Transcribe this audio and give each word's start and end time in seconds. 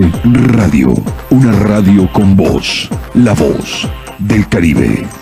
Radio. 0.00 0.94
Una 1.30 1.52
radio 1.52 2.08
con 2.12 2.34
voz. 2.34 2.88
La 3.14 3.34
voz 3.34 3.86
del 4.18 4.48
Caribe. 4.48 5.21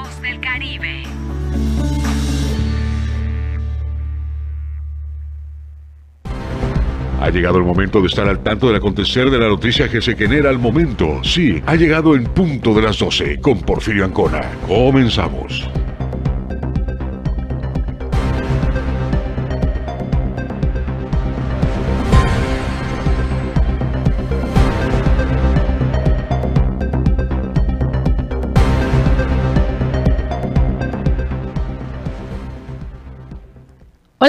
llegado 7.31 7.57
el 7.57 7.63
momento 7.63 8.01
de 8.01 8.07
estar 8.07 8.27
al 8.27 8.43
tanto 8.43 8.67
del 8.67 8.75
acontecer 8.75 9.29
de 9.29 9.39
la 9.39 9.47
noticia 9.47 9.89
que 9.89 10.01
se 10.01 10.15
genera 10.15 10.49
al 10.49 10.59
momento. 10.59 11.23
Sí, 11.23 11.61
ha 11.65 11.75
llegado 11.75 12.15
en 12.15 12.25
punto 12.25 12.73
de 12.73 12.81
las 12.81 12.99
12 12.99 13.39
con 13.39 13.61
Porfirio 13.61 14.05
Ancona. 14.05 14.41
Comenzamos. 14.67 15.69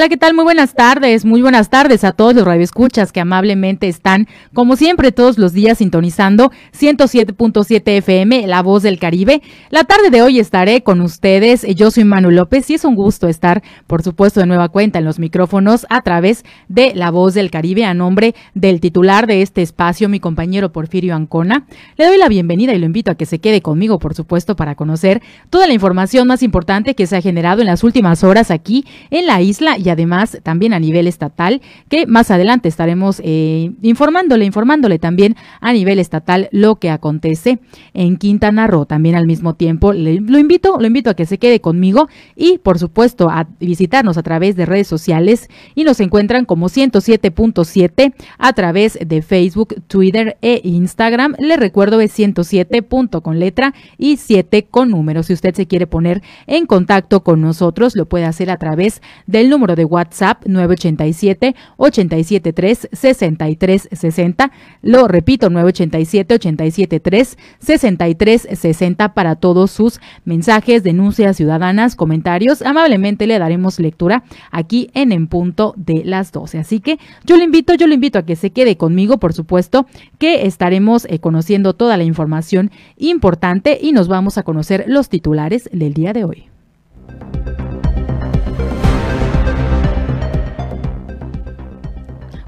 Hola, 0.03 0.09
¿qué 0.09 0.17
tal? 0.17 0.35
Muy 0.35 0.43
buenas 0.43 0.75
tardes, 0.75 1.25
muy 1.25 1.43
buenas 1.43 1.71
tardes 1.71 2.03
a 2.03 2.11
todos 2.11 2.35
los 2.35 2.45
radioescuchas 2.45 3.13
que 3.13 3.21
amablemente 3.21 3.87
están, 3.87 4.27
como 4.53 4.75
siempre, 4.75 5.13
todos 5.13 5.39
los 5.39 5.53
días 5.53 5.79
sintonizando 5.79 6.51
107.7 6.77 7.83
FM, 7.99 8.49
La 8.49 8.63
Voz 8.63 8.83
del 8.83 8.99
Caribe. 8.99 9.43
La 9.71 9.85
tarde 9.85 10.11
de 10.11 10.21
hoy 10.21 10.41
estaré 10.41 10.83
con 10.83 11.03
ustedes, 11.03 11.65
yo 11.77 11.93
soy 11.93 12.03
Manu 12.03 12.33
López 12.33 12.69
y 12.71 12.75
es 12.75 12.85
un 12.85 12.97
gusto 12.97 13.29
estar, 13.29 13.63
por 13.87 14.03
supuesto, 14.03 14.41
de 14.41 14.47
nueva 14.47 14.71
cuenta 14.71 14.99
en 14.99 15.05
los 15.05 15.21
micrófonos 15.21 15.87
a 15.89 16.03
través 16.03 16.45
de 16.67 16.97
La 16.97 17.13
Voz 17.13 17.35
del 17.35 17.53
Caribe 17.53 17.85
a 17.85 17.95
nombre 17.95 18.35
del 18.55 18.81
titular 18.81 19.29
de 19.29 19.43
este 19.43 19.63
espacio, 19.63 20.09
mi 20.09 20.19
compañero 20.19 20.73
Porfirio 20.73 21.15
Ancona. 21.15 21.69
Le 21.97 22.07
doy 22.07 22.19
la 22.19 22.29
bienvenida 22.29 22.75
y 22.75 22.81
lo 22.81 22.87
invito 22.87 23.13
a 23.13 23.15
que 23.15 23.27
se 23.27 23.39
quede 23.39 23.63
conmigo, 23.63 24.01
por 24.01 24.15
supuesto, 24.17 24.57
para 24.57 24.75
conocer 24.75 25.23
toda 25.49 25.69
la 25.69 25.75
información 25.75 26.27
más 26.27 26.43
importante 26.43 26.97
que 26.97 27.07
se 27.07 27.17
ha 27.17 27.21
generado 27.21 27.61
en 27.61 27.69
las 27.69 27.85
últimas 27.85 28.25
horas 28.25 28.51
aquí 28.51 28.85
en 29.11 29.27
la 29.27 29.41
isla 29.41 29.79
y 29.79 29.92
además 29.93 30.39
también 30.43 30.75
a 30.75 30.81
nivel 30.81 31.07
estatal, 31.07 31.63
que 31.89 32.07
más 32.07 32.31
adelante 32.31 32.69
estaremos 32.69 33.21
eh, 33.25 33.73
informándole, 33.83 34.45
informándole 34.45 34.99
también 34.99 35.37
a 35.61 35.73
nivel 35.73 35.99
estatal 35.99 36.49
lo 36.53 36.77
que 36.77 36.91
acontece 36.91 37.61
en 37.95 38.17
Quintana 38.17 38.67
Roo. 38.67 38.87
También 38.87 39.15
al 39.15 39.27
mismo 39.27 39.55
tiempo 39.55 39.93
lo 39.93 40.39
invito, 40.39 40.79
lo 40.81 40.87
invito 40.87 41.11
a 41.11 41.15
que 41.15 41.27
se 41.27 41.39
quede 41.39 41.61
conmigo 41.61 42.09
y 42.37 42.59
por 42.59 42.79
supuesto 42.79 43.31
a 43.31 43.47
visitarnos 43.61 44.19
a 44.19 44.23
través 44.23 44.57
de 44.57 44.67
redes 44.67 44.89
sociales 44.89 45.49
y 45.75 45.85
nos 45.85 46.01
encuentran 46.01 46.45
como 46.45 46.69
107.7 46.69 48.15
a 48.39 48.53
través 48.53 48.99
de 49.05 49.23
Facebook, 49.23 49.83
Twitter 49.87 50.37
e 50.43 50.61
Instagram. 50.65 51.35
Les 51.39 51.59
recuerdo 51.59 52.01
es 52.01 52.13
107. 52.13 52.83
con 53.23 53.39
letra 53.39 53.75
y 53.99 54.17
7 54.17 54.67
con 54.71 54.91
número. 54.91 55.23
Si 55.23 55.33
usted 55.33 55.55
se 55.55 55.67
quiere 55.67 55.87
poner 55.87 56.23
en 56.47 56.67
contacto 56.67 57.23
con 57.23 57.41
nosotros, 57.41 57.97
lo 57.97 58.07
puede 58.07 58.25
hacer 58.25 58.51
a 58.51 58.57
través 58.57 59.03
del 59.27 59.51
número 59.51 59.77
de 59.77 59.82
WhatsApp 59.85 60.45
987 60.47 61.55
873 61.77 62.89
6360. 62.93 64.53
Lo 64.83 65.09
repito, 65.09 65.51
987 65.51 66.35
873 66.35 67.39
6360 67.59 69.15
para 69.15 69.37
todos 69.37 69.71
sus 69.71 70.01
mensajes, 70.25 70.83
denuncias 70.83 71.37
ciudadanas, 71.37 71.97
comentarios. 71.97 72.63
Amablemente 72.63 73.27
le 73.27 73.39
daremos 73.39 73.79
lectura 73.79 74.25
aquí 74.51 74.91
en 74.95 75.13
En 75.13 75.27
Punto 75.27 75.75
de 75.77 76.05
las 76.05 76.33
12. 76.33 76.59
Así 76.59 76.81
que 76.81 76.99
yo 77.25 77.37
le 77.37 77.45
invito, 77.45 77.75
yo 77.75 77.87
le 77.87 77.95
invito 77.95 78.19
a 78.19 78.25
que 78.25 78.37
se 78.37 78.51
quede 78.51 78.77
conmigo, 78.77 79.19
por 79.19 79.33
supuesto, 79.33 79.87
que 80.19 80.47
estaremos 80.47 81.07
eh, 81.07 81.19
conociendo 81.19 81.75
toda 81.75 81.97
la 81.97 82.05
información 82.05 82.71
importante 82.97 83.79
y 83.81 83.93
nos 83.93 84.09
vamos 84.09 84.39
a 84.39 84.43
conocer 84.43 84.85
los 84.87 85.09
titulares 85.09 85.69
del 85.73 85.95
día 85.95 86.13
de 86.13 86.25
hoy. 86.25 86.49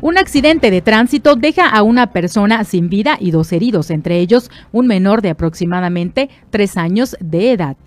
Un 0.04 0.18
accidente 0.18 0.70
de 0.70 0.82
tránsito 0.82 1.34
deja 1.34 1.66
a 1.66 1.82
una 1.82 2.08
persona 2.08 2.62
sin 2.64 2.90
vida 2.90 3.16
y 3.18 3.30
dos 3.30 3.52
heridos, 3.52 3.88
entre 3.88 4.18
ellos 4.18 4.50
un 4.70 4.86
menor 4.86 5.22
de 5.22 5.30
aproximadamente 5.30 6.28
tres 6.50 6.76
años 6.76 7.16
de 7.20 7.52
edad. 7.52 7.78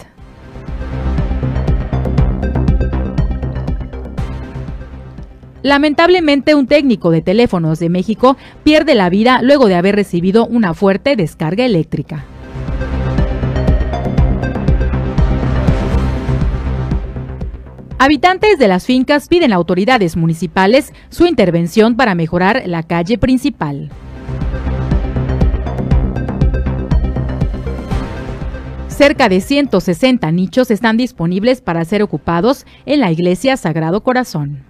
Lamentablemente, 5.62 6.56
un 6.56 6.66
técnico 6.66 7.12
de 7.12 7.22
teléfonos 7.22 7.78
de 7.78 7.90
México 7.90 8.36
pierde 8.64 8.96
la 8.96 9.12
vida 9.12 9.44
luego 9.44 9.68
de 9.68 9.75
haber 9.75 9.96
recibido 9.96 10.48
una 10.48 10.74
fuerte 10.74 11.16
descarga 11.16 11.66
eléctrica. 11.66 12.25
Habitantes 17.99 18.59
de 18.59 18.67
las 18.67 18.85
fincas 18.85 19.27
piden 19.27 19.51
a 19.51 19.55
autoridades 19.55 20.15
municipales 20.15 20.94
su 21.09 21.25
intervención 21.25 21.95
para 21.95 22.13
mejorar 22.13 22.61
la 22.67 22.83
calle 22.83 23.17
principal. 23.17 23.89
Cerca 28.88 29.29
de 29.29 29.41
160 29.41 30.31
nichos 30.31 30.69
están 30.69 30.97
disponibles 30.97 31.61
para 31.61 31.83
ser 31.85 32.03
ocupados 32.03 32.67
en 32.85 32.99
la 32.99 33.11
iglesia 33.11 33.57
Sagrado 33.57 34.01
Corazón. 34.03 34.63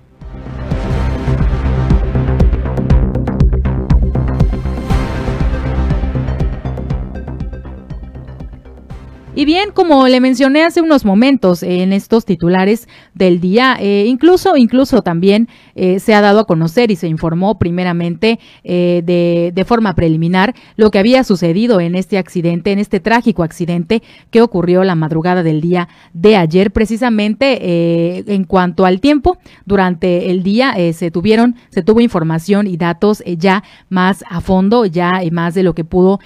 Y 9.37 9.45
bien, 9.45 9.69
como 9.71 10.07
le 10.07 10.19
mencioné 10.19 10.63
hace 10.63 10.81
unos 10.81 11.05
momentos 11.05 11.61
en 11.61 11.93
estos 11.93 12.25
titulares 12.25 12.87
del 13.13 13.39
día, 13.39 13.77
eh, 13.79 14.05
incluso, 14.07 14.57
incluso 14.57 15.03
también 15.03 15.47
eh, 15.79 15.99
se 15.99 16.15
ha 16.15 16.21
dado 16.21 16.39
a 16.39 16.47
conocer 16.47 16.89
y 16.89 16.95
se 16.95 17.07
informó 17.07 17.59
primeramente 17.59 18.39
eh, 18.63 19.03
de, 19.05 19.51
de, 19.53 19.65
forma 19.65 19.93
preliminar 19.93 20.55
lo 20.75 20.89
que 20.89 20.97
había 20.97 21.23
sucedido 21.23 21.79
en 21.79 21.93
este 21.93 22.17
accidente, 22.17 22.71
en 22.71 22.79
este 22.79 22.99
trágico 22.99 23.43
accidente 23.43 24.01
que 24.31 24.41
ocurrió 24.41 24.83
la 24.83 24.95
madrugada 24.95 25.43
del 25.43 25.61
día 25.61 25.87
de 26.13 26.35
ayer, 26.35 26.71
precisamente 26.71 28.33
en 28.33 28.43
cuanto 28.45 28.85
al 28.85 29.01
tiempo, 29.01 29.37
durante 29.65 30.31
el 30.31 30.41
día 30.41 30.75
se 30.93 31.11
tuvieron, 31.11 31.55
se 31.69 31.83
tuvo 31.83 32.01
información 32.01 32.65
y 32.65 32.77
datos 32.77 33.21
ya 33.37 33.63
más 33.89 34.23
a 34.29 34.41
fondo, 34.41 34.85
ya 34.85 35.21
más 35.31 35.53
de 35.53 35.63
lo 35.63 35.75
que 35.75 35.83
pudo 35.83 36.19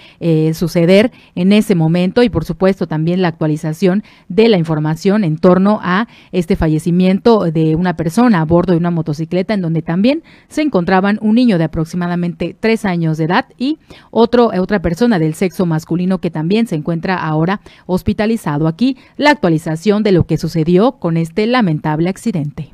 suceder 0.54 1.12
en 1.36 1.52
ese 1.52 1.76
momento 1.76 2.24
y 2.24 2.30
por 2.30 2.46
supuesto 2.46 2.88
también 2.88 3.22
la 3.22 3.28
actualización 3.28 4.04
de 4.30 4.48
la 4.50 4.58
información 4.58 5.24
en 5.24 5.38
torno 5.38 5.80
a 5.82 6.08
este 6.32 6.56
fallecimiento 6.56 7.52
de 7.52 7.76
una 7.76 7.96
persona 7.96 8.42
a 8.42 8.46
bordo 8.46 8.74
de 8.74 8.78
una 8.78 8.92
motocicleta 8.92 9.41
en 9.50 9.62
donde 9.62 9.82
también 9.82 10.24
se 10.48 10.62
encontraban 10.62 11.18
un 11.22 11.36
niño 11.36 11.58
de 11.58 11.66
aproximadamente 11.66 12.56
tres 12.60 12.86
años 12.86 13.18
de 13.18 13.26
edad 13.26 13.46
y 13.58 13.80
otro, 14.10 14.52
otra 14.58 14.82
persona 14.82 15.20
del 15.20 15.34
sexo 15.34 15.66
masculino 15.66 16.20
que 16.20 16.32
también 16.32 16.68
se 16.68 16.76
encuentra 16.76 17.16
ahora 17.16 17.62
hospitalizado. 17.86 18.68
Aquí 18.68 18.98
la 19.18 19.32
actualización 19.32 20.04
de 20.04 20.12
lo 20.12 20.26
que 20.26 20.38
sucedió 20.38 20.94
con 20.94 21.18
este 21.18 21.48
lamentable 21.48 22.10
accidente. 22.10 22.74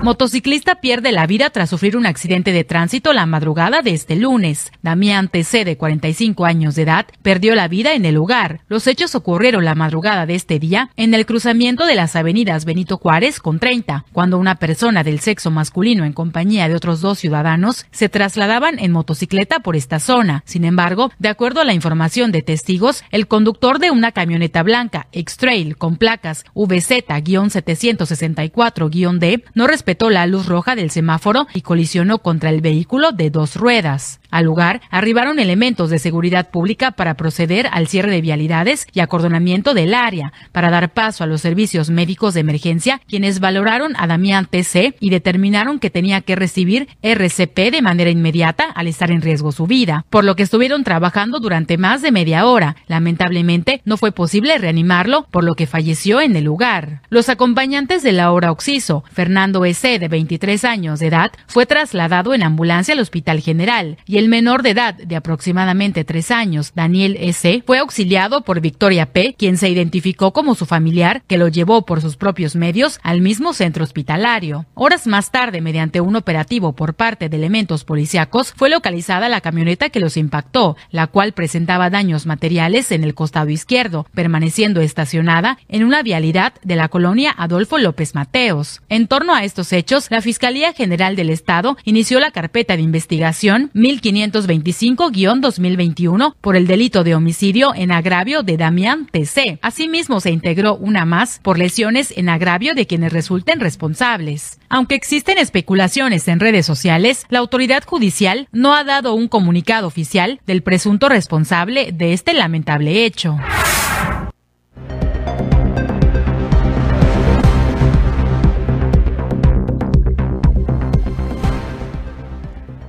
Motociclista 0.00 0.76
pierde 0.76 1.10
la 1.10 1.26
vida 1.26 1.50
tras 1.50 1.70
sufrir 1.70 1.96
un 1.96 2.06
accidente 2.06 2.52
de 2.52 2.62
tránsito 2.62 3.12
la 3.12 3.26
madrugada 3.26 3.82
de 3.82 3.90
este 3.90 4.14
lunes. 4.14 4.70
Damián 4.80 5.26
TC, 5.26 5.64
de 5.64 5.76
45 5.76 6.44
años 6.44 6.76
de 6.76 6.82
edad, 6.82 7.06
perdió 7.22 7.56
la 7.56 7.66
vida 7.66 7.94
en 7.94 8.04
el 8.04 8.14
lugar. 8.14 8.60
Los 8.68 8.86
hechos 8.86 9.16
ocurrieron 9.16 9.64
la 9.64 9.74
madrugada 9.74 10.24
de 10.24 10.36
este 10.36 10.60
día 10.60 10.90
en 10.96 11.14
el 11.14 11.26
cruzamiento 11.26 11.84
de 11.84 11.96
las 11.96 12.14
avenidas 12.14 12.64
Benito 12.64 12.96
Juárez 12.96 13.40
con 13.40 13.58
30, 13.58 14.04
cuando 14.12 14.38
una 14.38 14.54
persona 14.54 15.02
del 15.02 15.18
sexo 15.18 15.50
masculino 15.50 16.04
en 16.04 16.12
compañía 16.12 16.68
de 16.68 16.76
otros 16.76 17.00
dos 17.00 17.18
ciudadanos 17.18 17.84
se 17.90 18.08
trasladaban 18.08 18.78
en 18.78 18.92
motocicleta 18.92 19.58
por 19.58 19.74
esta 19.74 19.98
zona. 19.98 20.44
Sin 20.46 20.64
embargo, 20.64 21.10
de 21.18 21.28
acuerdo 21.28 21.60
a 21.60 21.64
la 21.64 21.74
información 21.74 22.30
de 22.30 22.42
testigos, 22.42 23.02
el 23.10 23.26
conductor 23.26 23.80
de 23.80 23.90
una 23.90 24.12
camioneta 24.12 24.62
blanca 24.62 25.08
X-Trail 25.10 25.76
con 25.76 25.96
placas 25.96 26.44
VZ-764-D 26.54 29.42
no 29.54 29.66
respetó 29.66 29.87
respetó 29.88 30.10
la 30.10 30.26
luz 30.26 30.44
roja 30.44 30.76
del 30.76 30.90
semáforo 30.90 31.46
y 31.54 31.62
colisionó 31.62 32.18
contra 32.18 32.50
el 32.50 32.60
vehículo 32.60 33.12
de 33.12 33.30
dos 33.30 33.56
ruedas. 33.56 34.17
Al 34.30 34.44
lugar 34.44 34.82
arribaron 34.90 35.38
elementos 35.38 35.90
de 35.90 35.98
seguridad 35.98 36.50
pública 36.50 36.90
para 36.90 37.14
proceder 37.14 37.68
al 37.72 37.88
cierre 37.88 38.10
de 38.10 38.20
vialidades 38.20 38.86
y 38.92 39.00
acordonamiento 39.00 39.74
del 39.74 39.94
área, 39.94 40.32
para 40.52 40.70
dar 40.70 40.92
paso 40.92 41.24
a 41.24 41.26
los 41.26 41.40
servicios 41.40 41.90
médicos 41.90 42.34
de 42.34 42.40
emergencia, 42.40 43.00
quienes 43.08 43.40
valoraron 43.40 43.94
a 43.96 44.06
Damián 44.06 44.46
TC 44.46 44.96
y 45.00 45.10
determinaron 45.10 45.78
que 45.78 45.90
tenía 45.90 46.20
que 46.20 46.36
recibir 46.36 46.88
RCP 47.02 47.70
de 47.72 47.82
manera 47.82 48.10
inmediata 48.10 48.64
al 48.64 48.86
estar 48.86 49.10
en 49.10 49.22
riesgo 49.22 49.52
su 49.52 49.66
vida, 49.66 50.04
por 50.10 50.24
lo 50.24 50.36
que 50.36 50.42
estuvieron 50.42 50.84
trabajando 50.84 51.40
durante 51.40 51.78
más 51.78 52.02
de 52.02 52.12
media 52.12 52.46
hora. 52.46 52.76
Lamentablemente, 52.86 53.80
no 53.84 53.96
fue 53.96 54.12
posible 54.12 54.58
reanimarlo, 54.58 55.26
por 55.30 55.44
lo 55.44 55.54
que 55.54 55.66
falleció 55.66 56.20
en 56.20 56.36
el 56.36 56.44
lugar. 56.44 57.02
Los 57.08 57.28
acompañantes 57.28 58.02
de 58.02 58.12
la 58.12 58.30
hora 58.30 58.52
Oxiso, 58.52 59.04
Fernando 59.10 59.64
S 59.64 59.98
de 59.98 60.08
23 60.08 60.64
años 60.64 61.00
de 61.00 61.06
edad, 61.06 61.32
fue 61.46 61.66
trasladado 61.66 62.34
en 62.34 62.42
ambulancia 62.42 62.94
al 62.94 63.00
Hospital 63.00 63.40
General 63.40 63.96
y 64.06 64.17
el 64.18 64.28
menor 64.28 64.62
de 64.62 64.70
edad 64.70 64.94
de 64.94 65.16
aproximadamente 65.16 66.04
3 66.04 66.30
años, 66.30 66.72
Daniel 66.74 67.16
S., 67.20 67.62
fue 67.66 67.78
auxiliado 67.78 68.42
por 68.42 68.60
Victoria 68.60 69.12
P., 69.12 69.34
quien 69.38 69.56
se 69.56 69.68
identificó 69.68 70.32
como 70.32 70.54
su 70.54 70.66
familiar, 70.66 71.22
que 71.26 71.38
lo 71.38 71.48
llevó 71.48 71.86
por 71.86 72.00
sus 72.00 72.16
propios 72.16 72.56
medios 72.56 73.00
al 73.02 73.20
mismo 73.20 73.52
centro 73.52 73.84
hospitalario. 73.84 74.66
Horas 74.74 75.06
más 75.06 75.30
tarde, 75.30 75.60
mediante 75.60 76.00
un 76.00 76.16
operativo 76.16 76.74
por 76.74 76.94
parte 76.94 77.28
de 77.28 77.36
elementos 77.36 77.84
policíacos, 77.84 78.52
fue 78.56 78.70
localizada 78.70 79.28
la 79.28 79.40
camioneta 79.40 79.90
que 79.90 80.00
los 80.00 80.16
impactó, 80.16 80.76
la 80.90 81.06
cual 81.06 81.32
presentaba 81.32 81.90
daños 81.90 82.26
materiales 82.26 82.92
en 82.92 83.04
el 83.04 83.14
costado 83.14 83.50
izquierdo, 83.50 84.06
permaneciendo 84.14 84.80
estacionada 84.80 85.58
en 85.68 85.84
una 85.84 86.02
vialidad 86.02 86.54
de 86.62 86.76
la 86.76 86.88
colonia 86.88 87.34
Adolfo 87.36 87.78
López 87.78 88.14
Mateos. 88.14 88.82
En 88.88 89.06
torno 89.06 89.34
a 89.34 89.44
estos 89.44 89.72
hechos, 89.72 90.10
la 90.10 90.22
Fiscalía 90.22 90.72
General 90.72 91.14
del 91.14 91.30
Estado 91.30 91.76
inició 91.84 92.20
la 92.20 92.30
carpeta 92.30 92.76
de 92.76 92.82
investigación 92.82 93.70
1525-2021 94.12 96.34
por 96.40 96.56
el 96.56 96.66
delito 96.66 97.04
de 97.04 97.14
homicidio 97.14 97.74
en 97.74 97.92
agravio 97.92 98.42
de 98.42 98.56
Damián 98.56 99.06
TC. 99.10 99.58
Asimismo, 99.62 100.20
se 100.20 100.30
integró 100.30 100.76
una 100.76 101.04
más 101.04 101.40
por 101.42 101.58
lesiones 101.58 102.12
en 102.16 102.28
agravio 102.28 102.74
de 102.74 102.86
quienes 102.86 103.12
resulten 103.12 103.60
responsables. 103.60 104.58
Aunque 104.68 104.94
existen 104.94 105.38
especulaciones 105.38 106.28
en 106.28 106.40
redes 106.40 106.66
sociales, 106.66 107.26
la 107.28 107.38
autoridad 107.38 107.84
judicial 107.84 108.48
no 108.52 108.74
ha 108.74 108.84
dado 108.84 109.14
un 109.14 109.28
comunicado 109.28 109.86
oficial 109.86 110.40
del 110.46 110.62
presunto 110.62 111.08
responsable 111.08 111.92
de 111.92 112.12
este 112.12 112.34
lamentable 112.34 113.04
hecho. 113.04 113.38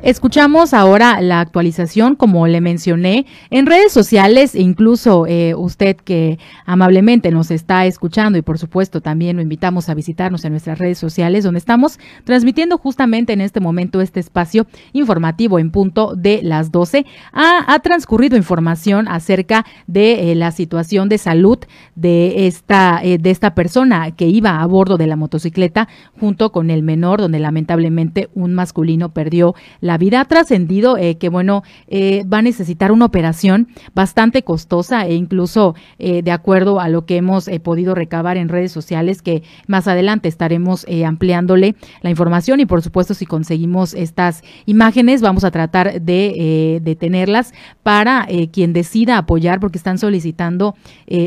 Escuchamos 0.02 0.74
ahora 0.74 1.20
la 1.20 1.42
actualización, 1.42 2.16
como 2.16 2.48
le 2.48 2.62
mencioné, 2.62 3.26
en 3.50 3.66
redes 3.66 3.92
sociales, 3.92 4.56
incluso 4.56 5.28
eh, 5.28 5.56
usted 5.56 5.98
que 5.98 6.40
amablemente 6.66 7.32
nos 7.32 7.52
está 7.52 7.86
escuchando 7.86 8.38
y 8.38 8.42
por 8.42 8.58
supuesto 8.58 9.02
también 9.02 9.36
lo 9.36 9.42
invitamos 9.42 9.90
a 9.90 9.94
visitarnos 9.94 10.46
en 10.46 10.54
nuestras 10.54 10.80
redes 10.80 11.00
sociales, 11.00 11.44
donde 11.44 11.58
estamos 11.58 12.00
transmitiendo 12.24 12.78
justamente 12.78 13.34
en 13.34 13.42
este 13.42 13.60
momento 13.60 14.00
este 14.00 14.22
espacio 14.22 14.68
informativo 14.94 15.60
en 15.60 15.70
punto 15.70 16.16
de 16.16 16.40
las 16.44 16.72
12. 16.72 17.06
Ha, 17.34 17.66
ha 17.68 17.80
transcurrido 17.80 18.38
información 18.38 19.10
acerca 19.10 19.66
de 19.86 20.32
eh, 20.32 20.36
la 20.36 20.52
situación 20.52 21.10
de 21.10 21.18
salud 21.18 21.58
de 21.96 22.48
esta, 22.48 23.02
eh, 23.04 23.18
de 23.18 23.32
esta 23.32 23.54
persona 23.54 24.12
que 24.12 24.28
iba 24.28 24.62
a 24.62 24.66
bordo 24.66 24.96
de 24.96 25.08
la 25.08 25.18
motocicleta 25.18 25.90
junto 26.18 26.54
con 26.54 26.70
el 26.70 26.84
menor, 26.84 27.20
donde 27.20 27.40
lamentablemente 27.40 28.30
un 28.34 28.54
masculino 28.54 29.10
perdió 29.10 29.56
la 29.82 29.89
vida. 29.98 30.22
Ha 30.22 30.26
trascendido 30.26 30.98
eh, 30.98 31.18
que, 31.18 31.30
bueno, 31.30 31.64
eh, 31.88 32.24
va 32.32 32.40
a 32.40 32.42
necesitar 32.42 32.92
una 32.92 33.06
operación 33.06 33.68
bastante 33.94 34.44
costosa 34.44 35.06
e 35.06 35.16
incluso 35.16 35.76
eh, 35.98 36.22
de 36.22 36.32
acuerdo 36.32 36.80
a 36.80 36.90
lo 36.90 37.06
que 37.06 37.18
hemos 37.18 37.50
podido 37.64 37.96
recabar 37.96 38.38
en 38.38 38.50
redes 38.50 38.72
sociales, 38.72 39.22
que 39.22 39.44
más 39.68 39.88
adelante 39.88 40.30
estaremos 40.30 40.86
ampliándole 41.06 41.76
la 42.02 42.10
información 42.10 42.60
y, 42.60 42.66
por 42.66 42.82
supuesto, 42.82 43.14
si 43.14 43.26
conseguimos 43.26 43.94
estas 43.94 44.44
imágenes, 44.66 45.22
vamos 45.22 45.44
a 45.44 45.52
tratar 45.52 46.02
de, 46.02 46.98
tenerlas 47.00 47.54
para 47.84 48.28
quien 48.52 48.74
decida 48.74 49.18
apoyar, 49.18 49.60
porque 49.60 49.78
están 49.78 49.98
solicitando 49.98 50.76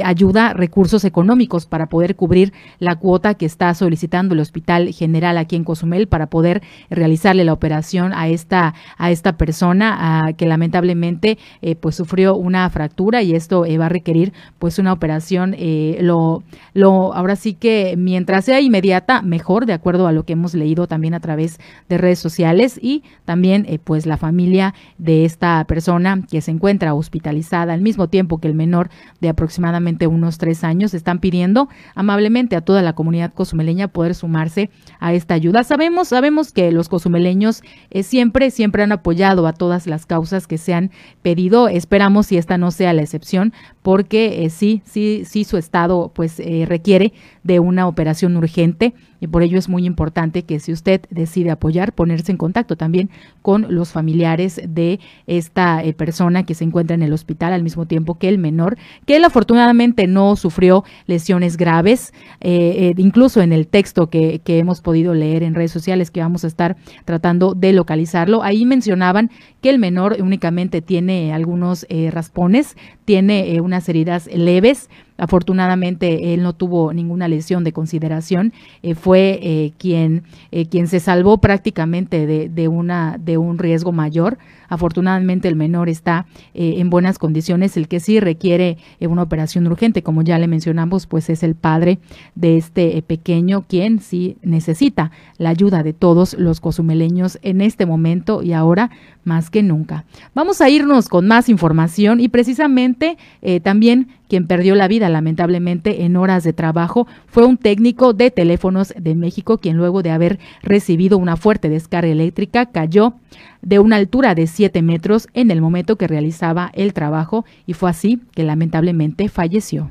ayuda, 0.04 0.52
recursos 0.52 1.04
económicos 1.04 1.66
para 1.66 1.88
poder 1.88 2.16
cubrir 2.16 2.52
la 2.78 2.96
cuota 2.96 3.34
que 3.34 3.46
está 3.46 3.72
solicitando 3.74 4.34
el 4.34 4.40
Hospital 4.40 4.92
General 4.92 5.38
aquí 5.38 5.56
en 5.56 5.64
Cozumel 5.64 6.08
para 6.08 6.26
poder 6.26 6.62
realizarle 6.90 7.44
la 7.44 7.52
operación 7.52 8.12
a 8.12 8.28
a 8.52 9.10
esta 9.10 9.36
persona 9.36 10.32
que 10.36 10.46
lamentablemente 10.46 11.38
eh, 11.60 11.76
pues 11.76 11.96
sufrió 11.96 12.36
una 12.36 12.68
fractura 12.70 13.22
y 13.22 13.34
esto 13.34 13.64
eh, 13.64 13.78
va 13.78 13.86
a 13.86 13.88
requerir 13.88 14.32
pues 14.58 14.78
una 14.78 14.92
operación 14.92 15.54
eh, 15.58 15.98
lo, 16.00 16.42
lo 16.74 17.14
ahora 17.14 17.36
sí 17.36 17.54
que 17.54 17.94
mientras 17.96 18.44
sea 18.44 18.60
inmediata 18.60 19.22
mejor 19.22 19.66
de 19.66 19.72
acuerdo 19.72 20.06
a 20.06 20.12
lo 20.12 20.24
que 20.24 20.34
hemos 20.34 20.54
leído 20.54 20.86
también 20.86 21.14
a 21.14 21.20
través 21.20 21.58
de 21.88 21.98
redes 21.98 22.18
sociales 22.18 22.78
y 22.80 23.02
también 23.24 23.66
pues 23.84 24.06
la 24.06 24.16
familia 24.16 24.74
de 24.98 25.24
esta 25.24 25.64
persona 25.64 26.22
que 26.30 26.40
se 26.40 26.50
encuentra 26.50 26.94
hospitalizada 26.94 27.72
al 27.72 27.80
mismo 27.80 28.08
tiempo 28.08 28.38
que 28.38 28.48
el 28.48 28.54
menor 28.54 28.90
de 29.20 29.28
aproximadamente 29.28 30.06
unos 30.06 30.38
tres 30.38 30.64
años 30.64 30.94
están 30.94 31.18
pidiendo 31.18 31.68
amablemente 31.94 32.56
a 32.56 32.60
toda 32.60 32.82
la 32.82 32.94
comunidad 32.94 33.32
cozumeleña 33.32 33.88
poder 33.88 34.14
sumarse 34.14 34.70
a 35.00 35.12
esta 35.12 35.34
ayuda. 35.34 35.64
Sabemos, 35.64 36.08
sabemos 36.08 36.52
que 36.52 36.72
los 36.72 36.88
cozumeleños 36.88 37.62
eh, 37.90 38.02
siempre, 38.50 38.82
han 38.82 38.92
apoyado 38.92 39.46
a 39.46 39.52
todas 39.52 39.86
las 39.86 40.06
causas 40.06 40.46
que 40.46 40.58
se 40.58 40.74
han 40.74 40.90
pedido. 41.22 41.68
Esperamos 41.68 42.26
si 42.26 42.36
esta 42.36 42.58
no 42.58 42.70
sea 42.70 42.92
la 42.92 43.02
excepción, 43.02 43.52
porque 43.82 44.44
eh, 44.44 44.50
sí, 44.50 44.82
sí, 44.84 45.24
sí 45.24 45.44
su 45.44 45.56
estado 45.56 46.10
pues 46.14 46.40
eh, 46.40 46.64
requiere 46.66 47.12
de 47.42 47.60
una 47.60 47.86
operación 47.86 48.36
urgente 48.36 48.94
y 49.22 49.28
por 49.28 49.44
ello 49.44 49.56
es 49.56 49.68
muy 49.68 49.86
importante 49.86 50.42
que 50.42 50.58
si 50.58 50.72
usted 50.72 51.02
decide 51.08 51.52
apoyar, 51.52 51.92
ponerse 51.92 52.32
en 52.32 52.38
contacto 52.38 52.76
también 52.76 53.08
con 53.40 53.72
los 53.72 53.92
familiares 53.92 54.60
de 54.66 54.98
esta 55.28 55.84
eh, 55.84 55.92
persona 55.92 56.42
que 56.44 56.54
se 56.54 56.64
encuentra 56.64 56.96
en 56.96 57.02
el 57.02 57.12
hospital 57.12 57.52
al 57.52 57.62
mismo 57.62 57.86
tiempo 57.86 58.18
que 58.18 58.28
el 58.28 58.38
menor, 58.38 58.76
que 59.06 59.14
él 59.14 59.24
afortunadamente 59.24 60.08
no 60.08 60.34
sufrió 60.34 60.82
lesiones 61.06 61.56
graves, 61.56 62.12
eh, 62.40 62.90
eh, 62.90 62.94
incluso 62.96 63.42
en 63.42 63.52
el 63.52 63.68
texto 63.68 64.10
que, 64.10 64.42
hemos 64.44 64.80
podido 64.80 65.14
leer 65.14 65.44
en 65.44 65.54
redes 65.54 65.70
sociales 65.70 66.10
que 66.10 66.20
vamos 66.20 66.42
a 66.42 66.48
estar 66.48 66.76
tratando 67.04 67.54
de 67.54 67.72
localizarlo, 67.72 68.42
ahí 68.42 68.66
mencionaban 68.66 69.30
que 69.60 69.70
el 69.70 69.78
menor 69.78 70.16
únicamente 70.20 70.82
tiene 70.82 71.32
algunos 71.32 71.86
raspones, 72.10 72.76
tiene 73.04 73.60
unas 73.60 73.88
heridas 73.88 74.26
leves, 74.26 74.90
Afortunadamente 75.22 76.34
él 76.34 76.42
no 76.42 76.52
tuvo 76.52 76.92
ninguna 76.92 77.28
lesión 77.28 77.62
de 77.62 77.72
consideración, 77.72 78.52
eh, 78.82 78.96
fue 78.96 79.38
eh, 79.40 79.72
quien, 79.78 80.24
eh, 80.50 80.66
quien 80.66 80.88
se 80.88 80.98
salvó 80.98 81.38
prácticamente 81.38 82.26
de, 82.26 82.48
de, 82.48 82.66
una, 82.66 83.18
de 83.18 83.38
un 83.38 83.58
riesgo 83.58 83.92
mayor. 83.92 84.38
Afortunadamente 84.68 85.46
el 85.46 85.54
menor 85.54 85.88
está 85.90 86.26
en 86.54 86.88
buenas 86.88 87.18
condiciones, 87.18 87.76
el 87.76 87.88
que 87.88 88.00
sí 88.00 88.20
requiere 88.20 88.78
una 89.00 89.22
operación 89.22 89.66
urgente, 89.66 90.02
como 90.02 90.22
ya 90.22 90.38
le 90.38 90.48
mencionamos, 90.48 91.06
pues 91.06 91.28
es 91.28 91.42
el 91.42 91.54
padre 91.54 91.98
de 92.34 92.56
este 92.56 93.02
pequeño 93.02 93.66
quien 93.68 94.00
sí 94.00 94.38
necesita 94.42 95.10
la 95.36 95.50
ayuda 95.50 95.82
de 95.82 95.92
todos 95.92 96.32
los 96.32 96.60
cozumeleños 96.60 97.38
en 97.42 97.60
este 97.60 97.84
momento 97.84 98.42
y 98.42 98.54
ahora 98.54 98.90
más 99.24 99.50
que 99.50 99.62
nunca. 99.62 100.06
Vamos 100.34 100.62
a 100.62 100.70
irnos 100.70 101.10
con 101.10 101.28
más 101.28 101.50
información 101.50 102.18
y 102.18 102.30
precisamente 102.30 103.18
también 103.62 104.08
quien 104.32 104.46
perdió 104.46 104.74
la 104.74 104.88
vida 104.88 105.10
lamentablemente 105.10 106.04
en 106.04 106.16
horas 106.16 106.42
de 106.42 106.54
trabajo. 106.54 107.06
Fue 107.26 107.44
un 107.44 107.58
técnico 107.58 108.14
de 108.14 108.30
teléfonos 108.30 108.94
de 108.98 109.14
México 109.14 109.58
quien 109.58 109.76
luego 109.76 110.02
de 110.02 110.10
haber 110.10 110.38
recibido 110.62 111.18
una 111.18 111.36
fuerte 111.36 111.68
descarga 111.68 112.10
eléctrica 112.10 112.64
cayó 112.64 113.12
de 113.60 113.78
una 113.78 113.96
altura 113.96 114.34
de 114.34 114.46
7 114.46 114.80
metros 114.80 115.28
en 115.34 115.50
el 115.50 115.60
momento 115.60 115.96
que 115.96 116.08
realizaba 116.08 116.70
el 116.72 116.94
trabajo 116.94 117.44
y 117.66 117.74
fue 117.74 117.90
así 117.90 118.22
que 118.34 118.42
lamentablemente 118.42 119.28
falleció 119.28 119.90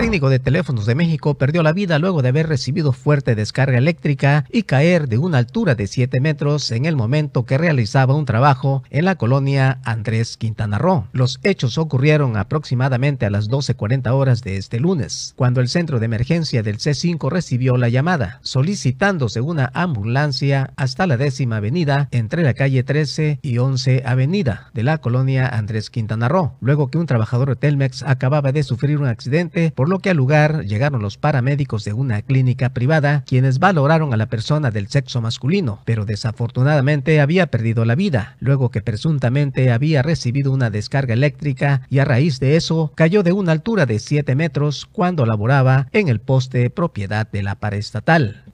técnico 0.00 0.30
de 0.30 0.38
teléfonos 0.38 0.86
de 0.86 0.94
México 0.94 1.34
perdió 1.34 1.62
la 1.62 1.74
vida 1.74 1.98
luego 1.98 2.22
de 2.22 2.30
haber 2.30 2.48
recibido 2.48 2.92
fuerte 2.92 3.34
descarga 3.34 3.76
eléctrica 3.76 4.46
y 4.50 4.62
caer 4.62 5.08
de 5.08 5.18
una 5.18 5.36
altura 5.36 5.74
de 5.74 5.86
7 5.86 6.20
metros 6.20 6.70
en 6.70 6.86
el 6.86 6.96
momento 6.96 7.44
que 7.44 7.58
realizaba 7.58 8.14
un 8.14 8.24
trabajo 8.24 8.82
en 8.88 9.04
la 9.04 9.16
colonia 9.16 9.78
Andrés 9.84 10.38
Quintana 10.38 10.78
Roo. 10.78 11.06
Los 11.12 11.38
hechos 11.42 11.76
ocurrieron 11.76 12.38
aproximadamente 12.38 13.26
a 13.26 13.30
las 13.30 13.50
12.40 13.50 14.10
horas 14.12 14.42
de 14.42 14.56
este 14.56 14.80
lunes, 14.80 15.34
cuando 15.36 15.60
el 15.60 15.68
centro 15.68 15.98
de 15.98 16.06
emergencia 16.06 16.62
del 16.62 16.78
C5 16.78 17.30
recibió 17.30 17.76
la 17.76 17.90
llamada, 17.90 18.40
solicitándose 18.42 19.42
una 19.42 19.70
ambulancia 19.74 20.72
hasta 20.76 21.06
la 21.06 21.18
décima 21.18 21.58
avenida 21.58 22.08
entre 22.10 22.42
la 22.42 22.54
calle 22.54 22.82
13 22.82 23.40
y 23.42 23.58
11 23.58 24.02
avenida 24.06 24.70
de 24.72 24.82
la 24.82 24.98
colonia 24.98 25.46
Andrés 25.46 25.90
Quintana 25.90 26.28
Roo, 26.28 26.54
luego 26.60 26.90
que 26.90 26.96
un 26.96 27.06
trabajador 27.06 27.50
de 27.50 27.56
Telmex 27.56 28.02
acababa 28.02 28.50
de 28.52 28.62
sufrir 28.62 28.98
un 28.98 29.06
accidente 29.06 29.69
por 29.70 29.88
lo 29.88 29.98
que 29.98 30.10
al 30.10 30.16
lugar 30.16 30.64
llegaron 30.64 31.02
los 31.02 31.16
paramédicos 31.16 31.84
de 31.84 31.92
una 31.92 32.22
clínica 32.22 32.70
privada, 32.70 33.24
quienes 33.26 33.58
valoraron 33.58 34.12
a 34.12 34.16
la 34.16 34.26
persona 34.26 34.70
del 34.70 34.88
sexo 34.88 35.20
masculino, 35.20 35.80
pero 35.84 36.04
desafortunadamente 36.04 37.20
había 37.20 37.46
perdido 37.46 37.84
la 37.84 37.94
vida, 37.94 38.36
luego 38.40 38.70
que 38.70 38.82
presuntamente 38.82 39.72
había 39.72 40.02
recibido 40.02 40.52
una 40.52 40.70
descarga 40.70 41.14
eléctrica 41.14 41.82
y 41.90 41.98
a 41.98 42.04
raíz 42.04 42.40
de 42.40 42.56
eso 42.56 42.92
cayó 42.94 43.22
de 43.22 43.32
una 43.32 43.52
altura 43.52 43.86
de 43.86 43.98
7 43.98 44.34
metros 44.34 44.88
cuando 44.90 45.26
laboraba 45.26 45.88
en 45.92 46.08
el 46.08 46.20
poste 46.20 46.70
propiedad 46.70 47.28
de 47.30 47.42
la 47.42 47.54
paraestatal. 47.54 48.44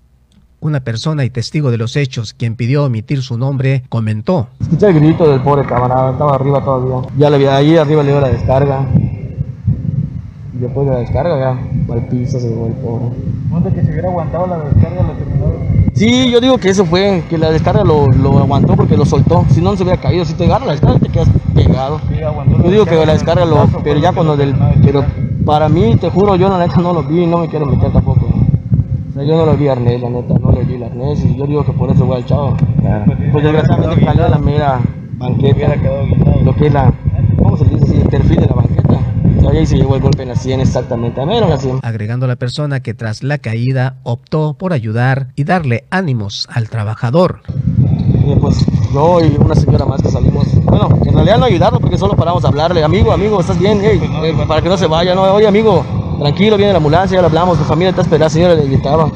Una 0.58 0.80
persona 0.80 1.24
y 1.24 1.30
testigo 1.30 1.70
de 1.70 1.76
los 1.76 1.96
hechos, 1.96 2.32
quien 2.32 2.56
pidió 2.56 2.84
omitir 2.84 3.22
su 3.22 3.36
nombre, 3.36 3.84
comentó. 3.88 4.48
Escuché 4.60 4.88
el 4.88 4.94
grito 4.94 5.30
del 5.30 5.40
pobre 5.40 5.66
camarada, 5.66 6.12
estaba 6.12 6.34
arriba 6.34 6.64
todavía. 6.64 7.08
Ya 7.18 7.30
le 7.30 7.38
vi 7.38 7.44
ahí 7.44 7.76
arriba 7.76 8.02
le 8.02 8.10
dio 8.10 8.20
la 8.20 8.30
descarga. 8.30 8.86
Y 10.56 10.60
después 10.60 10.86
de 10.86 10.92
la 10.94 11.00
descarga 11.00 11.38
ya 11.38 11.92
al 11.92 12.06
piso 12.06 12.40
se 12.40 12.48
llevó 12.48 12.66
el 12.66 12.72
pobre. 12.74 13.06
¿Dónde 13.50 13.70
que 13.72 13.82
se 13.82 13.90
hubiera 13.90 14.08
aguantado 14.08 14.46
la 14.46 14.58
descarga 14.58 15.02
lo 15.02 15.12
terminó? 15.12 15.46
Sí, 15.92 16.30
yo 16.30 16.40
digo 16.40 16.56
que 16.56 16.70
eso 16.70 16.86
fue, 16.86 17.22
que 17.28 17.36
la 17.36 17.50
descarga 17.50 17.84
lo, 17.84 18.06
lo 18.08 18.38
aguantó 18.38 18.74
porque 18.74 18.96
lo 18.96 19.04
soltó. 19.04 19.44
Si 19.50 19.60
no, 19.60 19.72
no 19.72 19.76
se 19.76 19.82
hubiera 19.82 20.00
caído. 20.00 20.24
Si 20.24 20.32
te 20.34 20.44
agarra 20.44 20.66
la 20.66 20.72
descarga 20.72 20.98
te 20.98 21.08
quedas 21.10 21.28
pegado. 21.54 22.00
Sí, 22.08 22.22
aguantó 22.22 22.62
Yo 22.62 22.70
digo 22.70 22.84
que 22.86 23.04
la 23.04 23.12
descarga 23.12 23.44
lo, 23.44 23.56
brazo, 23.56 23.80
pero 23.84 24.00
ya 24.00 24.12
cuando 24.12 24.36
del, 24.36 24.54
pero 24.82 25.04
para 25.44 25.68
mí, 25.68 25.96
te 25.96 26.10
juro, 26.10 26.36
yo 26.36 26.48
la 26.48 26.58
neta 26.58 26.80
no 26.80 26.92
lo 26.92 27.02
vi 27.02 27.22
y 27.22 27.26
no 27.26 27.38
me 27.38 27.48
quiero 27.48 27.66
meter 27.66 27.92
tampoco. 27.92 28.26
O 28.26 29.12
sea, 29.12 29.24
yo 29.24 29.36
no 29.36 29.46
lo 29.46 29.56
vi 29.56 29.68
a 29.68 29.72
arnés, 29.72 30.00
la 30.00 30.10
neta, 30.10 30.38
no 30.38 30.52
le 30.52 30.64
vi 30.64 30.74
el 30.74 30.82
arnés 30.84 31.24
y 31.24 31.36
yo 31.36 31.46
digo 31.46 31.64
que 31.64 31.72
por 31.72 31.90
eso 31.90 32.06
fue 32.06 32.16
al 32.16 32.24
chavo. 32.24 32.56
Pues 33.32 33.44
desgraciadamente 33.44 34.04
cayó 34.04 34.24
a 34.24 34.28
la 34.30 34.38
mera 34.38 34.80
banqueta, 35.18 35.74
lo 36.44 36.54
que 36.56 36.66
es 36.66 36.72
la, 36.72 36.92
¿cómo 37.36 37.56
se 37.56 37.64
dice 37.66 37.84
así? 37.84 38.00
El 38.00 38.08
perfil 38.08 38.36
de 38.36 38.46
la 38.46 38.54
banqueta. 38.54 38.65
Sea, 39.50 39.60
ahí 39.60 39.66
se 39.66 39.76
llevó 39.76 39.96
el 39.96 40.02
golpe 40.02 40.22
en 40.22 40.30
la 40.30 40.36
sien 40.36 40.60
exactamente, 40.60 41.20
a 41.20 41.26
mero 41.26 41.44
en 41.44 41.50
la 41.50 41.58
sien. 41.58 41.78
agregando 41.82 42.26
a 42.26 42.28
la 42.28 42.36
persona 42.36 42.80
que 42.80 42.94
tras 42.94 43.22
la 43.22 43.38
caída 43.38 43.96
optó 44.02 44.54
por 44.54 44.72
ayudar 44.72 45.28
y 45.36 45.44
darle 45.44 45.84
ánimos 45.90 46.48
al 46.50 46.68
trabajador. 46.68 47.40
Y 48.26 48.34
pues 48.36 48.64
yo 48.92 49.20
y 49.20 49.36
una 49.38 49.54
señora 49.54 49.84
más 49.84 50.02
que 50.02 50.10
salimos, 50.10 50.46
bueno, 50.64 50.88
en 51.04 51.14
realidad 51.14 51.38
no 51.38 51.44
ayudarlo 51.44 51.80
porque 51.80 51.96
solo 51.96 52.16
paramos 52.16 52.44
a 52.44 52.48
hablarle, 52.48 52.82
amigo, 52.82 53.12
amigo, 53.12 53.40
¿estás 53.40 53.58
bien? 53.58 53.80
Hey, 53.82 54.00
eh, 54.24 54.34
para 54.48 54.60
que 54.60 54.68
no 54.68 54.76
se 54.76 54.86
vaya, 54.86 55.14
no, 55.14 55.22
oye 55.22 55.46
amigo, 55.46 55.84
tranquilo, 56.18 56.56
viene 56.56 56.72
la 56.72 56.78
ambulancia, 56.78 57.14
ya 57.14 57.20
le 57.20 57.28
hablamos, 57.28 57.58
tu 57.58 57.64
familia 57.64 57.92
te 57.92 58.00
está 58.00 58.02
esperando, 58.02 58.30
señora 58.30 58.54
le 58.54 58.66
gritaba, 58.66 59.10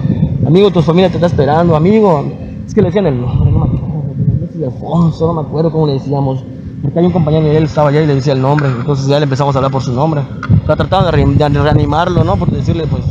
amigo, 0.46 0.70
tu 0.70 0.80
familia 0.80 1.08
te 1.08 1.16
está 1.16 1.26
esperando, 1.26 1.74
amigo, 1.74 2.24
es 2.66 2.72
que 2.72 2.82
le 2.82 2.88
decían 2.88 3.06
el 3.06 3.20
nombre, 3.20 3.50
no 3.50 3.58
me 3.58 4.66
acuerdo, 4.66 5.12
no 5.20 5.32
me 5.34 5.40
acuerdo 5.40 5.72
cómo 5.72 5.86
le 5.88 5.94
decíamos, 5.94 6.44
porque 6.82 6.98
hay 6.98 7.04
un 7.06 7.12
compañero 7.12 7.44
de 7.44 7.56
él, 7.56 7.64
estaba 7.64 7.90
allá 7.90 8.02
y 8.02 8.06
le 8.06 8.14
decía 8.14 8.32
el 8.32 8.40
nombre, 8.40 8.68
entonces 8.68 9.06
ya 9.06 9.18
le 9.18 9.24
empezamos 9.24 9.54
a 9.54 9.58
hablar 9.58 9.72
por 9.72 9.82
su 9.82 9.92
nombre, 9.92 10.22
o 10.62 10.66
sea, 10.66 10.76
trataban 10.76 11.10
de, 11.14 11.48
de 11.48 11.62
reanimarlo, 11.62 12.24
¿no? 12.24 12.36
Por 12.36 12.50
decirle, 12.50 12.86
pues, 12.86 13.04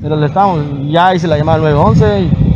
pero 0.00 0.16
le 0.16 0.26
estábamos, 0.26 0.64
ya 0.90 1.14
hice 1.14 1.26
la 1.26 1.36
llamada 1.36 1.56
al 1.56 1.62
911 1.62 2.20
y 2.20 2.48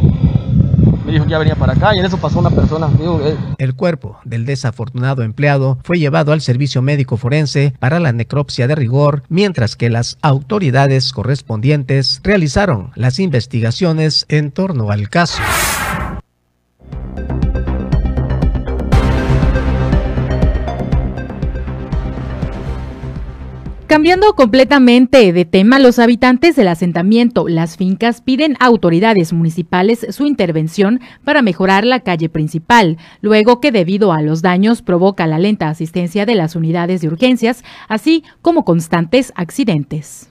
Me 1.04 1.12
dijo 1.12 1.24
que 1.24 1.32
ya 1.32 1.38
venía 1.38 1.56
para 1.56 1.72
acá 1.72 1.94
y 1.94 1.98
en 1.98 2.06
eso 2.06 2.16
pasó 2.16 2.38
una 2.38 2.50
persona. 2.50 2.88
Digo, 2.98 3.20
eh, 3.24 3.36
El 3.58 3.74
cuerpo 3.74 4.18
del 4.24 4.46
desafortunado 4.46 5.22
empleado 5.22 5.78
fue 5.82 5.98
llevado 5.98 6.32
al 6.32 6.40
servicio 6.40 6.80
médico 6.80 7.16
forense 7.16 7.74
para 7.80 7.98
la 7.98 8.12
necropsia 8.12 8.68
de 8.68 8.76
rigor, 8.76 9.24
mientras 9.28 9.76
que 9.76 9.90
las 9.90 10.16
autoridades 10.22 11.12
correspondientes 11.12 12.20
realizaron 12.22 12.92
las 12.94 13.18
investigaciones 13.18 14.24
en 14.28 14.52
torno 14.52 14.90
al 14.90 15.08
caso. 15.08 15.42
Cambiando 23.92 24.32
completamente 24.32 25.34
de 25.34 25.44
tema, 25.44 25.78
los 25.78 25.98
habitantes 25.98 26.56
del 26.56 26.68
asentamiento 26.68 27.46
Las 27.46 27.76
Fincas 27.76 28.22
piden 28.22 28.56
a 28.58 28.64
autoridades 28.64 29.34
municipales 29.34 30.06
su 30.08 30.24
intervención 30.24 31.02
para 31.24 31.42
mejorar 31.42 31.84
la 31.84 32.00
calle 32.00 32.30
principal, 32.30 32.96
luego 33.20 33.60
que 33.60 33.70
debido 33.70 34.14
a 34.14 34.22
los 34.22 34.40
daños 34.40 34.80
provoca 34.80 35.26
la 35.26 35.38
lenta 35.38 35.68
asistencia 35.68 36.24
de 36.24 36.34
las 36.34 36.56
unidades 36.56 37.02
de 37.02 37.08
urgencias, 37.08 37.64
así 37.86 38.24
como 38.40 38.64
constantes 38.64 39.30
accidentes. 39.36 40.30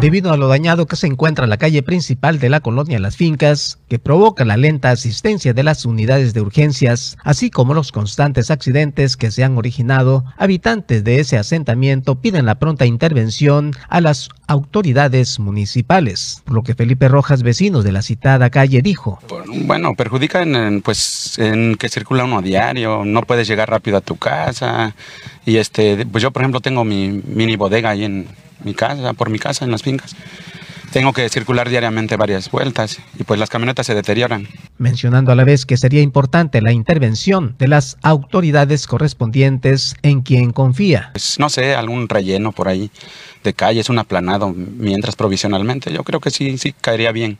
Debido 0.00 0.32
a 0.32 0.36
lo 0.36 0.48
dañado 0.48 0.86
que 0.86 0.96
se 0.96 1.06
encuentra 1.06 1.46
la 1.46 1.56
calle 1.56 1.82
principal 1.82 2.38
de 2.38 2.50
la 2.50 2.60
colonia 2.60 2.98
Las 2.98 3.16
Fincas, 3.16 3.78
que 3.88 3.98
provoca 3.98 4.44
la 4.44 4.58
lenta 4.58 4.90
asistencia 4.90 5.54
de 5.54 5.62
las 5.62 5.86
unidades 5.86 6.34
de 6.34 6.42
urgencias, 6.42 7.16
así 7.24 7.48
como 7.48 7.72
los 7.72 7.90
constantes 7.90 8.50
accidentes 8.50 9.16
que 9.16 9.30
se 9.30 9.44
han 9.44 9.56
originado, 9.56 10.24
habitantes 10.36 11.04
de 11.04 11.20
ese 11.20 11.38
asentamiento 11.38 12.16
piden 12.16 12.44
la 12.44 12.56
pronta 12.56 12.84
intervención 12.84 13.72
a 13.88 14.02
las 14.02 14.28
autoridades 14.46 15.40
municipales, 15.40 16.42
por 16.44 16.56
lo 16.56 16.62
que 16.64 16.74
Felipe 16.74 17.08
Rojas, 17.08 17.42
vecino 17.42 17.82
de 17.82 17.92
la 17.92 18.02
citada 18.02 18.50
calle, 18.50 18.82
dijo. 18.82 19.20
Bueno, 19.64 19.94
perjudica 19.94 20.42
en, 20.42 20.54
en, 20.54 20.82
pues 20.82 21.38
en 21.38 21.76
que 21.76 21.88
circula 21.88 22.24
uno 22.24 22.38
a 22.38 22.42
diario, 22.42 23.06
no 23.06 23.22
puedes 23.22 23.48
llegar 23.48 23.70
rápido 23.70 23.96
a 23.96 24.02
tu 24.02 24.16
casa 24.16 24.94
y 25.46 25.56
este, 25.56 26.04
pues 26.04 26.20
yo 26.20 26.30
por 26.30 26.42
ejemplo 26.42 26.60
tengo 26.60 26.84
mi 26.84 27.22
mini 27.26 27.56
bodega 27.56 27.90
ahí 27.90 28.04
en 28.04 28.26
mi 28.64 28.74
casa, 28.74 29.12
por 29.12 29.30
mi 29.30 29.38
casa 29.38 29.64
en 29.64 29.70
las 29.70 29.82
fincas. 29.82 30.16
Tengo 30.94 31.12
que 31.12 31.28
circular 31.28 31.68
diariamente 31.68 32.16
varias 32.16 32.52
vueltas 32.52 32.98
y 33.18 33.24
pues 33.24 33.40
las 33.40 33.50
camionetas 33.50 33.84
se 33.84 33.96
deterioran. 33.96 34.46
Mencionando 34.78 35.32
a 35.32 35.34
la 35.34 35.42
vez 35.42 35.66
que 35.66 35.76
sería 35.76 36.00
importante 36.02 36.62
la 36.62 36.70
intervención 36.70 37.56
de 37.58 37.66
las 37.66 37.96
autoridades 38.02 38.86
correspondientes 38.86 39.96
en 40.02 40.22
quien 40.22 40.52
confía. 40.52 41.10
Pues 41.12 41.40
no 41.40 41.48
sé, 41.48 41.74
algún 41.74 42.08
relleno 42.08 42.52
por 42.52 42.68
ahí 42.68 42.92
de 43.42 43.54
calles, 43.54 43.88
un 43.88 43.98
aplanado 43.98 44.54
mientras 44.54 45.16
provisionalmente. 45.16 45.92
Yo 45.92 46.04
creo 46.04 46.20
que 46.20 46.30
sí, 46.30 46.58
sí 46.58 46.72
caería 46.80 47.10
bien. 47.10 47.38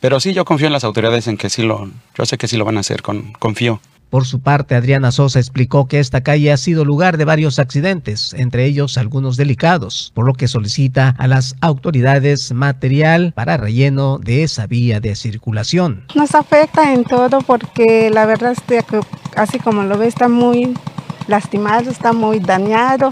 Pero 0.00 0.18
sí, 0.18 0.32
yo 0.32 0.46
confío 0.46 0.68
en 0.68 0.72
las 0.72 0.84
autoridades 0.84 1.26
en 1.26 1.36
que 1.36 1.50
sí 1.50 1.62
lo, 1.62 1.90
yo 2.16 2.24
sé 2.24 2.38
que 2.38 2.48
sí 2.48 2.56
lo 2.56 2.64
van 2.64 2.78
a 2.78 2.80
hacer, 2.80 3.02
con, 3.02 3.32
confío. 3.34 3.82
Por 4.10 4.24
su 4.24 4.40
parte, 4.40 4.74
Adriana 4.74 5.12
Sosa 5.12 5.38
explicó 5.38 5.86
que 5.86 5.98
esta 5.98 6.22
calle 6.22 6.50
ha 6.50 6.56
sido 6.56 6.84
lugar 6.84 7.18
de 7.18 7.26
varios 7.26 7.58
accidentes, 7.58 8.32
entre 8.34 8.64
ellos 8.64 8.96
algunos 8.96 9.36
delicados, 9.36 10.12
por 10.14 10.26
lo 10.26 10.32
que 10.32 10.48
solicita 10.48 11.14
a 11.18 11.26
las 11.26 11.56
autoridades 11.60 12.52
material 12.52 13.32
para 13.34 13.58
relleno 13.58 14.18
de 14.18 14.44
esa 14.44 14.66
vía 14.66 15.00
de 15.00 15.14
circulación. 15.14 16.04
Nos 16.14 16.34
afecta 16.34 16.92
en 16.94 17.04
todo 17.04 17.40
porque 17.40 18.10
la 18.10 18.24
verdad 18.24 18.52
es 18.52 18.60
que 18.62 18.82
así 19.36 19.58
como 19.58 19.82
lo 19.82 19.98
ve 19.98 20.06
está 20.06 20.28
muy 20.28 20.74
lastimado, 21.26 21.90
está 21.90 22.12
muy 22.12 22.40
dañado. 22.40 23.10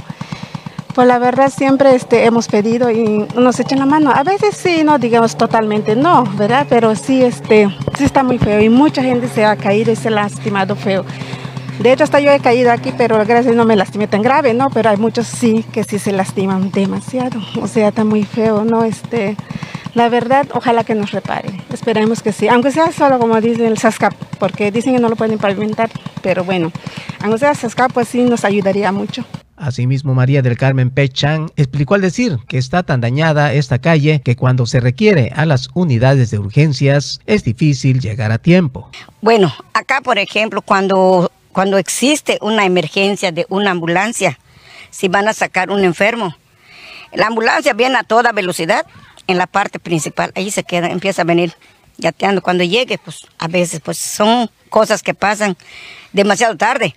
Pues 0.94 1.06
la 1.06 1.18
verdad 1.18 1.52
siempre 1.54 1.94
este, 1.94 2.24
hemos 2.24 2.48
pedido 2.48 2.90
y 2.90 3.26
nos 3.36 3.60
echan 3.60 3.80
la 3.80 3.86
mano. 3.86 4.10
A 4.10 4.22
veces 4.22 4.56
sí, 4.56 4.82
no 4.82 4.98
digamos 4.98 5.36
totalmente 5.36 5.94
no, 5.94 6.24
¿verdad? 6.38 6.66
Pero 6.70 6.96
sí, 6.96 7.22
este, 7.22 7.68
sí 7.96 8.04
está 8.04 8.22
muy 8.22 8.38
feo 8.38 8.60
y 8.60 8.68
mucha 8.68 9.02
gente 9.02 9.28
se 9.28 9.44
ha 9.44 9.56
caído 9.56 9.92
y 9.92 9.96
se 9.96 10.10
lastimado 10.10 10.76
feo. 10.76 11.04
De 11.78 11.92
hecho, 11.92 12.04
hasta 12.04 12.20
yo 12.20 12.30
he 12.30 12.40
caído 12.40 12.72
aquí, 12.72 12.92
pero 12.96 13.22
gracias 13.26 13.54
no 13.54 13.66
me 13.66 13.76
lastimé 13.76 14.08
tan 14.08 14.22
grave, 14.22 14.54
¿no? 14.54 14.70
Pero 14.70 14.88
hay 14.88 14.96
muchos 14.96 15.26
sí 15.26 15.64
que 15.72 15.84
sí 15.84 15.98
se 15.98 16.12
lastiman 16.12 16.70
demasiado. 16.70 17.38
O 17.60 17.66
sea, 17.66 17.88
está 17.88 18.02
muy 18.02 18.24
feo, 18.24 18.64
¿no? 18.64 18.82
Este, 18.84 19.36
la 19.94 20.08
verdad, 20.08 20.46
ojalá 20.54 20.84
que 20.84 20.94
nos 20.94 21.12
reparen. 21.12 21.62
Esperemos 21.72 22.22
que 22.22 22.32
sí. 22.32 22.48
Aunque 22.48 22.70
sea 22.70 22.92
solo 22.92 23.18
como 23.18 23.40
dice 23.40 23.66
el 23.66 23.76
SASCAP, 23.76 24.14
porque 24.38 24.70
dicen 24.70 24.94
que 24.94 25.00
no 25.00 25.08
lo 25.08 25.16
pueden 25.16 25.38
pavimentar. 25.38 25.90
Pero 26.22 26.44
bueno, 26.44 26.72
aunque 27.22 27.38
sea 27.38 27.54
SASCAP, 27.54 27.92
pues 27.92 28.08
sí 28.08 28.22
nos 28.22 28.44
ayudaría 28.44 28.90
mucho. 28.90 29.24
Asimismo, 29.56 30.14
María 30.14 30.42
del 30.42 30.58
Carmen 30.58 30.90
Pechan 30.90 31.50
explicó 31.56 31.94
al 31.94 32.02
decir 32.02 32.38
que 32.46 32.58
está 32.58 32.82
tan 32.82 33.00
dañada 33.00 33.54
esta 33.54 33.78
calle 33.78 34.20
que 34.22 34.36
cuando 34.36 34.66
se 34.66 34.80
requiere 34.80 35.32
a 35.34 35.46
las 35.46 35.70
unidades 35.72 36.30
de 36.30 36.38
urgencias 36.38 37.20
es 37.26 37.42
difícil 37.42 38.00
llegar 38.00 38.32
a 38.32 38.38
tiempo. 38.38 38.90
Bueno, 39.22 39.54
acá 39.72 40.02
por 40.02 40.18
ejemplo, 40.18 40.60
cuando, 40.60 41.32
cuando 41.52 41.78
existe 41.78 42.38
una 42.42 42.66
emergencia 42.66 43.32
de 43.32 43.46
una 43.48 43.70
ambulancia, 43.70 44.38
si 44.90 45.08
van 45.08 45.26
a 45.26 45.32
sacar 45.32 45.70
un 45.70 45.84
enfermo, 45.84 46.36
la 47.14 47.28
ambulancia 47.28 47.72
viene 47.72 47.96
a 47.96 48.02
toda 48.02 48.32
velocidad 48.32 48.84
en 49.26 49.38
la 49.38 49.46
parte 49.46 49.78
principal, 49.78 50.32
ahí 50.34 50.50
se 50.50 50.64
queda, 50.64 50.90
empieza 50.90 51.22
a 51.22 51.24
venir 51.24 51.54
yateando. 51.96 52.42
Cuando 52.42 52.62
llegue, 52.62 52.98
pues 52.98 53.26
a 53.38 53.48
veces 53.48 53.80
pues 53.80 53.96
son 53.96 54.50
cosas 54.68 55.02
que 55.02 55.14
pasan 55.14 55.56
demasiado 56.12 56.56
tarde 56.58 56.94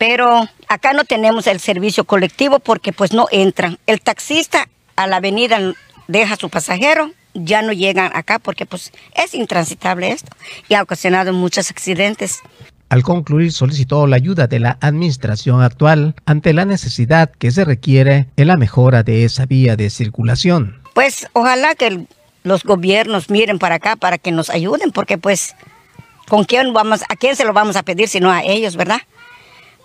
pero 0.00 0.48
acá 0.66 0.94
no 0.94 1.04
tenemos 1.04 1.46
el 1.46 1.60
servicio 1.60 2.04
colectivo 2.04 2.58
porque 2.58 2.90
pues 2.90 3.12
no 3.12 3.26
entran. 3.30 3.78
El 3.86 4.00
taxista 4.00 4.66
a 4.96 5.06
la 5.06 5.16
avenida 5.16 5.74
deja 6.08 6.32
a 6.32 6.36
su 6.38 6.48
pasajero, 6.48 7.10
ya 7.34 7.60
no 7.60 7.74
llegan 7.74 8.10
acá 8.16 8.38
porque 8.38 8.64
pues 8.64 8.92
es 9.14 9.34
intransitable 9.34 10.10
esto 10.10 10.34
y 10.70 10.74
ha 10.74 10.82
ocasionado 10.82 11.34
muchos 11.34 11.70
accidentes. 11.70 12.40
Al 12.88 13.02
concluir, 13.02 13.52
solicitó 13.52 14.06
la 14.06 14.16
ayuda 14.16 14.46
de 14.46 14.60
la 14.60 14.78
administración 14.80 15.60
actual 15.60 16.14
ante 16.24 16.54
la 16.54 16.64
necesidad 16.64 17.30
que 17.30 17.50
se 17.50 17.66
requiere 17.66 18.26
en 18.36 18.46
la 18.46 18.56
mejora 18.56 19.02
de 19.02 19.26
esa 19.26 19.44
vía 19.44 19.76
de 19.76 19.90
circulación. 19.90 20.80
Pues 20.94 21.26
ojalá 21.34 21.74
que 21.74 22.06
los 22.42 22.64
gobiernos 22.64 23.28
miren 23.28 23.58
para 23.58 23.74
acá 23.74 23.96
para 23.96 24.16
que 24.16 24.32
nos 24.32 24.48
ayuden, 24.48 24.92
porque 24.92 25.18
pues 25.18 25.54
con 26.26 26.44
quién 26.44 26.72
vamos, 26.72 27.02
a 27.10 27.16
quién 27.16 27.36
se 27.36 27.44
lo 27.44 27.52
vamos 27.52 27.76
a 27.76 27.82
pedir 27.82 28.08
si 28.08 28.18
no 28.18 28.30
a 28.30 28.42
ellos, 28.42 28.76
¿verdad? 28.76 29.02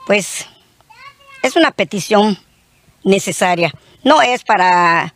Pues 0.06 0.46
es 1.42 1.56
una 1.56 1.72
petición 1.72 2.38
necesaria. 3.04 3.72
No 4.04 4.22
es 4.22 4.44
para 4.44 5.14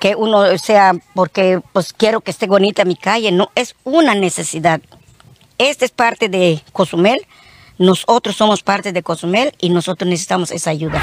que 0.00 0.14
uno 0.16 0.56
sea 0.58 0.94
porque 1.14 1.60
pues 1.72 1.92
quiero 1.92 2.20
que 2.22 2.30
esté 2.30 2.46
bonita 2.46 2.84
mi 2.84 2.96
calle, 2.96 3.32
no, 3.32 3.50
es 3.54 3.76
una 3.84 4.14
necesidad. 4.14 4.80
Esta 5.58 5.84
es 5.84 5.90
parte 5.90 6.28
de 6.28 6.62
Cozumel, 6.72 7.26
nosotros 7.78 8.36
somos 8.36 8.62
parte 8.62 8.92
de 8.92 9.02
Cozumel 9.02 9.54
y 9.60 9.68
nosotros 9.70 10.08
necesitamos 10.08 10.50
esa 10.50 10.70
ayuda. 10.70 11.02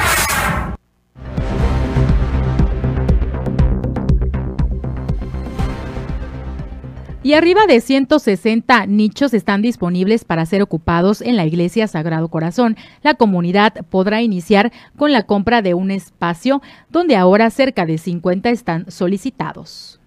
Y 7.27 7.33
arriba 7.33 7.67
de 7.67 7.81
160 7.81 8.85
nichos 8.85 9.33
están 9.33 9.61
disponibles 9.61 10.23
para 10.23 10.45
ser 10.45 10.61
ocupados 10.61 11.19
en 11.19 11.35
la 11.35 11.45
Iglesia 11.45 11.85
Sagrado 11.89 12.29
Corazón. 12.29 12.77
La 13.03 13.15
comunidad 13.15 13.85
podrá 13.89 14.21
iniciar 14.21 14.71
con 14.95 15.11
la 15.11 15.23
compra 15.23 15.61
de 15.61 15.73
un 15.73 15.91
espacio 15.91 16.61
donde 16.89 17.17
ahora 17.17 17.49
cerca 17.49 17.85
de 17.85 17.97
50 17.97 18.49
están 18.49 18.89
solicitados. 18.89 19.99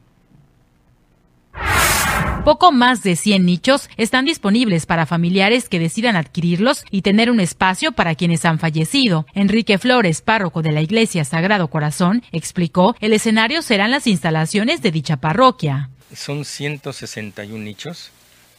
Poco 2.47 2.73
más 2.73 3.03
de 3.03 3.17
100 3.17 3.45
nichos 3.45 3.91
están 3.99 4.25
disponibles 4.25 4.87
para 4.87 5.05
familiares 5.05 5.69
que 5.69 5.79
decidan 5.79 6.17
adquirirlos 6.17 6.87
y 6.91 7.03
tener 7.03 7.31
un 7.31 7.41
espacio 7.41 7.93
para 7.93 8.15
quienes 8.15 8.47
han 8.47 8.59
fallecido. 8.59 9.27
Enrique 9.35 9.77
Flores, 9.77 10.23
párroco 10.23 10.63
de 10.63 10.73
la 10.73 10.81
Iglesia 10.81 11.27
Sagrado 11.27 11.69
Corazón, 11.69 12.23
explicó, 12.33 12.97
el 12.99 13.13
escenario 13.13 13.61
serán 13.61 13.91
las 13.91 14.07
instalaciones 14.07 14.81
de 14.81 14.91
dicha 14.91 15.19
parroquia. 15.19 15.91
Son 16.15 16.45
161 16.45 17.63
nichos 17.63 18.11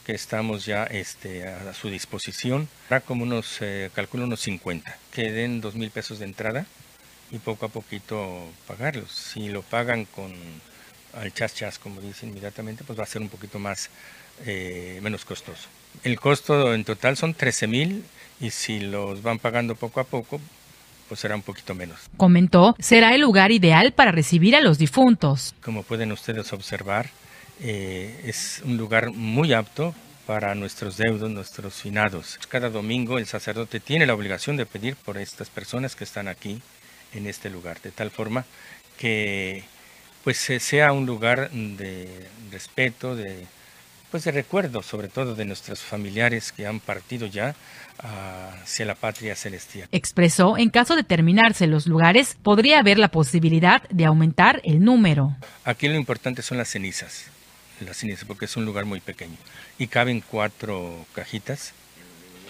que 0.06 0.14
estamos 0.14 0.66
ya 0.66 0.86
este, 0.86 1.48
a 1.48 1.74
su 1.74 1.90
disposición. 1.90 2.68
Habrá 2.86 3.02
como 3.02 3.24
unos, 3.24 3.58
eh, 3.62 3.90
calculo 3.94 4.24
unos 4.24 4.42
50, 4.42 4.98
que 5.12 5.32
den 5.32 5.62
2 5.62 5.76
mil 5.76 5.92
pesos 5.92 6.20
de 6.20 6.26
entrada 6.26 6.66
y 7.32 7.38
poco 7.38 7.66
a 7.66 7.70
poquito 7.70 8.46
pagarlos. 8.68 9.12
Si 9.12 9.50
lo 9.50 9.62
pagan 9.62 10.06
con 10.06 10.34
al 11.14 11.34
chas 11.34 11.54
chas, 11.54 11.78
como 11.78 12.02
dicen 12.02 12.30
inmediatamente, 12.30 12.84
pues 12.84 12.98
va 12.98 13.04
a 13.04 13.08
ser 13.08 13.22
un 13.22 13.30
poquito 13.30 13.60
más, 13.60 13.90
eh, 14.46 15.00
menos 15.02 15.26
costoso. 15.26 15.68
El 16.04 16.20
costo 16.20 16.74
en 16.74 16.86
total 16.86 17.18
son 17.18 17.34
13 17.34 17.68
mil 17.68 18.04
y 18.40 18.52
si 18.52 18.80
los 18.80 19.22
van 19.22 19.40
pagando 19.40 19.76
poco 19.76 20.00
a 20.00 20.06
poco, 20.06 20.40
pues 21.10 21.20
será 21.20 21.36
un 21.36 21.42
poquito 21.42 21.76
menos. 21.76 22.00
Comentó, 22.16 22.76
será 22.80 23.14
el 23.14 23.22
lugar 23.22 23.52
ideal 23.52 23.92
para 23.92 24.12
recibir 24.12 24.56
a 24.56 24.62
los 24.62 24.78
difuntos. 24.78 25.54
Como 25.62 25.84
pueden 25.84 26.12
ustedes 26.14 26.54
observar, 26.54 27.10
eh, 27.62 28.22
es 28.26 28.62
un 28.66 28.78
lugar 28.78 29.12
muy 29.12 29.54
apto 29.54 29.94
para 30.26 30.56
nuestros 30.56 30.98
deudos, 30.98 31.30
nuestros 31.30 31.76
finados. 31.76 32.40
Cada 32.50 32.70
domingo 32.70 33.18
el 33.18 33.26
sacerdote 33.26 33.80
tiene 33.80 34.06
la 34.06 34.14
obligación 34.14 34.58
de 34.58 34.66
pedir 34.66 34.96
por 34.96 35.18
estas 35.18 35.50
personas 35.50 35.96
que 35.96 36.04
están 36.04 36.28
aquí 36.28 36.62
en 37.14 37.28
este 37.28 37.50
lugar, 37.50 37.82
de 37.82 37.92
tal 37.92 38.12
forma 38.12 38.46
que 38.98 39.64
pues 40.24 40.38
sea 40.38 40.94
un 40.94 41.06
lugar 41.06 41.50
de 41.52 42.28
respeto, 42.52 43.16
de 43.16 43.46
pues 44.12 44.26
de 44.26 44.32
recuerdo, 44.32 44.84
sobre 44.84 45.08
todo 45.08 45.36
de 45.36 45.46
nuestros 45.46 45.80
familiares 45.80 46.52
que 46.52 46.68
han 46.68 46.82
partido 46.82 47.28
ya 47.28 47.56
hacia 48.00 48.86
la 48.86 48.96
patria 48.96 49.36
celestial. 49.36 49.88
Expresó, 49.92 50.58
en 50.58 50.70
caso 50.70 50.98
de 50.98 51.04
terminarse 51.04 51.66
los 51.66 51.88
lugares, 51.88 52.38
podría 52.44 52.80
haber 52.80 53.00
la 53.00 53.08
posibilidad 53.08 53.84
de 53.90 54.06
aumentar 54.06 54.62
el 54.66 54.84
número. 54.84 55.38
Aquí 55.64 55.88
lo 55.88 55.96
importante 55.96 56.42
son 56.42 56.58
las 56.58 56.70
cenizas, 56.70 57.32
las 57.86 57.98
cenizas, 57.98 58.26
porque 58.26 58.46
es 58.46 58.56
un 58.58 58.66
lugar 58.66 58.86
muy 58.86 59.00
pequeño 59.00 59.38
y 59.78 59.88
caben 59.88 60.22
cuatro 60.22 61.06
cajitas 61.14 61.74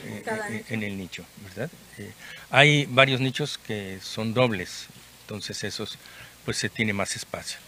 eh, 0.06 0.66
en 0.70 0.84
el 0.84 0.98
nicho, 0.98 1.26
¿verdad? 1.44 1.70
Eh, 1.98 2.12
hay 2.50 2.86
varios 2.90 3.22
nichos 3.22 3.58
que 3.58 4.00
son 4.02 4.34
dobles, 4.34 4.88
entonces 5.24 5.64
esos 5.64 5.98
pues 6.46 6.58
se 6.58 6.70
tiene 6.70 6.94
más 6.94 7.16
espacio. 7.16 7.60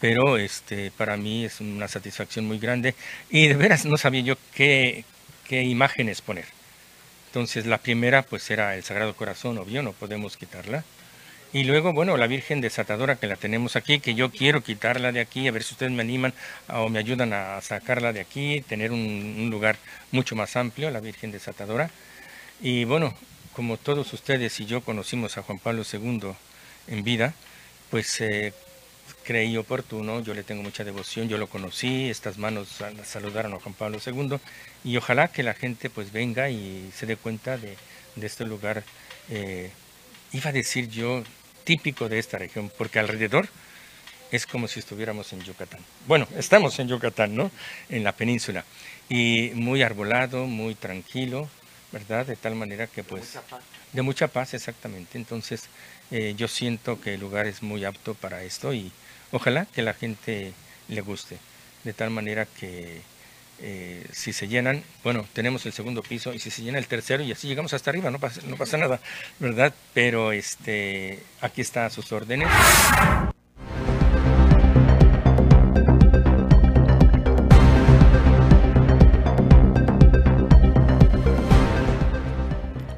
Pero 0.00 0.36
este 0.36 0.90
para 0.90 1.16
mí 1.16 1.44
es 1.44 1.60
una 1.60 1.88
satisfacción 1.88 2.46
muy 2.46 2.58
grande 2.58 2.94
y 3.30 3.48
de 3.48 3.54
veras 3.54 3.84
no 3.84 3.96
sabía 3.96 4.20
yo 4.20 4.36
qué, 4.54 5.04
qué 5.48 5.62
imágenes 5.62 6.20
poner. 6.20 6.44
Entonces 7.28 7.66
la 7.66 7.78
primera 7.78 8.22
pues 8.22 8.50
era 8.50 8.76
el 8.76 8.84
Sagrado 8.84 9.14
Corazón, 9.16 9.58
obvio, 9.58 9.82
no 9.82 9.92
podemos 9.92 10.36
quitarla. 10.36 10.84
Y 11.56 11.64
luego, 11.64 11.94
bueno, 11.94 12.18
la 12.18 12.26
Virgen 12.26 12.60
Desatadora 12.60 13.16
que 13.16 13.26
la 13.26 13.36
tenemos 13.36 13.76
aquí, 13.76 13.98
que 13.98 14.14
yo 14.14 14.30
quiero 14.30 14.62
quitarla 14.62 15.10
de 15.10 15.20
aquí, 15.20 15.48
a 15.48 15.52
ver 15.52 15.62
si 15.62 15.72
ustedes 15.72 15.90
me 15.90 16.02
animan 16.02 16.34
o 16.68 16.90
me 16.90 16.98
ayudan 16.98 17.32
a 17.32 17.58
sacarla 17.62 18.12
de 18.12 18.20
aquí, 18.20 18.60
tener 18.60 18.92
un, 18.92 19.48
lugar 19.50 19.78
mucho 20.12 20.36
más 20.36 20.54
amplio, 20.56 20.90
la 20.90 21.00
Virgen 21.00 21.32
Desatadora. 21.32 21.88
Y 22.60 22.84
bueno, 22.84 23.14
como 23.54 23.78
todos 23.78 24.12
ustedes 24.12 24.60
y 24.60 24.66
yo 24.66 24.82
conocimos 24.82 25.38
a 25.38 25.42
Juan 25.42 25.58
Pablo 25.58 25.82
II 25.90 26.32
en 26.88 27.04
vida, 27.04 27.32
pues 27.90 28.20
eh, 28.20 28.52
creí 29.24 29.56
oportuno, 29.56 30.20
yo 30.20 30.34
le 30.34 30.42
tengo 30.42 30.62
mucha 30.62 30.84
devoción, 30.84 31.26
yo 31.26 31.38
lo 31.38 31.46
conocí, 31.46 32.10
estas 32.10 32.36
manos 32.36 32.68
saludaron 33.02 33.54
a 33.54 33.60
Juan 33.60 33.74
Pablo 33.74 33.98
II 34.04 34.36
y 34.84 34.98
ojalá 34.98 35.28
que 35.28 35.42
la 35.42 35.54
gente 35.54 35.88
pues 35.88 36.12
venga 36.12 36.50
y 36.50 36.90
se 36.94 37.06
dé 37.06 37.16
cuenta 37.16 37.56
de, 37.56 37.78
este 38.20 38.44
lugar, 38.44 38.84
eh, 39.30 39.70
iba 40.32 40.50
a 40.50 40.52
decir 40.52 40.90
yo, 40.90 41.24
típico 41.66 42.08
de 42.08 42.18
esta 42.18 42.38
región, 42.38 42.72
porque 42.78 42.98
alrededor 42.98 43.46
es 44.30 44.46
como 44.46 44.68
si 44.68 44.80
estuviéramos 44.80 45.34
en 45.34 45.42
Yucatán. 45.42 45.80
Bueno, 46.06 46.26
estamos 46.38 46.78
en 46.78 46.88
Yucatán, 46.88 47.36
¿no? 47.36 47.50
En 47.90 48.02
la 48.02 48.12
península. 48.12 48.64
Y 49.10 49.50
muy 49.54 49.82
arbolado, 49.82 50.46
muy 50.46 50.74
tranquilo, 50.74 51.50
¿verdad? 51.92 52.24
De 52.24 52.36
tal 52.36 52.54
manera 52.54 52.86
que 52.86 53.04
pues... 53.04 53.34
De 53.34 53.40
mucha 53.40 53.48
paz. 53.50 53.64
De 53.92 54.02
mucha 54.02 54.28
paz, 54.28 54.54
exactamente. 54.54 55.18
Entonces 55.18 55.64
eh, 56.10 56.34
yo 56.38 56.48
siento 56.48 56.98
que 57.02 57.14
el 57.14 57.20
lugar 57.20 57.46
es 57.46 57.62
muy 57.62 57.84
apto 57.84 58.14
para 58.14 58.42
esto 58.42 58.72
y 58.72 58.90
Ojalá 59.32 59.66
que 59.66 59.82
la 59.82 59.94
gente 59.94 60.52
le 60.88 61.00
guste, 61.00 61.38
de 61.84 61.92
tal 61.92 62.10
manera 62.10 62.46
que 62.46 63.00
eh, 63.62 64.04
si 64.12 64.32
se 64.32 64.48
llenan, 64.48 64.82
bueno, 65.02 65.26
tenemos 65.32 65.64
el 65.66 65.72
segundo 65.72 66.02
piso 66.02 66.34
y 66.34 66.38
si 66.38 66.50
se 66.50 66.62
llena 66.62 66.78
el 66.78 66.86
tercero 66.86 67.22
y 67.22 67.32
así 67.32 67.48
llegamos 67.48 67.72
hasta 67.72 67.90
arriba, 67.90 68.10
no 68.10 68.18
pasa, 68.18 68.76
nada, 68.76 69.00
¿verdad? 69.38 69.72
Pero 69.94 70.32
este, 70.32 71.20
aquí 71.40 71.62
está 71.62 71.86
a 71.86 71.90
sus 71.90 72.12
órdenes. 72.12 72.48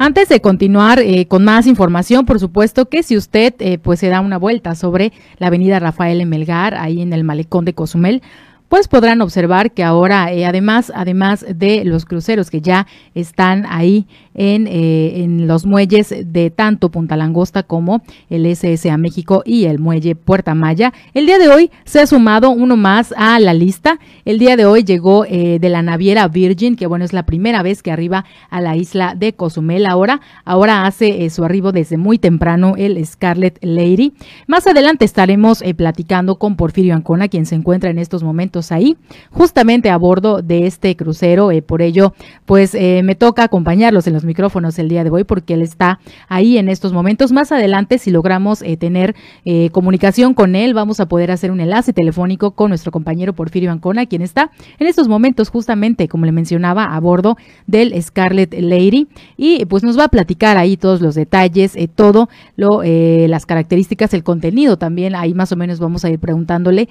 Antes 0.01 0.29
de 0.29 0.41
continuar 0.41 1.01
eh, 1.01 1.27
con 1.27 1.45
más 1.45 1.67
información, 1.67 2.25
por 2.25 2.41
supuesto 2.41 2.89
que 2.89 3.03
si 3.03 3.17
usted 3.17 3.55
eh, 3.59 3.79
pues 3.79 4.01
se 4.01 4.09
da 4.09 4.21
una 4.21 4.39
vuelta 4.39 4.75
sobre 4.75 5.13
la 5.39 5.49
avenida 5.49 5.81
Rafael 5.81 6.21
Emelgar, 6.21 6.75
ahí 6.75 7.03
en 7.03 7.13
el 7.13 7.25
malecón 7.25 7.65
de 7.65 7.75
Cozumel, 7.75 8.23
pues 8.69 8.87
podrán 8.87 9.21
observar 9.23 9.73
que 9.73 9.83
ahora, 9.83 10.33
eh, 10.33 10.45
además, 10.45 10.93
además 10.95 11.45
de 11.49 11.85
los 11.85 12.05
cruceros 12.05 12.51
que 12.51 12.61
ya 12.61 12.87
están 13.15 13.65
ahí 13.69 14.07
en, 14.35 14.67
eh, 14.67 15.23
en, 15.23 15.49
los 15.49 15.67
muelles 15.67 16.15
de 16.25 16.51
tanto 16.51 16.91
Punta 16.91 17.17
Langosta 17.17 17.63
como 17.63 18.03
el 18.29 18.45
SSA 18.55 18.97
México 18.99 19.43
y 19.45 19.65
el 19.65 19.79
muelle 19.79 20.15
Puerta 20.15 20.55
Maya, 20.55 20.93
el 21.15 21.27
día 21.27 21.39
de 21.39 21.49
hoy 21.49 21.71
se 21.85 22.01
ha 22.01 22.07
sumado 22.07 22.51
uno 22.51 22.77
más 22.77 23.15
a 23.17 23.41
la 23.41 23.55
lista. 23.55 23.99
El 24.25 24.39
día 24.39 24.57
de 24.57 24.67
hoy 24.67 24.85
llegó 24.85 25.25
eh, 25.25 25.59
de 25.61 25.69
la 25.71 25.83
naviera 25.83 26.29
Virgin, 26.29 26.77
que 26.77 26.87
bueno, 26.87 27.05
es 27.05 27.13
la 27.13 27.25
primera 27.25 27.63
vez 27.63 27.83
que 27.83 27.91
arriba 27.91 28.27
a 28.51 28.61
la 28.61 28.77
isla 28.77 29.15
de 29.17 29.33
Cozumel 29.33 29.87
ahora. 29.87 30.21
Ahora 30.45 30.87
hace 30.87 31.29
su 31.31 31.45
arribo 31.45 31.73
desde 31.73 31.97
muy 31.97 32.19
temprano 32.19 32.75
el 32.77 33.05
Scarlet 33.05 33.59
Lady. 33.63 34.13
Más 34.47 34.67
adelante 34.67 35.05
estaremos 35.05 35.63
platicando 35.77 36.39
con 36.39 36.57
Porfirio 36.57 36.95
Ancona, 36.95 37.29
quien 37.29 37.47
se 37.47 37.55
encuentra 37.55 37.91
en 37.91 37.99
estos 37.99 38.23
momentos 38.23 38.58
ahí, 38.73 38.97
justamente 39.31 39.91
a 39.91 39.97
bordo 39.97 40.43
de 40.43 40.67
este 40.67 40.97
crucero. 40.97 41.51
Eh, 41.51 41.63
por 41.63 41.83
ello, 41.83 42.15
pues 42.45 42.75
eh, 42.75 43.03
me 43.05 43.15
toca 43.15 43.45
acompañarlos 43.45 44.07
en 44.07 44.15
los 44.15 44.25
micrófonos 44.25 44.79
el 44.79 44.89
día 44.89 45.05
de 45.05 45.11
hoy 45.11 45.25
porque 45.25 45.55
él 45.55 45.63
está 45.63 46.01
ahí 46.29 46.59
en 46.59 46.69
estos 46.69 46.93
momentos. 46.93 47.33
Más 47.33 47.53
adelante, 47.53 47.99
si 47.99 48.11
logramos 48.11 48.63
eh, 48.63 48.77
tener 48.77 49.15
comunicación 49.73 50.35
con 50.35 50.55
él, 50.55 50.75
vamos 50.75 51.01
a 51.01 51.07
poder 51.07 51.31
hacer 51.31 51.51
un 51.51 51.61
enlace 51.61 51.93
telefónico 51.93 52.53
con 52.53 52.69
nuestro 52.69 52.93
compañero 52.93 53.33
Porfirio 53.33 53.73
Ancona, 53.73 54.07
quien 54.07 54.23
está 54.23 54.51
en 54.79 54.87
estos 54.87 55.09
momentos 55.09 55.49
justamente, 55.49 56.09
como 56.09 56.27
le 56.27 56.33
mencionaba, 56.33 56.85
a 56.85 57.01
bordo 57.01 57.37
del 57.67 58.01
Scarlet 58.03 58.55
Lady 58.61 59.09
y 59.37 59.65
pues 59.67 59.83
nos 59.85 59.99
va 59.99 60.05
a 60.05 60.09
platicar 60.09 60.57
ahí 60.57 60.77
todos 60.77 61.01
los 61.01 61.15
detalles, 61.15 61.77
todo 61.95 62.29
lo, 62.57 62.83
las 62.83 63.47
características, 63.47 64.13
el 64.15 64.23
contenido 64.23 64.77
también. 64.77 65.15
Ahí 65.15 65.35
más 65.35 65.53
o 65.53 65.57
menos 65.57 65.79
vamos 65.79 66.05
a 66.05 66.11
ir 66.11 66.19
preguntándole 66.19 66.89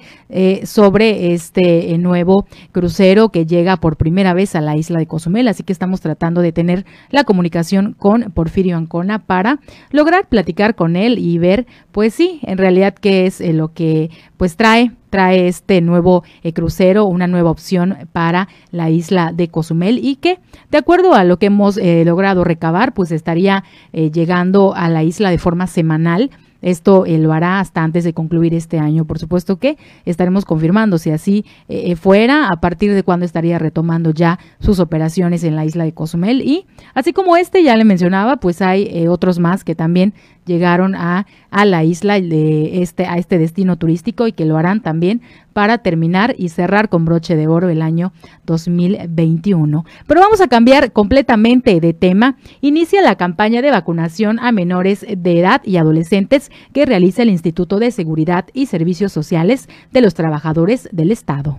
sobre 0.64 1.32
este 1.32 1.57
este 1.58 1.92
eh, 1.92 1.98
nuevo 1.98 2.46
crucero 2.70 3.30
que 3.30 3.44
llega 3.44 3.76
por 3.76 3.96
primera 3.96 4.32
vez 4.32 4.54
a 4.54 4.60
la 4.60 4.76
isla 4.76 5.00
de 5.00 5.06
Cozumel, 5.06 5.48
así 5.48 5.64
que 5.64 5.72
estamos 5.72 6.00
tratando 6.00 6.40
de 6.40 6.52
tener 6.52 6.86
la 7.10 7.24
comunicación 7.24 7.94
con 7.98 8.30
Porfirio 8.32 8.76
Ancona 8.76 9.18
para 9.18 9.58
lograr 9.90 10.28
platicar 10.28 10.76
con 10.76 10.94
él 10.94 11.18
y 11.18 11.38
ver, 11.38 11.66
pues 11.90 12.14
sí, 12.14 12.38
en 12.42 12.58
realidad 12.58 12.94
qué 12.94 13.26
es 13.26 13.40
eh, 13.40 13.52
lo 13.52 13.72
que 13.72 14.10
pues 14.36 14.56
trae 14.56 14.92
trae 15.10 15.48
este 15.48 15.80
nuevo 15.80 16.22
eh, 16.42 16.52
crucero, 16.52 17.06
una 17.06 17.26
nueva 17.26 17.50
opción 17.50 17.96
para 18.12 18.46
la 18.70 18.90
isla 18.90 19.32
de 19.34 19.48
Cozumel 19.48 19.98
y 20.02 20.16
que, 20.16 20.38
de 20.70 20.78
acuerdo 20.78 21.14
a 21.14 21.24
lo 21.24 21.38
que 21.38 21.46
hemos 21.46 21.78
logrado 21.78 22.44
recabar, 22.44 22.92
pues 22.92 23.10
estaría 23.10 23.64
llegando 23.92 24.74
a 24.74 24.90
la 24.90 25.04
isla 25.04 25.30
de 25.30 25.38
forma 25.38 25.66
semanal 25.66 26.30
esto 26.60 27.06
eh, 27.06 27.18
lo 27.18 27.32
hará 27.32 27.60
hasta 27.60 27.82
antes 27.82 28.04
de 28.04 28.12
concluir 28.12 28.54
este 28.54 28.78
año. 28.78 29.04
Por 29.04 29.18
supuesto 29.18 29.58
que 29.58 29.78
estaremos 30.04 30.44
confirmando 30.44 30.98
si 30.98 31.10
así 31.10 31.44
eh, 31.68 31.96
fuera, 31.96 32.48
a 32.48 32.60
partir 32.60 32.92
de 32.94 33.02
cuándo 33.02 33.24
estaría 33.24 33.58
retomando 33.58 34.10
ya 34.10 34.38
sus 34.60 34.80
operaciones 34.80 35.44
en 35.44 35.56
la 35.56 35.64
isla 35.64 35.84
de 35.84 35.92
Cozumel. 35.92 36.42
Y 36.42 36.66
así 36.94 37.12
como 37.12 37.36
este, 37.36 37.62
ya 37.62 37.76
le 37.76 37.84
mencionaba, 37.84 38.38
pues 38.38 38.62
hay 38.62 38.88
eh, 38.90 39.08
otros 39.08 39.38
más 39.38 39.64
que 39.64 39.74
también 39.74 40.14
llegaron 40.46 40.94
a, 40.94 41.26
a 41.50 41.64
la 41.64 41.84
isla 41.84 42.20
de 42.20 42.82
este, 42.82 43.06
a 43.06 43.18
este 43.18 43.38
destino 43.38 43.76
turístico 43.76 44.26
y 44.26 44.32
que 44.32 44.46
lo 44.46 44.56
harán 44.56 44.82
también 44.82 45.20
para 45.58 45.78
terminar 45.78 46.36
y 46.38 46.50
cerrar 46.50 46.88
con 46.88 47.04
broche 47.04 47.34
de 47.34 47.48
oro 47.48 47.68
el 47.68 47.82
año 47.82 48.12
2021. 48.46 49.84
Pero 50.06 50.20
vamos 50.20 50.40
a 50.40 50.46
cambiar 50.46 50.92
completamente 50.92 51.80
de 51.80 51.92
tema. 51.94 52.36
Inicia 52.60 53.02
la 53.02 53.16
campaña 53.16 53.60
de 53.60 53.72
vacunación 53.72 54.38
a 54.38 54.52
menores 54.52 55.04
de 55.04 55.40
edad 55.40 55.60
y 55.64 55.76
adolescentes 55.76 56.52
que 56.72 56.86
realiza 56.86 57.22
el 57.22 57.30
Instituto 57.30 57.80
de 57.80 57.90
Seguridad 57.90 58.44
y 58.52 58.66
Servicios 58.66 59.10
Sociales 59.10 59.68
de 59.90 60.00
los 60.00 60.14
Trabajadores 60.14 60.88
del 60.92 61.10
Estado. 61.10 61.58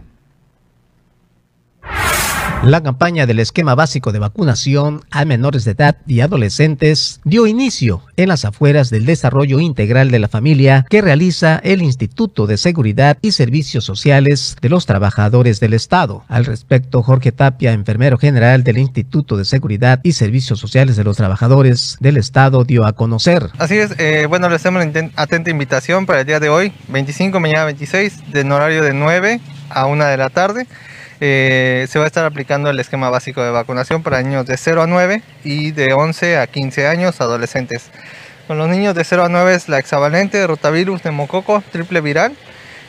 La 2.64 2.84
campaña 2.84 3.26
del 3.26 3.40
esquema 3.40 3.74
básico 3.74 4.12
de 4.12 4.20
vacunación 4.20 5.02
a 5.12 5.24
menores 5.24 5.64
de 5.64 5.72
edad 5.72 5.96
y 6.06 6.20
adolescentes 6.20 7.22
dio 7.24 7.48
inicio 7.48 8.02
en 8.18 8.28
las 8.28 8.44
afueras 8.44 8.90
del 8.90 9.06
desarrollo 9.06 9.62
integral 9.62 10.12
de 10.12 10.20
la 10.20 10.28
familia 10.28 10.86
que 10.90 11.02
realiza 11.02 11.62
el 11.64 11.82
Instituto 11.82 12.48
de 12.48 12.58
Seguridad 12.58 13.18
y 13.22 13.32
Servicios 13.32 13.86
Sociales 13.86 14.58
de 14.62 14.68
los 14.68 14.86
Trabajadores 14.86 15.62
del 15.62 15.74
Estado. 15.74 16.26
Al 16.28 16.44
respecto, 16.44 17.02
Jorge 17.02 17.32
Tapia, 17.32 17.72
enfermero 17.72 18.18
general 18.18 18.66
del 18.66 18.78
Instituto 18.78 19.38
de 19.38 19.46
Seguridad 19.46 20.02
y 20.04 20.12
Servicios 20.12 20.60
Sociales 20.60 20.98
de 20.98 21.06
los 21.06 21.16
Trabajadores 21.16 21.96
del 22.02 22.18
Estado, 22.18 22.66
dio 22.66 22.86
a 22.86 22.92
conocer. 22.92 23.50
Así 23.58 23.78
es, 23.78 23.96
eh, 24.00 24.26
bueno, 24.28 24.50
les 24.50 24.58
hacemos 24.58 24.84
una 24.86 25.12
atenta 25.16 25.50
invitación 25.50 26.06
para 26.06 26.20
el 26.20 26.28
día 26.28 26.42
de 26.42 26.50
hoy, 26.50 26.74
25, 26.90 27.40
mañana 27.40 27.64
26, 27.66 28.34
del 28.34 28.52
horario 28.52 28.84
de 28.84 28.94
9 28.94 29.40
a 29.70 29.86
1 29.86 30.06
de 30.06 30.18
la 30.18 30.30
tarde. 30.30 30.68
Eh, 31.22 31.86
se 31.90 32.00
va 32.00 32.06
a 32.06 32.08
estar 32.08 32.26
aplicando 32.26 32.70
el 32.70 32.80
esquema 32.80 33.10
básico 33.10 33.44
de 33.44 33.52
vacunación 33.52 34.04
para 34.04 34.22
niños 34.22 34.46
de 34.46 34.56
0 34.56 34.84
a 34.84 34.88
9 34.88 35.22
y 35.44 35.72
de 35.72 35.94
11 35.94 36.38
a 36.38 36.48
15 36.48 36.88
años 36.88 37.20
adolescentes. 37.20 37.92
Con 38.48 38.58
los 38.58 38.70
niños 38.70 38.96
de 38.96 39.04
0 39.04 39.26
a 39.26 39.30
9 39.30 39.54
es 39.54 39.70
la 39.70 39.80
hexavalente, 39.80 40.46
rotavirus, 40.48 41.04
neumococo, 41.04 41.62
triple 41.72 42.02
viral 42.02 42.36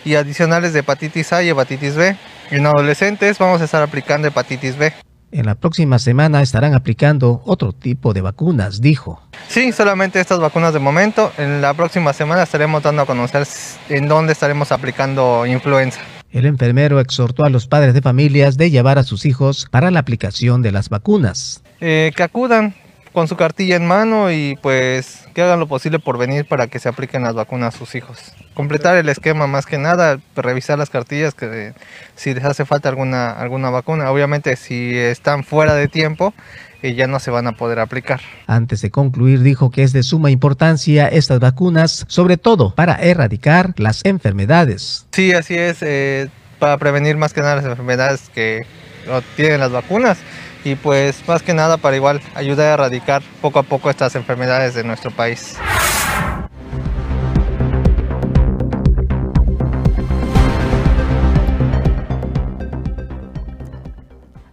y 0.04 0.14
adicionales 0.14 0.72
de 0.72 0.80
hepatitis 0.80 1.32
A 1.32 1.42
y 1.42 1.50
hepatitis 1.50 1.96
B. 1.96 2.16
En 2.50 2.66
adolescentes 2.66 3.38
vamos 3.38 3.60
a 3.60 3.64
estar 3.64 3.82
aplicando 3.82 4.28
hepatitis 4.28 4.76
B. 4.76 4.92
En 5.32 5.46
la 5.46 5.54
próxima 5.54 5.98
semana 5.98 6.42
estarán 6.42 6.74
aplicando 6.74 7.42
otro 7.44 7.72
tipo 7.72 8.12
de 8.12 8.20
vacunas, 8.20 8.80
dijo. 8.80 9.22
Sí, 9.48 9.70
solamente 9.70 10.18
estas 10.18 10.40
vacunas 10.40 10.72
de 10.72 10.80
momento. 10.80 11.32
En 11.38 11.60
la 11.60 11.74
próxima 11.74 12.12
semana 12.12 12.42
estaremos 12.42 12.82
dando 12.82 13.02
a 13.02 13.06
conocer 13.06 13.46
en 13.88 14.08
dónde 14.08 14.32
estaremos 14.32 14.72
aplicando 14.72 15.46
influenza. 15.46 16.00
El 16.32 16.46
enfermero 16.46 17.00
exhortó 17.00 17.44
a 17.44 17.50
los 17.50 17.66
padres 17.66 17.92
de 17.92 18.02
familias 18.02 18.56
de 18.56 18.70
llevar 18.70 18.98
a 18.98 19.02
sus 19.02 19.26
hijos 19.26 19.66
para 19.70 19.90
la 19.90 20.00
aplicación 20.00 20.62
de 20.62 20.70
las 20.70 20.88
vacunas. 20.88 21.62
Eh, 21.80 22.12
que 22.14 22.22
acudan 22.22 22.74
con 23.12 23.26
su 23.26 23.36
cartilla 23.36 23.74
en 23.74 23.86
mano 23.86 24.30
y 24.30 24.56
pues 24.62 25.26
que 25.34 25.42
hagan 25.42 25.58
lo 25.58 25.66
posible 25.66 25.98
por 25.98 26.18
venir 26.18 26.46
para 26.46 26.68
que 26.68 26.78
se 26.78 26.88
apliquen 26.88 27.22
las 27.22 27.34
vacunas 27.34 27.74
a 27.74 27.78
sus 27.78 27.96
hijos. 27.96 28.32
Completar 28.54 28.96
el 28.96 29.08
esquema 29.08 29.48
más 29.48 29.66
que 29.66 29.78
nada, 29.78 30.20
revisar 30.36 30.78
las 30.78 30.90
cartillas 30.90 31.34
que 31.34 31.72
si 32.14 32.32
les 32.32 32.44
hace 32.44 32.64
falta 32.64 32.88
alguna, 32.88 33.32
alguna 33.32 33.70
vacuna. 33.70 34.10
Obviamente 34.12 34.54
si 34.54 34.96
están 34.96 35.42
fuera 35.42 35.74
de 35.74 35.88
tiempo 35.88 36.32
eh, 36.82 36.94
ya 36.94 37.06
no 37.06 37.18
se 37.20 37.30
van 37.30 37.46
a 37.46 37.52
poder 37.52 37.78
aplicar. 37.78 38.20
Antes 38.46 38.82
de 38.82 38.90
concluir 38.90 39.40
dijo 39.40 39.70
que 39.70 39.82
es 39.82 39.92
de 39.92 40.02
suma 40.02 40.30
importancia 40.30 41.08
estas 41.08 41.40
vacunas, 41.40 42.04
sobre 42.08 42.36
todo 42.36 42.74
para 42.74 42.94
erradicar 42.96 43.74
las 43.76 44.04
enfermedades. 44.04 45.06
Sí, 45.12 45.32
así 45.32 45.56
es, 45.56 45.78
eh, 45.82 46.28
para 46.58 46.78
prevenir 46.78 47.16
más 47.16 47.32
que 47.32 47.40
nada 47.40 47.56
las 47.56 47.64
enfermedades 47.64 48.30
que 48.34 48.66
tienen 49.36 49.60
las 49.60 49.72
vacunas 49.72 50.18
y 50.64 50.74
pues 50.74 51.26
más 51.26 51.42
que 51.42 51.54
nada 51.54 51.78
para 51.78 51.96
igual 51.96 52.20
ayudar 52.34 52.68
a 52.68 52.74
erradicar 52.74 53.22
poco 53.40 53.58
a 53.58 53.62
poco 53.62 53.90
estas 53.90 54.14
enfermedades 54.14 54.74
de 54.74 54.84
nuestro 54.84 55.10
país. 55.10 55.56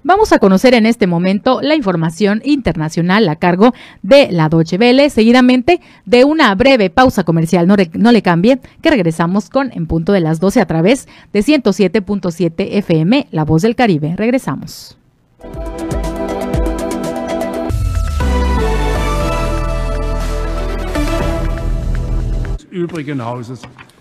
Vamos 0.07 0.31
a 0.31 0.39
conocer 0.39 0.73
en 0.73 0.85
este 0.85 1.05
momento 1.05 1.59
la 1.61 1.75
información 1.75 2.41
internacional 2.45 3.27
a 3.27 3.35
cargo 3.35 3.73
de 4.03 4.31
la 4.31 4.47
Deutsche 4.47 4.77
Welle, 4.77 5.09
seguidamente 5.09 5.81
de 6.05 6.23
una 6.23 6.55
breve 6.55 6.89
pausa 6.89 7.25
comercial. 7.25 7.67
No, 7.67 8.11
le 8.13 8.21
cambie, 8.21 8.57
que 8.81 8.89
regresamos 8.89 9.49
con 9.49 9.69
En 9.73 9.85
Punto 9.85 10.13
de 10.13 10.21
las 10.21 10.39
12 10.39 10.61
a 10.61 10.65
través 10.65 11.09
de 11.33 11.41
107.7 11.41 12.53
FM, 12.77 13.27
La 13.31 13.43
Voz 13.43 13.63
del 13.63 13.75
Caribe. 13.75 14.15
Regresamos. 14.15 14.97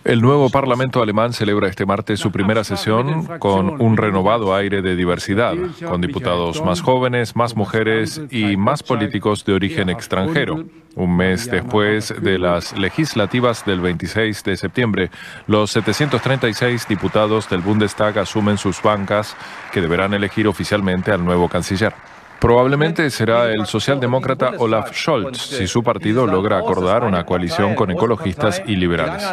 El 0.06 0.22
nuevo 0.22 0.50
Parlamento 0.50 1.02
alemán 1.02 1.32
celebra 1.32 1.66
este 1.66 1.84
martes 1.84 2.20
su 2.20 2.30
primera 2.30 2.62
sesión 2.62 3.26
con 3.40 3.82
un 3.82 3.96
renovado 3.96 4.54
aire 4.54 4.80
de 4.80 4.94
diversidad, 4.94 5.54
con 5.84 6.00
diputados 6.00 6.64
más 6.64 6.80
jóvenes, 6.80 7.34
más 7.34 7.56
mujeres 7.56 8.22
y 8.30 8.56
más 8.56 8.84
políticos 8.84 9.44
de 9.44 9.54
origen 9.54 9.90
extranjero. 9.90 10.64
Un 10.94 11.16
mes 11.16 11.50
después 11.50 12.14
de 12.22 12.38
las 12.38 12.78
legislativas 12.78 13.64
del 13.64 13.80
26 13.80 14.44
de 14.44 14.56
septiembre, 14.56 15.10
los 15.48 15.72
736 15.72 16.86
diputados 16.86 17.48
del 17.48 17.62
Bundestag 17.62 18.16
asumen 18.20 18.58
sus 18.58 18.80
bancas 18.80 19.36
que 19.72 19.80
deberán 19.80 20.14
elegir 20.14 20.46
oficialmente 20.46 21.10
al 21.10 21.24
nuevo 21.24 21.48
canciller. 21.48 21.92
Probablemente 22.40 23.08
será 23.10 23.50
el 23.50 23.66
socialdemócrata 23.66 24.52
Olaf 24.58 24.92
Scholz 24.92 25.38
si 25.38 25.66
su 25.66 25.82
partido 25.82 26.26
logra 26.26 26.58
acordar 26.58 27.04
una 27.04 27.24
coalición 27.24 27.74
con 27.74 27.90
ecologistas 27.90 28.62
y 28.66 28.76
liberales. 28.76 29.24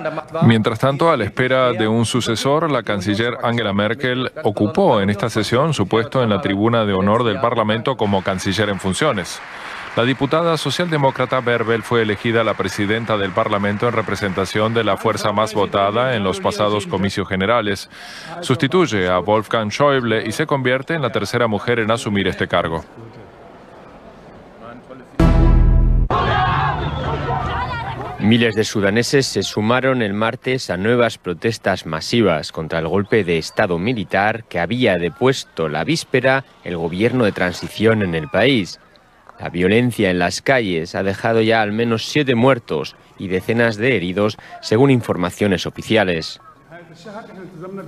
Mientras 0.44 0.80
tanto, 0.80 1.12
a 1.12 1.18
la 1.18 1.26
espera 1.26 1.74
de 1.74 1.88
un 1.88 2.06
sucesor, 2.06 2.72
la 2.72 2.84
canciller 2.84 3.38
Angela 3.44 3.74
Merkel 3.74 4.32
ocupó 4.44 5.02
en 5.02 5.10
esta 5.10 5.30
sesión 5.30 5.74
su 5.74 5.88
puesto 5.88 6.24
en 6.24 6.30
la 6.30 6.42
tribuna 6.42 6.86
de 6.86 6.94
honor 6.94 7.24
del 7.24 7.40
Parlamento 7.40 7.98
como 7.98 8.24
canciller 8.24 8.70
en 8.70 8.80
funciones. 8.80 9.42
La 9.96 10.06
diputada 10.06 10.58
socialdemócrata 10.58 11.40
Berbel 11.40 11.84
fue 11.84 12.02
elegida 12.02 12.44
la 12.44 12.56
presidenta 12.56 13.16
del 13.16 13.30
Parlamento 13.30 13.88
en 13.88 13.94
representación 13.94 14.74
de 14.74 14.84
la 14.84 14.98
fuerza 14.98 15.32
más 15.34 15.54
votada 15.54 16.16
en 16.16 16.24
los 16.24 16.40
pasados 16.40 16.88
comicios 16.88 17.28
generales. 17.28 17.92
Sustituye 18.42 19.08
a 19.08 19.20
Wolfgang 19.20 19.70
Schäuble 19.70 20.24
y 20.26 20.32
se 20.32 20.48
convierte 20.48 20.96
en 20.96 21.04
la 21.04 21.12
tercera 21.12 21.46
mujer 21.46 21.78
en 21.78 21.92
asumir 21.92 22.28
este 22.28 22.48
cargo. 22.48 22.84
Miles 28.18 28.56
de 28.56 28.64
sudaneses 28.64 29.28
se 29.28 29.44
sumaron 29.44 30.02
el 30.02 30.14
martes 30.14 30.72
a 30.72 30.78
nuevas 30.78 31.20
protestas 31.20 31.86
masivas 31.86 32.52
contra 32.52 32.80
el 32.80 32.88
golpe 32.88 33.24
de 33.24 33.38
Estado 33.38 33.78
militar 33.78 34.46
que 34.46 34.60
había 34.60 34.98
depuesto 34.98 35.70
la 35.70 35.84
víspera 35.84 36.46
el 36.64 36.78
gobierno 36.78 37.26
de 37.26 37.32
transición 37.32 38.02
en 38.02 38.16
el 38.16 38.28
país. 38.30 38.80
La 39.44 39.50
violencia 39.50 40.10
en 40.10 40.20
las 40.20 40.42
calles 40.42 40.96
ha 40.96 41.04
dejado 41.04 41.42
ya 41.42 41.62
al 41.62 41.74
menos 41.74 42.06
siete 42.06 42.34
muertos 42.34 42.96
y 43.20 43.28
decenas 43.28 43.76
de 43.76 43.98
heridos, 43.98 44.38
según 44.62 44.90
informaciones 44.90 45.66
oficiales. 45.66 46.40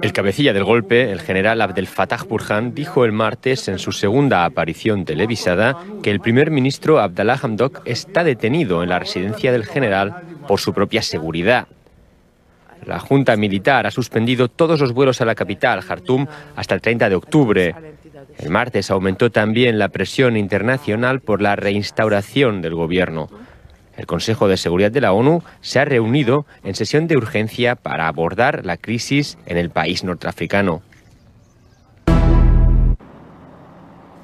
El 0.01 0.11
cabecilla 0.11 0.51
del 0.51 0.65
golpe, 0.65 1.13
el 1.13 1.21
general 1.21 1.61
Abdel 1.61 1.87
Fattah 1.87 2.25
Burhan, 2.27 2.75
dijo 2.75 3.05
el 3.05 3.13
martes 3.13 3.69
en 3.69 3.79
su 3.79 3.93
segunda 3.93 4.43
aparición 4.43 5.05
televisada 5.05 5.77
que 6.03 6.11
el 6.11 6.19
primer 6.19 6.51
ministro 6.51 6.99
Abdallah 6.99 7.39
Hamdok 7.41 7.83
está 7.85 8.25
detenido 8.25 8.83
en 8.83 8.89
la 8.89 8.99
residencia 8.99 9.53
del 9.53 9.65
general 9.65 10.23
por 10.49 10.59
su 10.59 10.73
propia 10.73 11.01
seguridad. 11.03 11.69
La 12.85 12.99
Junta 12.99 13.37
Militar 13.37 13.87
ha 13.87 13.91
suspendido 13.91 14.49
todos 14.49 14.81
los 14.81 14.91
vuelos 14.91 15.21
a 15.21 15.25
la 15.25 15.35
capital, 15.35 15.81
Jartum, 15.81 16.27
hasta 16.57 16.75
el 16.75 16.81
30 16.81 17.07
de 17.07 17.15
octubre. 17.15 17.75
El 18.37 18.49
martes 18.49 18.91
aumentó 18.91 19.29
también 19.29 19.77
la 19.77 19.89
presión 19.89 20.37
internacional 20.37 21.19
por 21.19 21.41
la 21.41 21.55
reinstauración 21.55 22.61
del 22.61 22.75
gobierno. 22.75 23.29
El 23.97 24.05
Consejo 24.05 24.47
de 24.47 24.57
Seguridad 24.57 24.91
de 24.91 25.01
la 25.01 25.13
ONU 25.13 25.43
se 25.61 25.79
ha 25.79 25.85
reunido 25.85 26.45
en 26.63 26.75
sesión 26.75 27.07
de 27.07 27.17
urgencia 27.17 27.75
para 27.75 28.07
abordar 28.07 28.65
la 28.65 28.77
crisis 28.77 29.37
en 29.45 29.57
el 29.57 29.69
país 29.69 30.03
norteafricano. 30.03 30.81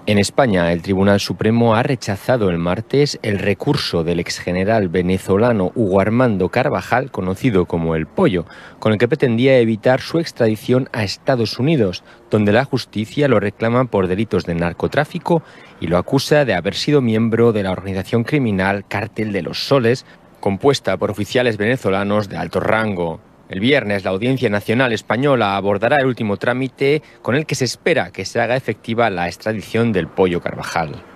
En 0.07 0.17
España, 0.17 0.73
el 0.73 0.81
Tribunal 0.81 1.19
Supremo 1.19 1.75
ha 1.75 1.83
rechazado 1.83 2.49
el 2.49 2.57
martes 2.57 3.19
el 3.21 3.37
recurso 3.37 4.03
del 4.03 4.19
exgeneral 4.19 4.89
venezolano 4.89 5.71
Hugo 5.75 6.01
Armando 6.01 6.49
Carvajal, 6.49 7.11
conocido 7.11 7.65
como 7.67 7.95
el 7.95 8.07
Pollo, 8.07 8.45
con 8.79 8.93
el 8.93 8.97
que 8.97 9.07
pretendía 9.07 9.59
evitar 9.59 10.01
su 10.01 10.17
extradición 10.17 10.89
a 10.91 11.03
Estados 11.03 11.59
Unidos, 11.59 12.03
donde 12.31 12.51
la 12.51 12.65
justicia 12.65 13.27
lo 13.27 13.39
reclama 13.39 13.85
por 13.85 14.07
delitos 14.07 14.43
de 14.45 14.55
narcotráfico 14.55 15.43
y 15.79 15.85
lo 15.85 15.99
acusa 15.99 16.45
de 16.45 16.55
haber 16.55 16.73
sido 16.73 17.01
miembro 17.01 17.51
de 17.51 17.61
la 17.61 17.71
organización 17.71 18.23
criminal 18.23 18.83
Cártel 18.87 19.31
de 19.31 19.43
los 19.43 19.67
Soles, 19.67 20.07
compuesta 20.39 20.97
por 20.97 21.11
oficiales 21.11 21.57
venezolanos 21.57 22.27
de 22.27 22.37
alto 22.37 22.59
rango. 22.59 23.19
El 23.51 23.59
viernes 23.59 24.05
la 24.05 24.11
Audiencia 24.11 24.49
Nacional 24.49 24.93
Española 24.93 25.57
abordará 25.57 25.97
el 25.97 26.05
último 26.05 26.37
trámite 26.37 27.03
con 27.21 27.35
el 27.35 27.45
que 27.45 27.55
se 27.55 27.65
espera 27.65 28.09
que 28.11 28.23
se 28.23 28.39
haga 28.39 28.55
efectiva 28.55 29.09
la 29.09 29.27
extradición 29.27 29.91
del 29.91 30.07
Pollo 30.07 30.39
Carvajal. 30.39 31.10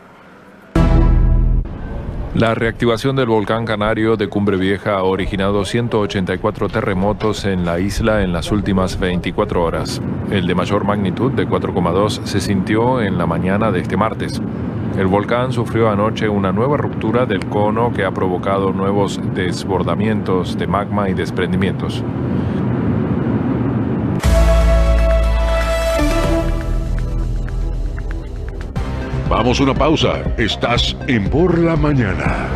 La 2.36 2.54
reactivación 2.54 3.16
del 3.16 3.28
volcán 3.28 3.64
canario 3.64 4.18
de 4.18 4.28
Cumbre 4.28 4.58
Vieja 4.58 4.98
ha 4.98 5.04
originado 5.04 5.64
184 5.64 6.68
terremotos 6.68 7.46
en 7.46 7.64
la 7.64 7.80
isla 7.80 8.24
en 8.24 8.34
las 8.34 8.52
últimas 8.52 9.00
24 9.00 9.64
horas. 9.64 10.02
El 10.30 10.46
de 10.46 10.54
mayor 10.54 10.84
magnitud, 10.84 11.32
de 11.32 11.48
4,2, 11.48 12.26
se 12.26 12.42
sintió 12.42 13.02
en 13.02 13.18
la 13.18 13.26
mañana 13.26 13.72
de 13.72 13.80
este 13.80 13.96
martes. 13.96 14.42
El 14.98 15.08
volcán 15.08 15.54
sufrió 15.54 15.90
anoche 15.90 16.28
una 16.28 16.52
nueva 16.52 16.76
ruptura 16.76 17.26
del 17.26 17.46
cono 17.46 17.94
que 17.94 18.04
ha 18.04 18.12
provocado 18.12 18.74
nuevos 18.74 19.18
desbordamientos 19.34 20.58
de 20.58 20.68
magma 20.68 21.10
y 21.10 21.14
desprendimientos. 21.14 22.04
Vamos 29.38 29.60
a 29.60 29.64
una 29.64 29.74
pausa. 29.74 30.24
Estás 30.38 30.96
en 31.08 31.30
Por 31.30 31.60
la 31.60 31.76
Mañana. 31.76 32.48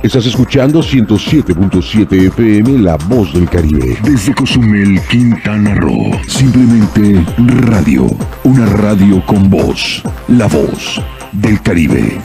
Estás 0.00 0.26
escuchando 0.26 0.80
107.7 0.80 2.28
FM 2.28 2.78
La 2.78 2.94
Voz 3.08 3.34
del 3.34 3.50
Caribe. 3.50 3.98
Desde 4.04 4.32
Cozumel, 4.32 5.00
Quintana 5.10 5.74
Roo. 5.74 6.12
Simplemente 6.28 7.26
radio. 7.36 8.06
Una 8.44 8.66
radio 8.66 9.20
con 9.26 9.50
voz. 9.50 10.04
La 10.28 10.46
Voz 10.46 11.02
del 11.32 11.60
Caribe. 11.62 12.20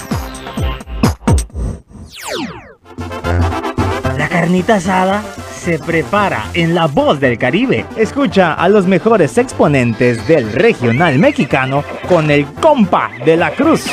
La 4.19 4.29
carnita 4.29 4.75
asada 4.75 5.23
se 5.61 5.77
prepara 5.77 6.45
en 6.55 6.73
La 6.73 6.87
Voz 6.87 7.19
del 7.19 7.37
Caribe. 7.37 7.85
Escucha 7.95 8.53
a 8.53 8.67
los 8.67 8.87
mejores 8.87 9.37
exponentes 9.37 10.27
del 10.27 10.51
regional 10.53 11.19
mexicano 11.19 11.83
con 12.09 12.31
el 12.31 12.45
compa 12.53 13.11
de 13.23 13.37
la 13.37 13.51
cruz. 13.51 13.85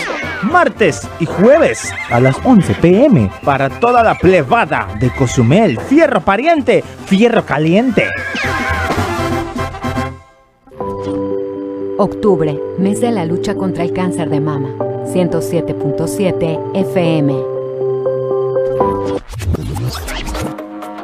Martes 0.42 1.07
y 1.20 1.26
jueves 1.26 1.92
a 2.09 2.20
las 2.20 2.37
11 2.42 2.74
pm 2.74 3.31
para 3.44 3.68
toda 3.68 4.02
la 4.02 4.14
plebada 4.14 4.88
de 4.98 5.11
Cozumel. 5.11 5.78
Fierro 5.78 6.22
pariente, 6.22 6.83
fierro 7.04 7.44
caliente. 7.44 8.09
Octubre, 11.98 12.59
mes 12.78 13.02
de 13.02 13.11
la 13.11 13.26
lucha 13.26 13.54
contra 13.57 13.85
el 13.85 13.92
cáncer 13.92 14.31
de 14.31 14.40
mama. 14.40 14.70
107.7 15.12 16.70
FM. 16.74 17.59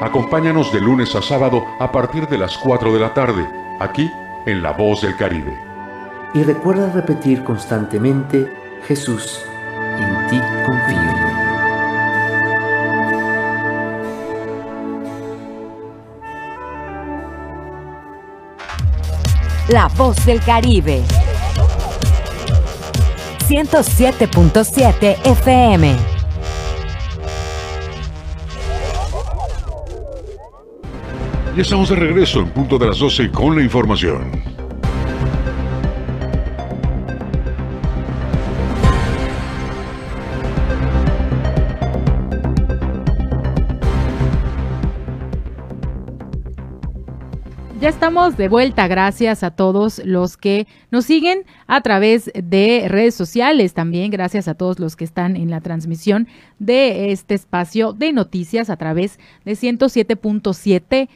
Acompáñanos 0.00 0.72
de 0.72 0.80
lunes 0.80 1.16
a 1.16 1.22
sábado 1.22 1.66
a 1.80 1.90
partir 1.90 2.28
de 2.28 2.38
las 2.38 2.56
4 2.56 2.92
de 2.92 3.00
la 3.00 3.12
tarde, 3.14 3.48
aquí 3.80 4.08
en 4.46 4.62
La 4.62 4.70
Voz 4.70 5.02
del 5.02 5.16
Caribe. 5.16 5.58
Y 6.34 6.44
recuerda 6.44 6.92
repetir 6.92 7.42
constantemente, 7.42 8.48
Jesús, 8.86 9.40
en 9.98 10.28
ti 10.28 10.40
confío. 10.64 11.18
La 19.68 19.88
Voz 19.96 20.24
del 20.24 20.40
Caribe. 20.42 21.02
107.7 23.48 25.16
FM. 25.24 26.17
Ya 31.58 31.62
estamos 31.62 31.88
de 31.88 31.96
regreso 31.96 32.38
en 32.38 32.50
punto 32.50 32.78
de 32.78 32.86
las 32.86 33.00
12 33.00 33.32
con 33.32 33.56
la 33.56 33.64
información. 33.64 34.30
Ya 47.80 47.88
estamos 47.88 48.36
de 48.36 48.48
vuelta, 48.48 48.86
gracias 48.86 49.42
a 49.42 49.50
todos 49.50 50.00
los 50.04 50.36
que 50.36 50.68
nos 50.92 51.06
siguen 51.06 51.42
a 51.66 51.80
través 51.80 52.30
de 52.34 52.86
redes 52.86 53.16
sociales, 53.16 53.74
también 53.74 54.12
gracias 54.12 54.46
a 54.46 54.54
todos 54.54 54.78
los 54.78 54.94
que 54.94 55.04
están 55.04 55.34
en 55.34 55.50
la 55.50 55.60
transmisión 55.60 56.28
de 56.60 57.10
este 57.10 57.34
espacio 57.34 57.94
de 57.94 58.12
noticias 58.12 58.70
a 58.70 58.76
través 58.76 59.18
de 59.44 59.52
107.7 59.52 61.08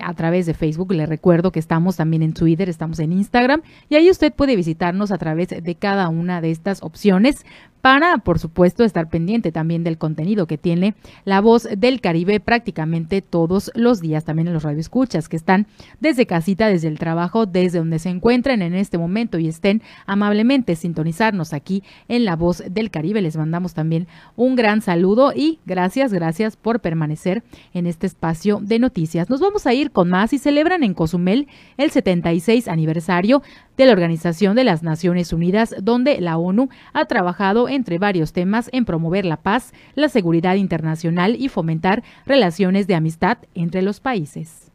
a 0.00 0.14
través 0.14 0.46
de 0.46 0.54
Facebook. 0.54 0.92
Le 0.92 1.06
recuerdo 1.06 1.52
que 1.52 1.58
estamos 1.58 1.96
también 1.96 2.22
en 2.22 2.32
Twitter, 2.32 2.68
estamos 2.68 2.98
en 2.98 3.12
Instagram 3.12 3.62
y 3.88 3.96
ahí 3.96 4.10
usted 4.10 4.32
puede 4.32 4.56
visitarnos 4.56 5.10
a 5.10 5.18
través 5.18 5.48
de 5.48 5.74
cada 5.74 6.08
una 6.08 6.40
de 6.40 6.50
estas 6.50 6.82
opciones 6.82 7.44
para, 7.80 8.18
por 8.18 8.38
supuesto, 8.38 8.84
estar 8.84 9.08
pendiente 9.08 9.52
también 9.52 9.84
del 9.84 9.98
contenido 9.98 10.46
que 10.46 10.58
tiene 10.58 10.94
la 11.24 11.40
voz 11.40 11.68
del 11.76 12.00
Caribe 12.00 12.40
prácticamente 12.40 13.22
todos 13.22 13.70
los 13.74 14.00
días, 14.00 14.24
también 14.24 14.48
en 14.48 14.54
los 14.54 14.62
radioescuchas 14.62 15.28
que 15.28 15.36
están 15.36 15.66
desde 16.00 16.26
casita, 16.26 16.68
desde 16.68 16.88
el 16.88 16.98
trabajo, 16.98 17.46
desde 17.46 17.78
donde 17.78 17.98
se 17.98 18.08
encuentran 18.08 18.62
en 18.62 18.74
este 18.74 18.98
momento 18.98 19.38
y 19.38 19.48
estén 19.48 19.82
amablemente 20.06 20.76
sintonizarnos 20.76 21.52
aquí 21.52 21.82
en 22.08 22.24
la 22.24 22.36
voz 22.36 22.62
del 22.68 22.90
Caribe. 22.90 23.22
Les 23.22 23.36
mandamos 23.36 23.74
también 23.74 24.08
un 24.36 24.56
gran 24.56 24.82
saludo 24.82 25.32
y 25.34 25.60
gracias, 25.66 26.12
gracias 26.12 26.56
por 26.56 26.80
permanecer 26.80 27.42
en 27.74 27.86
este 27.86 28.06
espacio 28.06 28.60
de 28.62 28.78
noticias. 28.78 29.30
Nos 29.30 29.40
vamos 29.40 29.66
a 29.66 29.74
ir 29.74 29.90
con 29.90 30.10
más 30.10 30.32
y 30.32 30.38
celebran 30.38 30.82
en 30.82 30.94
Cozumel 30.94 31.48
el 31.76 31.90
76 31.90 32.68
aniversario 32.68 33.42
de 33.78 33.86
la 33.86 33.92
Organización 33.92 34.56
de 34.56 34.64
las 34.64 34.82
Naciones 34.82 35.32
Unidas, 35.32 35.74
donde 35.80 36.20
la 36.20 36.36
ONU 36.36 36.68
ha 36.92 37.06
trabajado 37.06 37.68
entre 37.68 37.98
varios 37.98 38.32
temas 38.32 38.68
en 38.72 38.84
promover 38.84 39.24
la 39.24 39.38
paz, 39.38 39.72
la 39.94 40.08
seguridad 40.08 40.56
internacional 40.56 41.36
y 41.38 41.48
fomentar 41.48 42.02
relaciones 42.26 42.86
de 42.88 42.96
amistad 42.96 43.38
entre 43.54 43.80
los 43.82 44.00
países. 44.00 44.67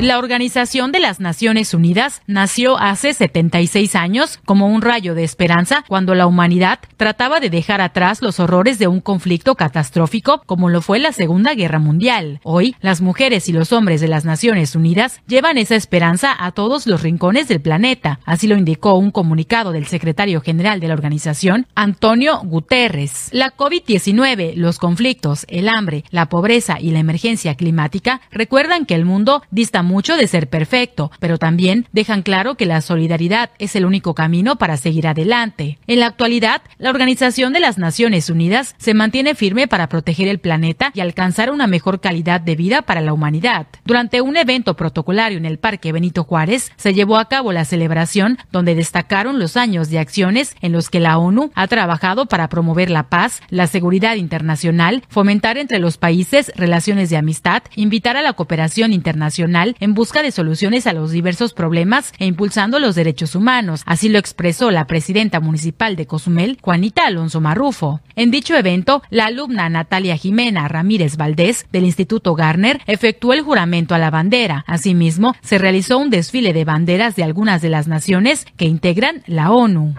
La 0.00 0.18
Organización 0.18 0.92
de 0.92 1.00
las 1.00 1.18
Naciones 1.18 1.74
Unidas 1.74 2.22
nació 2.28 2.78
hace 2.78 3.12
76 3.14 3.96
años 3.96 4.38
como 4.44 4.68
un 4.68 4.80
rayo 4.80 5.16
de 5.16 5.24
esperanza 5.24 5.84
cuando 5.88 6.14
la 6.14 6.28
humanidad 6.28 6.78
trataba 6.96 7.40
de 7.40 7.50
dejar 7.50 7.80
atrás 7.80 8.22
los 8.22 8.38
horrores 8.38 8.78
de 8.78 8.86
un 8.86 9.00
conflicto 9.00 9.56
catastrófico 9.56 10.42
como 10.46 10.68
lo 10.68 10.82
fue 10.82 11.00
la 11.00 11.10
Segunda 11.10 11.52
Guerra 11.54 11.80
Mundial. 11.80 12.38
Hoy, 12.44 12.76
las 12.80 13.00
mujeres 13.00 13.48
y 13.48 13.52
los 13.52 13.72
hombres 13.72 14.00
de 14.00 14.06
las 14.06 14.24
Naciones 14.24 14.76
Unidas 14.76 15.20
llevan 15.26 15.58
esa 15.58 15.74
esperanza 15.74 16.32
a 16.38 16.52
todos 16.52 16.86
los 16.86 17.02
rincones 17.02 17.48
del 17.48 17.60
planeta. 17.60 18.20
Así 18.24 18.46
lo 18.46 18.56
indicó 18.56 18.94
un 18.94 19.10
comunicado 19.10 19.72
del 19.72 19.88
secretario 19.88 20.40
general 20.40 20.78
de 20.78 20.86
la 20.86 20.94
organización, 20.94 21.66
Antonio 21.74 22.38
Guterres. 22.44 23.30
La 23.32 23.56
COVID-19, 23.56 24.54
los 24.54 24.78
conflictos, 24.78 25.44
el 25.48 25.68
hambre, 25.68 26.04
la 26.10 26.28
pobreza 26.28 26.78
y 26.80 26.92
la 26.92 27.00
emergencia 27.00 27.56
climática 27.56 28.20
recuerdan 28.30 28.86
que 28.86 28.94
el 28.94 29.04
mundo 29.04 29.42
dista 29.50 29.82
mucho 29.88 30.16
de 30.16 30.28
ser 30.28 30.48
perfecto, 30.48 31.10
pero 31.18 31.38
también 31.38 31.86
dejan 31.92 32.22
claro 32.22 32.56
que 32.56 32.66
la 32.66 32.80
solidaridad 32.80 33.50
es 33.58 33.74
el 33.74 33.84
único 33.84 34.14
camino 34.14 34.56
para 34.56 34.76
seguir 34.76 35.08
adelante. 35.08 35.78
En 35.88 35.98
la 35.98 36.06
actualidad, 36.06 36.62
la 36.78 36.90
Organización 36.90 37.52
de 37.52 37.60
las 37.60 37.78
Naciones 37.78 38.30
Unidas 38.30 38.76
se 38.78 38.94
mantiene 38.94 39.34
firme 39.34 39.66
para 39.66 39.88
proteger 39.88 40.28
el 40.28 40.38
planeta 40.38 40.92
y 40.94 41.00
alcanzar 41.00 41.50
una 41.50 41.66
mejor 41.66 42.00
calidad 42.00 42.40
de 42.40 42.54
vida 42.54 42.82
para 42.82 43.00
la 43.00 43.12
humanidad. 43.12 43.66
Durante 43.84 44.20
un 44.20 44.36
evento 44.36 44.76
protocolario 44.76 45.38
en 45.38 45.46
el 45.46 45.58
Parque 45.58 45.90
Benito 45.90 46.24
Juárez, 46.24 46.70
se 46.76 46.94
llevó 46.94 47.16
a 47.16 47.28
cabo 47.28 47.52
la 47.52 47.64
celebración 47.64 48.38
donde 48.52 48.74
destacaron 48.74 49.38
los 49.38 49.56
años 49.56 49.90
de 49.90 49.98
acciones 49.98 50.54
en 50.60 50.72
los 50.72 50.90
que 50.90 51.00
la 51.00 51.18
ONU 51.18 51.50
ha 51.54 51.66
trabajado 51.66 52.26
para 52.26 52.48
promover 52.48 52.90
la 52.90 53.08
paz, 53.08 53.40
la 53.48 53.66
seguridad 53.66 54.16
internacional, 54.16 55.02
fomentar 55.08 55.58
entre 55.58 55.78
los 55.78 55.96
países 55.96 56.52
relaciones 56.54 57.10
de 57.10 57.16
amistad, 57.16 57.62
invitar 57.74 58.16
a 58.16 58.22
la 58.22 58.34
cooperación 58.34 58.92
internacional 58.92 59.76
en 59.80 59.94
busca 59.94 60.22
de 60.22 60.30
soluciones 60.30 60.86
a 60.86 60.92
los 60.92 61.10
diversos 61.10 61.52
problemas 61.52 62.12
e 62.18 62.26
impulsando 62.26 62.78
los 62.78 62.94
derechos 62.94 63.34
humanos. 63.34 63.82
Así 63.86 64.08
lo 64.08 64.18
expresó 64.18 64.70
la 64.70 64.86
presidenta 64.86 65.40
municipal 65.40 65.96
de 65.96 66.06
Cozumel, 66.06 66.58
Juanita 66.60 67.06
Alonso 67.06 67.40
Marrufo. 67.40 68.00
En 68.16 68.30
dicho 68.30 68.56
evento, 68.56 69.02
la 69.10 69.26
alumna 69.26 69.68
Natalia 69.68 70.16
Jimena 70.16 70.68
Ramírez 70.68 71.16
Valdés 71.16 71.66
del 71.72 71.84
Instituto 71.84 72.34
Garner 72.34 72.80
efectuó 72.86 73.32
el 73.32 73.42
juramento 73.42 73.94
a 73.94 73.98
la 73.98 74.10
bandera. 74.10 74.64
Asimismo, 74.66 75.34
se 75.42 75.58
realizó 75.58 75.98
un 75.98 76.10
desfile 76.10 76.52
de 76.52 76.64
banderas 76.64 77.16
de 77.16 77.24
algunas 77.24 77.62
de 77.62 77.68
las 77.68 77.88
naciones 77.88 78.46
que 78.56 78.64
integran 78.64 79.22
la 79.26 79.50
ONU. 79.50 79.94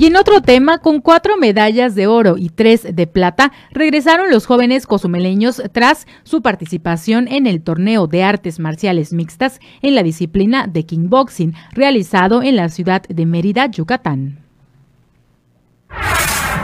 Y 0.00 0.06
en 0.06 0.16
otro 0.16 0.40
tema, 0.40 0.78
con 0.78 1.02
cuatro 1.02 1.36
medallas 1.36 1.94
de 1.94 2.06
oro 2.06 2.38
y 2.38 2.48
tres 2.48 2.86
de 2.90 3.06
plata, 3.06 3.52
regresaron 3.70 4.30
los 4.30 4.46
jóvenes 4.46 4.86
cozumeleños 4.86 5.62
tras 5.72 6.06
su 6.22 6.40
participación 6.40 7.28
en 7.28 7.46
el 7.46 7.60
torneo 7.60 8.06
de 8.06 8.24
artes 8.24 8.60
marciales 8.60 9.12
mixtas 9.12 9.60
en 9.82 9.94
la 9.94 10.02
disciplina 10.02 10.66
de 10.66 10.86
kickboxing 10.86 11.52
realizado 11.72 12.42
en 12.42 12.56
la 12.56 12.70
ciudad 12.70 13.02
de 13.02 13.26
Mérida, 13.26 13.66
Yucatán. 13.66 14.38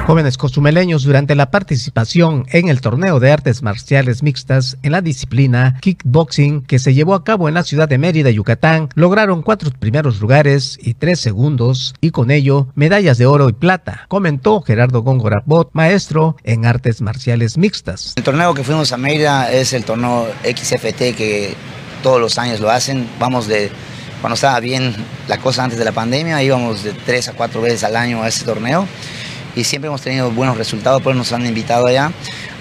Jóvenes 0.06 0.38
cozumeleños 0.38 1.02
durante 1.02 1.34
la 1.34 1.50
participación 1.50 2.46
en 2.52 2.68
el 2.68 2.80
torneo 2.80 3.18
de 3.18 3.32
artes 3.32 3.64
marciales 3.64 4.22
mixtas 4.22 4.76
en 4.84 4.92
la 4.92 5.00
disciplina 5.00 5.80
kickboxing 5.80 6.62
que 6.62 6.78
se 6.78 6.94
llevó 6.94 7.14
a 7.14 7.24
cabo 7.24 7.48
en 7.48 7.54
la 7.54 7.64
ciudad 7.64 7.88
de 7.88 7.98
Mérida, 7.98 8.30
Yucatán, 8.30 8.88
lograron 8.94 9.42
cuatro 9.42 9.72
primeros 9.76 10.20
lugares 10.20 10.78
y 10.80 10.94
tres 10.94 11.18
segundos 11.18 11.92
y 12.00 12.12
con 12.12 12.30
ello 12.30 12.68
medallas 12.76 13.18
de 13.18 13.26
oro 13.26 13.48
y 13.48 13.52
plata, 13.52 14.04
comentó 14.06 14.62
Gerardo 14.62 15.02
Góngora 15.02 15.42
Bot, 15.44 15.70
maestro 15.72 16.36
en 16.44 16.66
artes 16.66 17.02
marciales 17.02 17.58
mixtas. 17.58 18.12
El 18.14 18.22
torneo 18.22 18.54
que 18.54 18.62
fuimos 18.62 18.92
a 18.92 18.96
Mérida 18.96 19.50
es 19.50 19.72
el 19.72 19.84
torneo 19.84 20.28
XFT 20.44 21.16
que 21.16 21.54
todos 22.04 22.20
los 22.20 22.38
años 22.38 22.60
lo 22.60 22.70
hacen. 22.70 23.08
Vamos 23.18 23.48
de 23.48 23.72
cuando 24.20 24.36
estaba 24.36 24.60
bien 24.60 24.94
la 25.26 25.38
cosa 25.38 25.64
antes 25.64 25.80
de 25.80 25.84
la 25.84 25.90
pandemia, 25.90 26.40
íbamos 26.44 26.84
de 26.84 26.92
tres 26.92 27.26
a 27.26 27.32
cuatro 27.32 27.60
veces 27.60 27.82
al 27.82 27.96
año 27.96 28.22
a 28.22 28.28
ese 28.28 28.44
torneo 28.44 28.86
y 29.56 29.64
siempre 29.64 29.88
hemos 29.88 30.02
tenido 30.02 30.30
buenos 30.30 30.56
resultados, 30.56 31.02
por 31.02 31.12
eso 31.12 31.18
nos 31.18 31.32
han 31.32 31.44
invitado 31.44 31.86
allá. 31.86 32.12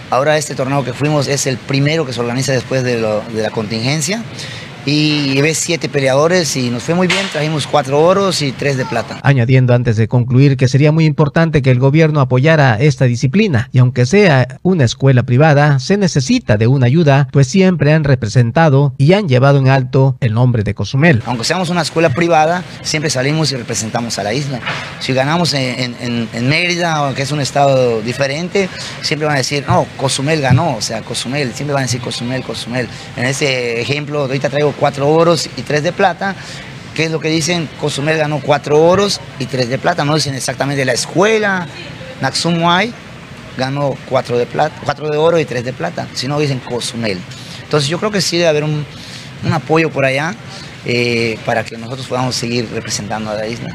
Ahora 0.09 0.37
este 0.37 0.55
torneo 0.55 0.83
que 0.83 0.93
fuimos 0.93 1.27
es 1.27 1.45
el 1.45 1.57
primero 1.57 2.05
que 2.05 2.13
se 2.13 2.19
organiza 2.19 2.53
después 2.53 2.83
de, 2.83 3.01
de 3.01 3.41
la 3.41 3.49
contingencia 3.51 4.23
y 4.85 5.33
llevé 5.33 5.53
siete 5.55 5.89
peleadores 5.89 6.55
y 6.55 6.69
nos 6.69 6.83
fue 6.83 6.93
muy 6.95 7.07
bien, 7.07 7.25
trajimos 7.31 7.65
cuatro 7.67 8.01
oros 8.03 8.41
y 8.41 8.51
tres 8.51 8.77
de 8.77 8.85
plata. 8.85 9.19
Añadiendo 9.23 9.73
antes 9.73 9.97
de 9.97 10.07
concluir 10.07 10.57
que 10.57 10.67
sería 10.67 10.91
muy 10.91 11.05
importante 11.05 11.61
que 11.61 11.71
el 11.71 11.79
gobierno 11.79 12.19
apoyara 12.21 12.75
esta 12.79 13.05
disciplina 13.05 13.69
y 13.71 13.79
aunque 13.79 14.05
sea 14.05 14.59
una 14.61 14.83
escuela 14.83 15.23
privada, 15.23 15.79
se 15.79 15.97
necesita 15.97 16.57
de 16.57 16.67
una 16.67 16.85
ayuda, 16.85 17.27
pues 17.31 17.47
siempre 17.47 17.93
han 17.93 18.03
representado 18.03 18.93
y 18.97 19.13
han 19.13 19.27
llevado 19.27 19.57
en 19.59 19.67
alto 19.69 20.17
el 20.21 20.33
nombre 20.33 20.63
de 20.63 20.73
Cozumel. 20.75 21.23
Aunque 21.25 21.43
seamos 21.45 21.69
una 21.69 21.81
escuela 21.81 22.09
privada, 22.09 22.63
siempre 22.81 23.09
salimos 23.09 23.51
y 23.51 23.55
representamos 23.55 24.19
a 24.19 24.23
la 24.23 24.33
isla. 24.33 24.59
Si 24.99 25.13
ganamos 25.13 25.53
en, 25.53 25.95
en- 26.01 26.29
en 26.31 26.49
Mérida, 26.49 27.11
que 27.15 27.23
es 27.23 27.31
un 27.31 27.39
estado 27.41 28.01
diferente, 28.01 28.69
siempre 29.01 29.25
van 29.25 29.35
a 29.35 29.39
decir, 29.39 29.63
no, 29.67 29.85
Cozumel 29.97 30.41
ganó, 30.41 30.75
o 30.75 30.81
sea, 30.81 31.01
Cozumel, 31.01 31.53
siempre 31.53 31.73
van 31.73 31.83
a 31.83 31.85
decir 31.85 32.01
Cozumel, 32.01 32.43
Cozumel. 32.43 32.87
En 33.17 33.25
ese 33.25 33.81
ejemplo, 33.81 34.21
ahorita 34.21 34.49
traigo 34.49 34.71
cuatro 34.79 35.09
oros 35.09 35.49
y 35.57 35.61
tres 35.61 35.83
de 35.83 35.91
plata. 35.91 36.35
¿Qué 36.93 37.05
es 37.05 37.11
lo 37.11 37.19
que 37.19 37.29
dicen? 37.29 37.67
Cozumel 37.79 38.17
ganó 38.17 38.39
cuatro 38.39 38.81
oros 38.81 39.19
y 39.39 39.45
tres 39.45 39.69
de 39.69 39.77
plata. 39.77 40.05
No 40.05 40.15
dicen 40.15 40.33
exactamente 40.35 40.85
la 40.85 40.93
escuela, 40.93 41.67
Naxumuay 42.21 42.93
ganó 43.57 43.95
cuatro 44.09 44.37
de 44.37 44.45
plata, 44.45 44.75
cuatro 44.83 45.09
de 45.09 45.17
oro 45.17 45.39
y 45.39 45.45
tres 45.45 45.63
de 45.63 45.73
plata, 45.73 46.07
sino 46.13 46.39
dicen 46.39 46.59
Cozumel. 46.59 47.19
Entonces 47.63 47.89
yo 47.89 47.97
creo 47.99 48.11
que 48.11 48.21
sí 48.21 48.37
debe 48.37 48.49
haber 48.49 48.63
un, 48.63 48.85
un 49.43 49.53
apoyo 49.53 49.89
por 49.89 50.05
allá 50.05 50.35
eh, 50.85 51.37
para 51.45 51.63
que 51.63 51.77
nosotros 51.77 52.07
podamos 52.07 52.35
seguir 52.35 52.69
representando 52.71 53.31
a 53.31 53.35
la 53.35 53.47
isla. 53.47 53.73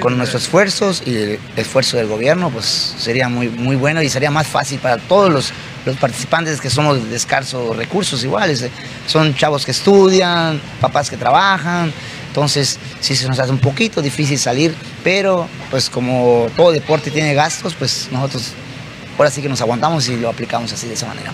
Con 0.00 0.16
nuestros 0.16 0.44
esfuerzos 0.44 1.02
y 1.04 1.14
el 1.14 1.40
esfuerzo 1.56 1.98
del 1.98 2.06
gobierno, 2.06 2.50
pues 2.50 2.94
sería 2.98 3.28
muy, 3.28 3.48
muy 3.48 3.76
bueno 3.76 4.00
y 4.02 4.08
sería 4.08 4.30
más 4.30 4.46
fácil 4.46 4.78
para 4.78 4.96
todos 4.96 5.30
los, 5.30 5.52
los 5.84 5.96
participantes 5.96 6.60
que 6.60 6.70
somos 6.70 7.08
de 7.08 7.16
escasos 7.16 7.76
recursos 7.76 8.22
iguales. 8.24 8.62
eh. 8.62 8.70
Son 9.06 9.34
chavos 9.34 9.64
que 9.64 9.70
estudian, 9.72 10.60
papás 10.80 11.10
que 11.10 11.16
trabajan, 11.16 11.92
entonces 12.28 12.78
sí 13.00 13.14
se 13.14 13.28
nos 13.28 13.38
hace 13.38 13.50
un 13.50 13.58
poquito 13.58 14.00
difícil 14.00 14.38
salir, 14.38 14.74
pero 15.04 15.46
pues 15.70 15.90
como 15.90 16.46
todo 16.56 16.72
deporte 16.72 17.10
tiene 17.10 17.34
gastos, 17.34 17.74
pues 17.74 18.08
nosotros 18.10 18.52
ahora 19.18 19.30
sí 19.30 19.42
que 19.42 19.48
nos 19.48 19.60
aguantamos 19.60 20.08
y 20.08 20.16
lo 20.16 20.28
aplicamos 20.28 20.72
así 20.72 20.86
de 20.86 20.94
esa 20.94 21.06
manera. 21.06 21.32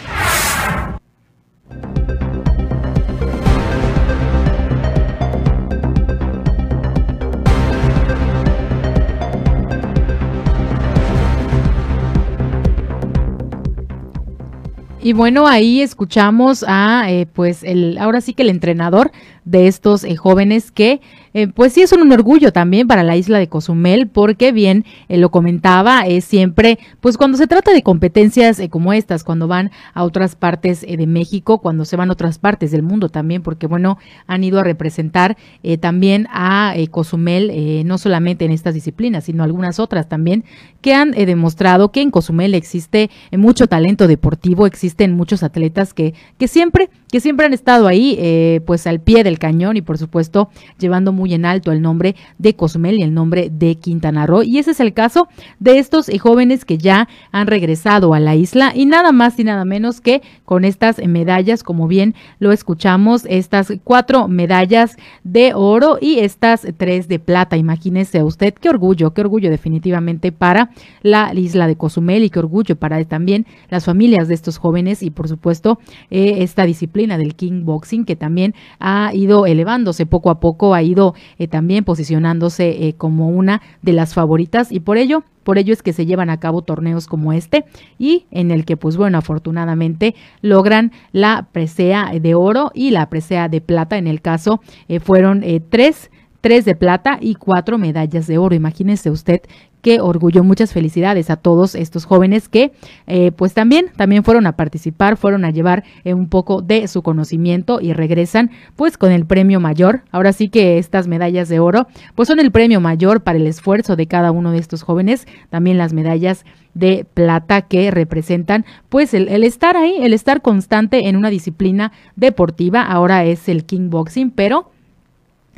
Y 15.08 15.14
bueno, 15.14 15.48
ahí 15.48 15.80
escuchamos 15.80 16.62
a, 16.68 17.10
eh, 17.10 17.26
pues, 17.32 17.62
el, 17.62 17.96
ahora 17.96 18.20
sí 18.20 18.34
que 18.34 18.42
el 18.42 18.50
entrenador 18.50 19.10
de 19.48 19.66
estos 19.66 20.04
eh, 20.04 20.14
jóvenes 20.14 20.70
que, 20.70 21.00
eh, 21.32 21.48
pues 21.48 21.72
sí 21.72 21.80
es 21.80 21.92
un 21.92 22.10
orgullo 22.12 22.52
también 22.52 22.86
para 22.86 23.02
la 23.02 23.16
isla 23.16 23.38
de 23.38 23.48
Cozumel, 23.48 24.06
porque 24.06 24.52
bien 24.52 24.84
eh, 25.08 25.16
lo 25.16 25.30
comentaba, 25.30 26.02
es 26.02 26.24
siempre, 26.24 26.78
pues 27.00 27.16
cuando 27.16 27.38
se 27.38 27.46
trata 27.46 27.72
de 27.72 27.82
competencias 27.82 28.60
como 28.70 28.92
estas, 28.92 29.24
cuando 29.24 29.48
van 29.48 29.70
a 29.94 30.04
otras 30.04 30.36
partes 30.36 30.82
de 30.82 31.06
México, 31.06 31.58
cuando 31.58 31.86
se 31.86 31.96
van 31.96 32.10
a 32.10 32.12
otras 32.12 32.38
partes 32.38 32.70
del 32.70 32.82
mundo 32.82 33.08
también, 33.08 33.42
porque 33.42 33.66
bueno, 33.66 33.98
han 34.26 34.44
ido 34.44 34.60
a 34.60 34.64
representar 34.64 35.36
también 35.80 36.26
a 36.30 36.74
Cozumel, 36.90 37.86
no 37.86 37.98
solamente 37.98 38.44
en 38.44 38.50
estas 38.50 38.74
disciplinas, 38.74 39.24
sino 39.24 39.44
algunas 39.44 39.78
otras 39.80 40.08
también, 40.08 40.44
que 40.80 40.94
han 40.94 41.12
demostrado 41.12 41.90
que 41.90 42.02
en 42.02 42.10
Cozumel 42.10 42.54
existe 42.54 43.10
mucho 43.32 43.66
talento 43.66 44.06
deportivo, 44.06 44.66
existen 44.66 45.12
muchos 45.12 45.42
atletas 45.42 45.94
que, 45.94 46.14
que 46.38 46.48
siempre, 46.48 46.90
que 47.10 47.20
siempre 47.20 47.46
han 47.46 47.54
estado 47.54 47.86
ahí, 47.86 48.16
eh, 48.18 48.60
pues 48.66 48.86
al 48.86 49.00
pie 49.00 49.24
del 49.24 49.38
cañón 49.38 49.76
y 49.76 49.82
por 49.82 49.98
supuesto 49.98 50.50
llevando 50.78 51.12
muy 51.12 51.34
en 51.34 51.46
alto 51.46 51.72
el 51.72 51.80
nombre 51.80 52.14
de 52.38 52.54
Cozumel 52.54 52.98
y 52.98 53.02
el 53.02 53.14
nombre 53.14 53.50
de 53.50 53.76
Quintana 53.76 54.26
Roo. 54.26 54.42
Y 54.42 54.58
ese 54.58 54.72
es 54.72 54.80
el 54.80 54.92
caso 54.92 55.28
de 55.58 55.78
estos 55.78 56.08
eh, 56.08 56.18
jóvenes 56.18 56.64
que 56.64 56.78
ya 56.78 57.08
han 57.32 57.46
regresado 57.46 58.14
a 58.14 58.20
la 58.20 58.34
isla 58.34 58.72
y 58.74 58.86
nada 58.86 59.12
más 59.12 59.38
y 59.38 59.44
nada 59.44 59.64
menos 59.64 60.00
que 60.00 60.22
con 60.44 60.64
estas 60.64 60.98
medallas, 60.98 61.62
como 61.62 61.88
bien 61.88 62.14
lo 62.38 62.52
escuchamos, 62.52 63.24
estas 63.28 63.72
cuatro 63.84 64.28
medallas 64.28 64.96
de 65.24 65.52
oro 65.54 65.98
y 66.00 66.18
estas 66.18 66.66
tres 66.76 67.08
de 67.08 67.18
plata. 67.18 67.56
Imagínese 67.56 68.22
usted 68.22 68.54
qué 68.54 68.68
orgullo, 68.68 69.14
qué 69.14 69.22
orgullo 69.22 69.50
definitivamente 69.50 70.32
para 70.32 70.70
la 71.02 71.32
isla 71.34 71.66
de 71.66 71.76
Cozumel 71.76 72.24
y 72.24 72.30
qué 72.30 72.38
orgullo 72.38 72.76
para 72.76 73.02
también 73.04 73.46
las 73.70 73.84
familias 73.84 74.28
de 74.28 74.34
estos 74.34 74.58
jóvenes 74.58 75.02
y 75.02 75.10
por 75.10 75.28
supuesto 75.28 75.78
eh, 76.10 76.36
esta 76.38 76.64
disciplina 76.64 76.97
del 77.06 77.34
kickboxing 77.36 78.04
que 78.04 78.16
también 78.16 78.54
ha 78.80 79.12
ido 79.14 79.46
elevándose 79.46 80.06
poco 80.06 80.30
a 80.30 80.40
poco, 80.40 80.74
ha 80.74 80.82
ido 80.82 81.14
eh, 81.38 81.46
también 81.46 81.84
posicionándose 81.84 82.88
eh, 82.88 82.94
como 82.94 83.28
una 83.28 83.62
de 83.82 83.92
las 83.92 84.14
favoritas 84.14 84.72
y 84.72 84.80
por 84.80 84.98
ello 84.98 85.22
por 85.44 85.56
ello 85.56 85.72
es 85.72 85.82
que 85.82 85.94
se 85.94 86.04
llevan 86.04 86.28
a 86.28 86.40
cabo 86.40 86.60
torneos 86.60 87.06
como 87.06 87.32
este 87.32 87.64
y 87.98 88.26
en 88.30 88.50
el 88.50 88.66
que, 88.66 88.76
pues 88.76 88.98
bueno, 88.98 89.16
afortunadamente 89.16 90.14
logran 90.42 90.92
la 91.12 91.48
presea 91.52 92.12
de 92.20 92.34
oro 92.34 92.70
y 92.74 92.90
la 92.90 93.08
presea 93.08 93.48
de 93.48 93.62
plata. 93.62 93.96
En 93.96 94.08
el 94.08 94.20
caso 94.20 94.60
eh, 94.88 95.00
fueron 95.00 95.42
tres, 95.70 96.10
tres 96.42 96.66
de 96.66 96.74
plata 96.74 97.16
y 97.22 97.34
cuatro 97.36 97.78
medallas 97.78 98.26
de 98.26 98.36
oro. 98.36 98.54
Imagínese 98.54 99.10
usted 99.10 99.40
qué 99.82 100.00
orgullo. 100.00 100.44
Muchas 100.44 100.72
felicidades 100.72 101.30
a 101.30 101.36
todos 101.36 101.74
estos 101.74 102.04
jóvenes 102.04 102.48
que 102.48 102.72
eh, 103.06 103.32
pues 103.32 103.54
también, 103.54 103.86
también 103.96 104.24
fueron 104.24 104.46
a 104.46 104.56
participar, 104.56 105.16
fueron 105.16 105.44
a 105.44 105.50
llevar 105.50 105.84
eh, 106.04 106.14
un 106.14 106.28
poco 106.28 106.62
de 106.62 106.88
su 106.88 107.02
conocimiento 107.02 107.80
y 107.80 107.92
regresan 107.92 108.50
pues 108.76 108.98
con 108.98 109.12
el 109.12 109.26
premio 109.26 109.60
mayor. 109.60 110.02
Ahora 110.10 110.32
sí 110.32 110.48
que 110.48 110.78
estas 110.78 111.08
medallas 111.08 111.48
de 111.48 111.60
oro 111.60 111.86
pues 112.14 112.28
son 112.28 112.40
el 112.40 112.50
premio 112.50 112.80
mayor 112.80 113.22
para 113.22 113.38
el 113.38 113.46
esfuerzo 113.46 113.96
de 113.96 114.06
cada 114.06 114.30
uno 114.30 114.52
de 114.52 114.58
estos 114.58 114.82
jóvenes. 114.82 115.26
También 115.50 115.78
las 115.78 115.92
medallas 115.92 116.44
de 116.74 117.06
plata 117.12 117.62
que 117.62 117.90
representan 117.90 118.64
pues 118.88 119.14
el, 119.14 119.28
el 119.28 119.44
estar 119.44 119.76
ahí, 119.76 119.96
el 120.00 120.12
estar 120.12 120.42
constante 120.42 121.08
en 121.08 121.16
una 121.16 121.30
disciplina 121.30 121.92
deportiva. 122.16 122.82
Ahora 122.82 123.24
es 123.24 123.48
el 123.48 123.64
kickboxing, 123.64 124.30
pero 124.30 124.70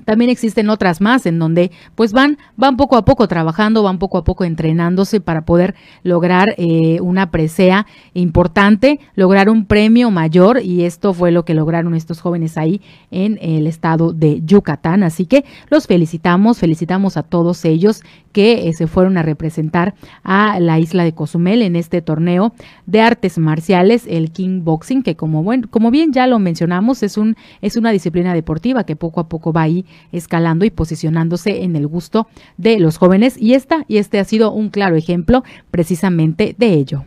también 0.05 0.31
existen 0.31 0.71
otras 0.71 1.01
más 1.01 1.27
en 1.27 1.39
donde 1.39 1.71
pues 1.95 2.13
van 2.13 2.39
van 2.57 2.77
poco 2.77 2.97
a 2.97 3.05
poco 3.05 3.29
trabajando, 3.29 3.83
van 3.83 3.99
poco 3.99 4.19
a 4.19 4.25
poco 4.25 4.45
entrenándose 4.45 5.21
para 5.21 5.45
poder 5.45 5.75
lograr 6.03 6.55
eh, 6.57 7.01
una 7.01 7.31
presea 7.31 7.87
importante, 8.15 9.01
lograr 9.15 9.49
un 9.49 9.67
premio 9.67 10.11
mayor 10.11 10.61
y 10.63 10.85
esto 10.85 11.13
fue 11.15 11.31
lo 11.31 11.45
que 11.45 11.55
lograron 11.55 11.95
estos 11.95 12.21
jóvenes 12.21 12.57
ahí 12.57 12.81
en 13.11 13.39
el 13.41 13.67
estado 13.67 14.13
de 14.13 14.43
Yucatán. 14.45 15.03
Así 15.03 15.27
que 15.27 15.45
los 15.69 15.87
felicitamos, 15.87 16.59
felicitamos 16.59 17.17
a 17.17 17.23
todos 17.23 17.65
ellos 17.65 18.03
que 18.33 18.69
eh, 18.69 18.73
se 18.73 18.87
fueron 18.87 19.19
a 19.19 19.23
representar 19.23 19.95
a 20.23 20.61
la 20.61 20.79
isla 20.79 21.05
de 21.05 21.13
Cozumel 21.13 21.63
en 21.63 21.77
este 21.77 22.03
torneo 22.03 22.53
de 22.87 23.01
artes 23.01 23.39
marciales, 23.39 24.05
el 24.09 24.31
kickboxing, 24.31 25.03
que 25.03 25.17
como 25.17 25.43
bueno, 25.43 25.69
como 25.71 25.91
bien 25.91 26.13
ya 26.13 26.27
lo 26.27 26.39
mencionamos, 26.39 27.03
es 27.03 27.17
un 27.17 27.37
es 27.61 27.77
una 27.77 27.91
disciplina 27.91 28.35
deportiva 28.35 28.85
que 28.85 28.97
poco 28.97 29.21
a 29.21 29.29
poco 29.29 29.53
va 29.53 29.63
ahí 29.63 29.85
escalando 30.13 30.65
y 30.65 30.71
posicionándose 30.71 31.63
en 31.63 31.77
el 31.77 31.87
gusto 31.87 32.29
de 32.57 32.79
los 32.79 32.99
jóvenes 32.99 33.37
y 33.39 33.55
esta 33.55 33.85
y 33.89 33.99
este 33.99 34.19
ha 34.19 34.25
sido 34.25 34.53
un 34.53 34.71
claro 34.71 34.97
ejemplo 34.97 35.45
precisamente 35.71 36.55
de 36.59 36.75
ello. 36.75 37.05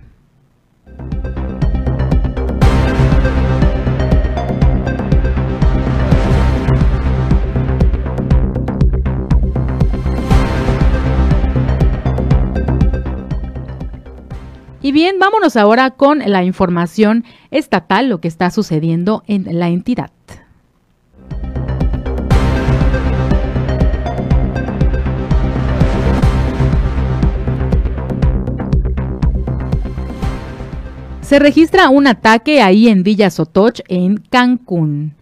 Y 14.84 14.92
bien, 14.92 15.18
vámonos 15.18 15.56
ahora 15.56 15.92
con 15.92 16.20
la 16.20 16.44
información 16.44 17.24
estatal, 17.52 18.10
lo 18.10 18.20
que 18.20 18.28
está 18.28 18.52
sucediendo 18.52 19.24
en 19.28 19.58
la 19.58 19.70
entidad. 19.70 20.12
Se 31.24 31.40
registra 31.40 31.90
un 31.90 32.06
ataque 32.06 32.62
ahí 32.62 32.90
en 32.90 33.02
Villa 33.02 33.30
Sotoch, 33.30 33.80
en 33.88 34.18
Cancún. 34.18 35.14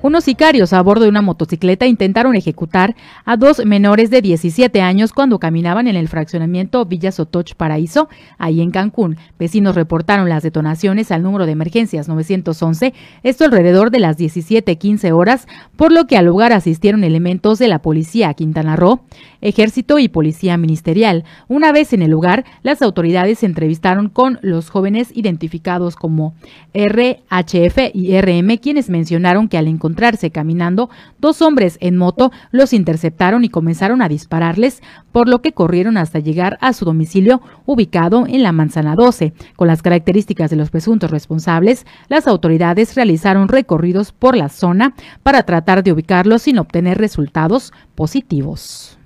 Unos 0.00 0.22
sicarios 0.22 0.72
a 0.72 0.80
bordo 0.80 1.02
de 1.02 1.08
una 1.08 1.22
motocicleta 1.22 1.84
intentaron 1.84 2.36
ejecutar 2.36 2.94
a 3.24 3.36
dos 3.36 3.66
menores 3.66 4.10
de 4.10 4.22
17 4.22 4.80
años 4.80 5.12
cuando 5.12 5.40
caminaban 5.40 5.88
en 5.88 5.96
el 5.96 6.06
fraccionamiento 6.06 6.84
Villa 6.86 7.10
Sotoch 7.10 7.54
Paraíso, 7.56 8.08
ahí 8.38 8.60
en 8.60 8.70
Cancún. 8.70 9.16
Vecinos 9.40 9.74
reportaron 9.74 10.28
las 10.28 10.44
detonaciones 10.44 11.10
al 11.10 11.24
número 11.24 11.46
de 11.46 11.52
emergencias 11.52 12.06
911, 12.06 12.94
esto 13.24 13.44
alrededor 13.44 13.90
de 13.90 13.98
las 13.98 14.16
17:15 14.16 15.10
horas, 15.10 15.48
por 15.74 15.90
lo 15.90 16.06
que 16.06 16.16
al 16.16 16.26
lugar 16.26 16.52
asistieron 16.52 17.02
elementos 17.02 17.58
de 17.58 17.66
la 17.66 17.80
policía 17.80 18.32
Quintana 18.34 18.76
Roo, 18.76 19.00
ejército 19.40 19.98
y 19.98 20.08
policía 20.08 20.56
ministerial. 20.58 21.24
Una 21.48 21.72
vez 21.72 21.92
en 21.92 22.02
el 22.02 22.10
lugar, 22.12 22.44
las 22.62 22.82
autoridades 22.82 23.40
se 23.40 23.46
entrevistaron 23.46 24.10
con 24.10 24.38
los 24.42 24.70
jóvenes 24.70 25.10
identificados 25.12 25.96
como 25.96 26.34
RHF 26.72 27.90
y 27.92 28.20
RM, 28.20 28.58
quienes 28.58 28.90
mencionaron 28.90 29.48
que 29.48 29.58
al 29.58 29.66
encontrar 29.66 29.87
encontrarse 29.88 30.30
caminando, 30.30 30.90
dos 31.18 31.40
hombres 31.40 31.78
en 31.80 31.96
moto 31.96 32.30
los 32.50 32.74
interceptaron 32.74 33.42
y 33.44 33.48
comenzaron 33.48 34.02
a 34.02 34.08
dispararles, 34.08 34.82
por 35.12 35.28
lo 35.28 35.40
que 35.40 35.52
corrieron 35.52 35.96
hasta 35.96 36.18
llegar 36.18 36.58
a 36.60 36.74
su 36.74 36.84
domicilio 36.84 37.40
ubicado 37.64 38.26
en 38.28 38.42
la 38.42 38.52
Manzana 38.52 38.94
12. 38.94 39.32
Con 39.56 39.66
las 39.66 39.80
características 39.80 40.50
de 40.50 40.56
los 40.56 40.68
presuntos 40.68 41.10
responsables, 41.10 41.86
las 42.08 42.26
autoridades 42.26 42.96
realizaron 42.96 43.48
recorridos 43.48 44.12
por 44.12 44.36
la 44.36 44.50
zona 44.50 44.92
para 45.22 45.44
tratar 45.44 45.82
de 45.82 45.92
ubicarlos 45.92 46.42
sin 46.42 46.58
obtener 46.58 46.98
resultados 46.98 47.72
positivos. 47.94 48.97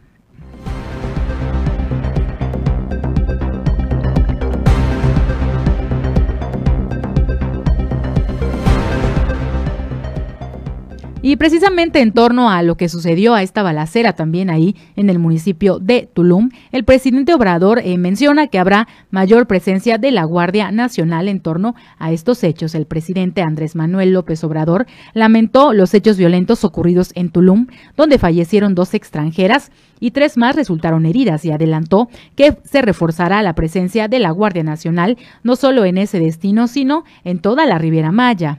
Y 11.24 11.36
precisamente 11.36 12.00
en 12.00 12.10
torno 12.10 12.50
a 12.50 12.64
lo 12.64 12.76
que 12.76 12.88
sucedió 12.88 13.34
a 13.34 13.44
esta 13.44 13.62
balacera 13.62 14.14
también 14.14 14.50
ahí 14.50 14.74
en 14.96 15.08
el 15.08 15.20
municipio 15.20 15.78
de 15.78 16.08
Tulum, 16.12 16.50
el 16.72 16.82
presidente 16.82 17.32
Obrador 17.32 17.78
eh, 17.78 17.96
menciona 17.96 18.48
que 18.48 18.58
habrá 18.58 18.88
mayor 19.12 19.46
presencia 19.46 19.98
de 19.98 20.10
la 20.10 20.24
Guardia 20.24 20.72
Nacional 20.72 21.28
en 21.28 21.38
torno 21.38 21.76
a 22.00 22.10
estos 22.10 22.42
hechos. 22.42 22.74
El 22.74 22.86
presidente 22.86 23.40
Andrés 23.40 23.76
Manuel 23.76 24.12
López 24.12 24.42
Obrador 24.42 24.86
lamentó 25.14 25.72
los 25.72 25.94
hechos 25.94 26.16
violentos 26.16 26.64
ocurridos 26.64 27.12
en 27.14 27.30
Tulum, 27.30 27.68
donde 27.96 28.18
fallecieron 28.18 28.74
dos 28.74 28.92
extranjeras 28.92 29.70
y 30.00 30.10
tres 30.10 30.36
más 30.36 30.56
resultaron 30.56 31.06
heridas 31.06 31.44
y 31.44 31.52
adelantó 31.52 32.08
que 32.34 32.56
se 32.64 32.82
reforzará 32.82 33.44
la 33.44 33.54
presencia 33.54 34.08
de 34.08 34.18
la 34.18 34.32
Guardia 34.32 34.64
Nacional 34.64 35.16
no 35.44 35.54
solo 35.54 35.84
en 35.84 35.98
ese 35.98 36.18
destino, 36.18 36.66
sino 36.66 37.04
en 37.22 37.38
toda 37.38 37.64
la 37.64 37.78
Riviera 37.78 38.10
Maya. 38.10 38.58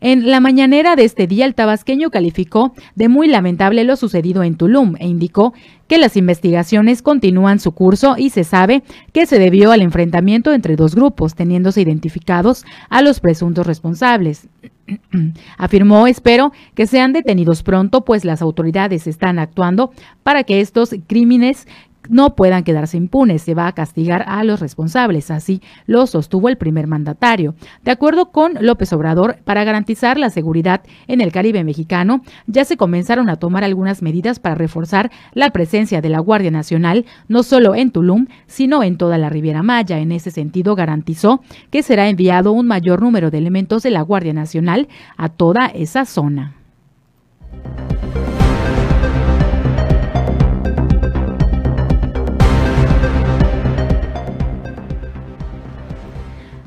En 0.00 0.30
la 0.30 0.38
mañanera 0.38 0.94
de 0.94 1.04
este 1.04 1.26
día, 1.26 1.44
el 1.44 1.56
tabasqueño 1.56 2.10
calificó 2.10 2.72
de 2.94 3.08
muy 3.08 3.26
lamentable 3.26 3.82
lo 3.82 3.96
sucedido 3.96 4.44
en 4.44 4.56
Tulum 4.56 4.94
e 5.00 5.08
indicó 5.08 5.54
que 5.88 5.98
las 5.98 6.16
investigaciones 6.16 7.02
continúan 7.02 7.58
su 7.58 7.72
curso 7.72 8.14
y 8.16 8.30
se 8.30 8.44
sabe 8.44 8.84
que 9.12 9.26
se 9.26 9.40
debió 9.40 9.72
al 9.72 9.82
enfrentamiento 9.82 10.52
entre 10.52 10.76
dos 10.76 10.94
grupos, 10.94 11.34
teniéndose 11.34 11.80
identificados 11.80 12.64
a 12.90 13.02
los 13.02 13.18
presuntos 13.18 13.66
responsables. 13.66 14.48
Afirmó, 15.58 16.06
espero 16.06 16.52
que 16.74 16.86
sean 16.86 17.12
detenidos 17.12 17.64
pronto, 17.64 18.04
pues 18.04 18.24
las 18.24 18.40
autoridades 18.40 19.06
están 19.06 19.38
actuando 19.38 19.90
para 20.22 20.44
que 20.44 20.60
estos 20.60 20.94
crímenes 21.06 21.66
no 22.08 22.34
puedan 22.34 22.64
quedarse 22.64 22.96
impunes. 22.96 23.42
Se 23.42 23.54
va 23.54 23.66
a 23.66 23.72
castigar 23.72 24.24
a 24.26 24.44
los 24.44 24.60
responsables. 24.60 25.30
Así 25.30 25.62
lo 25.86 26.06
sostuvo 26.06 26.48
el 26.48 26.56
primer 26.56 26.86
mandatario. 26.86 27.54
De 27.84 27.90
acuerdo 27.90 28.30
con 28.30 28.54
López 28.60 28.92
Obrador, 28.92 29.38
para 29.44 29.64
garantizar 29.64 30.18
la 30.18 30.30
seguridad 30.30 30.82
en 31.06 31.20
el 31.20 31.32
Caribe 31.32 31.64
mexicano, 31.64 32.22
ya 32.46 32.64
se 32.64 32.76
comenzaron 32.76 33.28
a 33.30 33.36
tomar 33.36 33.64
algunas 33.64 34.02
medidas 34.02 34.38
para 34.38 34.54
reforzar 34.54 35.10
la 35.32 35.50
presencia 35.50 36.00
de 36.00 36.08
la 36.08 36.20
Guardia 36.20 36.50
Nacional, 36.50 37.06
no 37.28 37.42
solo 37.42 37.74
en 37.74 37.90
Tulum, 37.90 38.26
sino 38.46 38.82
en 38.82 38.96
toda 38.96 39.18
la 39.18 39.30
Riviera 39.30 39.62
Maya. 39.62 39.98
En 39.98 40.12
ese 40.12 40.30
sentido, 40.30 40.74
garantizó 40.74 41.42
que 41.70 41.82
será 41.82 42.08
enviado 42.08 42.52
un 42.52 42.66
mayor 42.66 43.02
número 43.02 43.30
de 43.30 43.38
elementos 43.38 43.82
de 43.82 43.90
la 43.90 44.02
Guardia 44.02 44.32
Nacional 44.32 44.88
a 45.16 45.28
toda 45.28 45.66
esa 45.66 46.04
zona. 46.04 46.57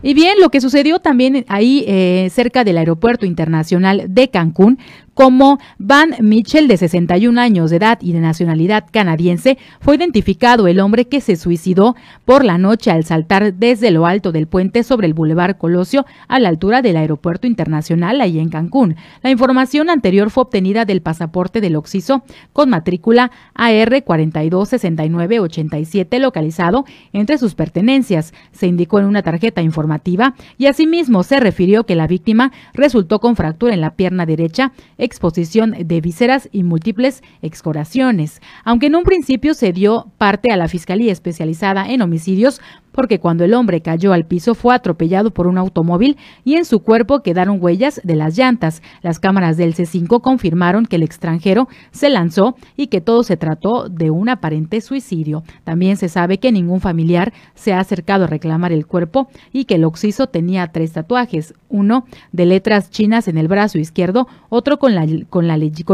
Y 0.03 0.13
bien, 0.13 0.39
lo 0.39 0.49
que 0.49 0.61
sucedió 0.61 0.99
también 0.99 1.45
ahí 1.47 1.83
eh, 1.87 2.29
cerca 2.31 2.63
del 2.63 2.77
Aeropuerto 2.77 3.25
Internacional 3.25 4.05
de 4.07 4.29
Cancún 4.29 4.79
como 5.13 5.59
Van 5.77 6.15
Mitchell, 6.19 6.67
de 6.67 6.77
61 6.77 7.39
años 7.39 7.69
de 7.69 7.77
edad 7.77 7.99
y 8.01 8.13
de 8.13 8.19
nacionalidad 8.19 8.85
canadiense, 8.91 9.57
fue 9.79 9.95
identificado 9.95 10.67
el 10.67 10.79
hombre 10.79 11.05
que 11.05 11.21
se 11.21 11.35
suicidó 11.35 11.95
por 12.25 12.45
la 12.45 12.57
noche 12.57 12.91
al 12.91 13.03
saltar 13.03 13.53
desde 13.53 13.91
lo 13.91 14.05
alto 14.05 14.31
del 14.31 14.47
puente 14.47 14.83
sobre 14.83 15.07
el 15.07 15.13
Boulevard 15.13 15.57
Colosio 15.57 16.05
a 16.27 16.39
la 16.39 16.49
altura 16.49 16.81
del 16.81 16.97
Aeropuerto 16.97 17.47
Internacional 17.47 18.21
ahí 18.21 18.39
en 18.39 18.49
Cancún. 18.49 18.95
La 19.21 19.31
información 19.31 19.89
anterior 19.89 20.29
fue 20.29 20.43
obtenida 20.43 20.85
del 20.85 21.01
pasaporte 21.01 21.61
del 21.61 21.75
Oxiso 21.75 22.23
con 22.53 22.69
matrícula 22.69 23.31
AR 23.53 24.03
426987 24.03 26.19
localizado 26.19 26.85
entre 27.13 27.37
sus 27.37 27.55
pertenencias. 27.55 28.33
Se 28.51 28.67
indicó 28.67 28.99
en 28.99 29.05
una 29.05 29.23
tarjeta 29.23 29.61
informativa 29.61 30.35
y 30.57 30.67
asimismo 30.67 31.23
se 31.23 31.39
refirió 31.39 31.85
que 31.85 31.95
la 31.95 32.07
víctima 32.07 32.51
resultó 32.73 33.19
con 33.19 33.35
fractura 33.35 33.73
en 33.73 33.81
la 33.81 33.95
pierna 33.95 34.25
derecha 34.25 34.71
exposición 35.01 35.75
de 35.77 35.99
vísceras 35.99 36.47
y 36.51 36.63
múltiples 36.63 37.21
excoraciones. 37.41 38.41
Aunque 38.63 38.85
en 38.85 38.95
un 38.95 39.03
principio 39.03 39.53
se 39.53 39.73
dio 39.73 40.11
parte 40.17 40.51
a 40.51 40.57
la 40.57 40.67
Fiscalía 40.67 41.11
Especializada 41.11 41.89
en 41.89 42.01
Homicidios 42.01 42.61
porque 42.91 43.19
cuando 43.19 43.43
el 43.43 43.53
hombre 43.53 43.81
cayó 43.81 44.13
al 44.13 44.25
piso 44.25 44.55
fue 44.55 44.75
atropellado 44.75 45.31
por 45.31 45.47
un 45.47 45.57
automóvil 45.57 46.17
y 46.43 46.55
en 46.55 46.65
su 46.65 46.79
cuerpo 46.79 47.21
quedaron 47.21 47.57
huellas 47.61 48.01
de 48.03 48.15
las 48.15 48.37
llantas. 48.37 48.81
Las 49.01 49.19
cámaras 49.19 49.57
del 49.57 49.73
C5 49.73 50.21
confirmaron 50.21 50.85
que 50.85 50.97
el 50.97 51.03
extranjero 51.03 51.67
se 51.91 52.09
lanzó 52.09 52.55
y 52.75 52.87
que 52.87 53.01
todo 53.01 53.23
se 53.23 53.37
trató 53.37 53.87
de 53.89 54.09
un 54.09 54.29
aparente 54.29 54.81
suicidio. 54.81 55.43
También 55.63 55.97
se 55.97 56.09
sabe 56.09 56.37
que 56.37 56.51
ningún 56.51 56.81
familiar 56.81 57.33
se 57.53 57.73
ha 57.73 57.79
acercado 57.79 58.25
a 58.25 58.27
reclamar 58.27 58.71
el 58.71 58.85
cuerpo 58.85 59.27
y 59.53 59.65
que 59.65 59.75
el 59.75 59.85
occiso 59.85 60.27
tenía 60.27 60.67
tres 60.67 60.93
tatuajes, 60.93 61.53
uno 61.69 62.05
de 62.31 62.45
letras 62.45 62.89
chinas 62.89 63.27
en 63.27 63.37
el 63.37 63.47
brazo 63.47 63.77
izquierdo, 63.77 64.27
otro 64.49 64.77
con, 64.77 64.95
la, 64.95 65.05
con, 65.29 65.45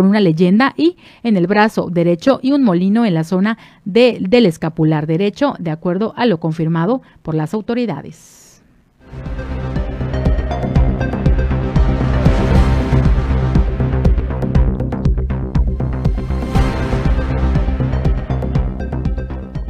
una 0.05 0.19
leyenda 0.19 0.73
y 0.75 0.97
en 1.23 1.37
el 1.37 1.47
brazo 1.47 1.89
derecho 1.91 2.39
y 2.41 2.51
un 2.51 2.63
molino 2.63 3.05
en 3.05 3.13
la 3.13 3.23
zona 3.23 3.57
de, 3.85 4.17
del 4.21 4.45
escapular 4.45 5.07
derecho, 5.07 5.53
de 5.59 5.71
acuerdo 5.71 6.13
a 6.15 6.25
lo 6.25 6.39
confirmado 6.39 6.86
por 7.21 7.35
las 7.35 7.53
autoridades. 7.53 8.63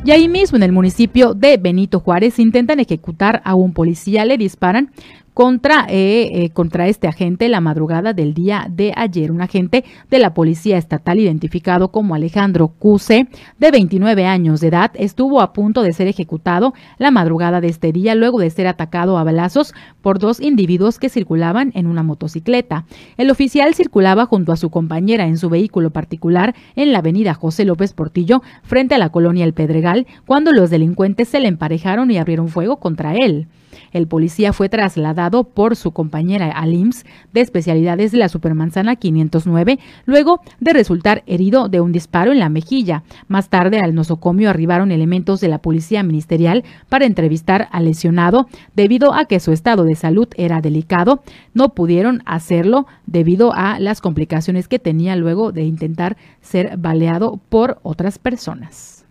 Y 0.07 0.11
ahí 0.11 0.29
mismo 0.29 0.55
en 0.55 0.63
el 0.63 0.71
municipio 0.71 1.33
de 1.33 1.57
Benito 1.57 1.99
Juárez 1.99 2.39
intentan 2.39 2.79
ejecutar 2.79 3.41
a 3.43 3.55
un 3.55 3.73
policía, 3.73 4.23
le 4.23 4.37
disparan 4.37 4.91
contra, 5.37 5.85
eh, 5.87 6.31
eh, 6.33 6.49
contra 6.49 6.87
este 6.87 7.07
agente 7.07 7.47
la 7.47 7.61
madrugada 7.61 8.11
del 8.11 8.33
día 8.33 8.65
de 8.71 8.91
ayer. 8.95 9.31
Un 9.31 9.41
agente 9.41 9.85
de 10.09 10.17
la 10.17 10.33
Policía 10.33 10.79
Estatal 10.79 11.19
identificado 11.19 11.89
como 11.91 12.15
Alejandro 12.15 12.69
Cuse, 12.69 13.27
de 13.59 13.69
29 13.69 14.25
años 14.25 14.61
de 14.61 14.69
edad, 14.69 14.89
estuvo 14.95 15.39
a 15.41 15.53
punto 15.53 15.83
de 15.83 15.93
ser 15.93 16.07
ejecutado 16.07 16.73
la 16.97 17.11
madrugada 17.11 17.61
de 17.61 17.67
este 17.67 17.91
día 17.91 18.15
luego 18.15 18.39
de 18.39 18.49
ser 18.49 18.65
atacado 18.65 19.15
a 19.19 19.23
balazos 19.23 19.75
por 20.01 20.17
dos 20.17 20.39
individuos 20.39 20.97
que 20.97 21.07
circulaban 21.07 21.71
en 21.75 21.85
una 21.85 22.01
motocicleta. 22.01 22.85
El 23.17 23.29
oficial 23.29 23.75
circulaba 23.75 24.25
junto 24.25 24.51
a 24.53 24.57
su 24.57 24.71
compañera 24.71 25.27
en 25.27 25.37
su 25.37 25.49
vehículo 25.49 25.91
particular 25.91 26.55
en 26.75 26.91
la 26.91 26.97
avenida 26.97 27.35
José 27.35 27.63
López 27.63 27.93
Portillo, 27.93 28.41
frente 28.63 28.95
a 28.95 28.97
la 28.97 29.09
colonia 29.09 29.45
El 29.45 29.53
Pedregal, 29.53 30.07
cuando 30.25 30.51
los 30.51 30.71
delincuentes 30.71 31.27
se 31.27 31.39
le 31.39 31.47
emparejaron 31.47 32.09
y 32.09 32.17
abrieron 32.17 32.47
fuego 32.47 32.77
contra 32.77 33.13
él. 33.13 33.47
El 33.91 34.07
policía 34.07 34.53
fue 34.53 34.69
trasladado 34.69 35.43
por 35.43 35.75
su 35.75 35.91
compañera 35.91 36.51
al 36.51 36.73
IMSS 36.73 37.05
de 37.33 37.41
especialidades 37.41 38.11
de 38.11 38.17
la 38.17 38.29
Supermanzana 38.29 38.95
509, 38.95 39.79
luego 40.05 40.41
de 40.59 40.73
resultar 40.73 41.23
herido 41.25 41.69
de 41.69 41.81
un 41.81 41.91
disparo 41.91 42.31
en 42.31 42.39
la 42.39 42.49
mejilla. 42.49 43.03
Más 43.27 43.49
tarde 43.49 43.79
al 43.79 43.95
nosocomio 43.95 44.49
arribaron 44.49 44.91
elementos 44.91 45.41
de 45.41 45.47
la 45.47 45.59
Policía 45.59 46.03
Ministerial 46.03 46.63
para 46.89 47.05
entrevistar 47.05 47.67
al 47.71 47.85
lesionado 47.85 48.47
debido 48.75 49.13
a 49.13 49.25
que 49.25 49.39
su 49.39 49.51
estado 49.51 49.83
de 49.83 49.95
salud 49.95 50.27
era 50.35 50.61
delicado. 50.61 51.21
No 51.53 51.69
pudieron 51.69 52.21
hacerlo 52.25 52.87
debido 53.05 53.53
a 53.53 53.79
las 53.79 54.01
complicaciones 54.01 54.67
que 54.67 54.79
tenía 54.79 55.15
luego 55.15 55.51
de 55.51 55.63
intentar 55.63 56.17
ser 56.41 56.77
baleado 56.77 57.39
por 57.49 57.79
otras 57.83 58.19
personas. 58.19 59.05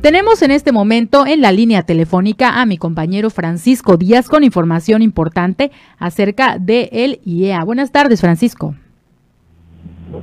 Tenemos 0.00 0.42
en 0.42 0.50
este 0.50 0.72
momento 0.72 1.26
en 1.26 1.40
la 1.40 1.50
línea 1.50 1.82
telefónica 1.82 2.60
a 2.60 2.66
mi 2.66 2.76
compañero 2.76 3.30
Francisco 3.30 3.96
Díaz 3.96 4.28
con 4.28 4.44
información 4.44 5.02
importante 5.02 5.72
acerca 5.98 6.58
de 6.58 6.88
el 6.92 7.20
IEA. 7.24 7.64
Buenas 7.64 7.90
tardes, 7.90 8.20
Francisco. 8.20 8.74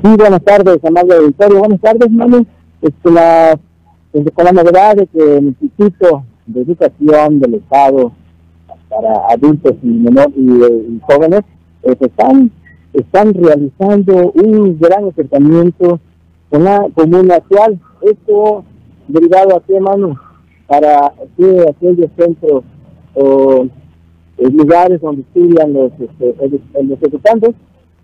Sí, 0.01 0.15
buenas 0.15 0.43
tardes, 0.43 0.77
amable 0.85 1.15
auditorio. 1.15 1.59
Buenas 1.59 1.81
tardes, 1.81 2.09
mami. 2.09 2.47
Este, 2.81 3.11
la, 3.11 3.59
desde 4.13 4.31
con 4.31 4.45
la 4.45 4.51
novedad 4.51 4.95
de 4.95 5.07
que 5.07 5.37
el 5.37 5.47
Instituto 5.47 6.23
de 6.45 6.61
Educación 6.61 7.39
del 7.39 7.55
Estado 7.55 8.13
para 8.89 9.27
adultos 9.29 9.73
y, 9.81 9.87
menor, 9.87 10.31
y, 10.35 10.99
jóvenes 11.01 11.41
pues, 11.81 11.97
están, 11.99 12.51
están 12.93 13.33
realizando 13.33 14.31
un 14.31 14.79
gran 14.79 15.09
acercamiento 15.09 15.99
con 16.49 16.63
la 16.63 16.87
comuna 16.93 17.35
actual. 17.35 17.79
Esto 18.01 18.63
derivado 19.07 19.55
a 19.55 19.61
qué 19.61 19.79
mano 19.79 20.19
para 20.67 21.13
que 21.37 21.65
aquellos 21.69 22.09
centros 22.17 22.63
o 23.15 23.67
eh, 24.37 24.49
lugares 24.51 25.01
donde 25.01 25.21
estudian 25.21 25.73
los, 25.73 25.91
este, 25.99 26.35
los 26.83 27.01
educantes 27.01 27.55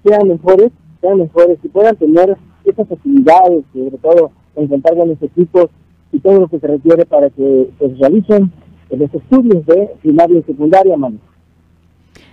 sean 0.03 0.27
mejores, 0.27 0.71
sean 1.01 1.17
mejores 1.17 1.57
y 1.63 1.67
puedan 1.69 1.95
tener 1.95 2.37
esas 2.65 2.91
actividades, 2.91 3.63
sobre 3.73 3.97
todo 3.97 4.31
encontrar 4.55 4.95
buenos 4.95 5.21
equipos 5.21 5.69
y 6.11 6.19
todo 6.19 6.41
lo 6.41 6.47
que 6.47 6.59
se 6.59 6.67
requiere 6.67 7.05
para 7.05 7.29
que 7.29 7.69
se 7.79 7.87
pues, 7.87 7.99
realicen 7.99 8.51
los 8.89 9.13
estudios 9.13 9.65
de 9.65 9.89
primaria 10.01 10.39
y 10.39 10.43
secundaria, 10.43 10.97
mano. 10.97 11.17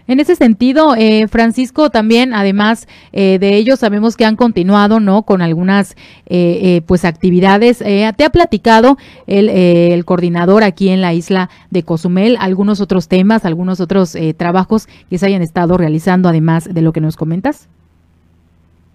En 0.09 0.21
ese 0.21 0.37
sentido, 0.37 0.95
eh, 0.97 1.27
Francisco, 1.27 1.91
también, 1.91 2.33
además 2.33 2.87
eh, 3.13 3.39
de 3.41 3.57
ello, 3.57 3.75
sabemos 3.77 4.17
que 4.17 4.25
han 4.25 4.37
continuado, 4.37 5.01
¿no? 5.01 5.25
Con 5.25 5.43
algunas, 5.43 5.97
eh, 6.27 6.83
pues, 6.87 7.05
actividades. 7.05 7.79
¿Te 7.79 8.25
ha 8.25 8.31
platicado 8.31 8.99
el, 9.27 9.49
el, 9.49 10.05
coordinador 10.05 10.63
aquí 10.63 10.91
en 10.91 11.01
la 11.01 11.13
isla 11.13 11.51
de 11.71 11.83
Cozumel 11.83 12.37
algunos 12.39 12.81
otros 12.81 13.09
temas, 13.09 13.45
algunos 13.45 13.81
otros 13.81 14.17
trabajos 14.37 14.87
que 15.11 15.19
se 15.19 15.27
hayan 15.27 15.43
estado 15.43 15.77
realizando, 15.77 16.29
además 16.29 16.73
de 16.73 16.83
lo 16.83 16.93
que 16.93 17.01
nos 17.01 17.17
comentas? 17.17 17.69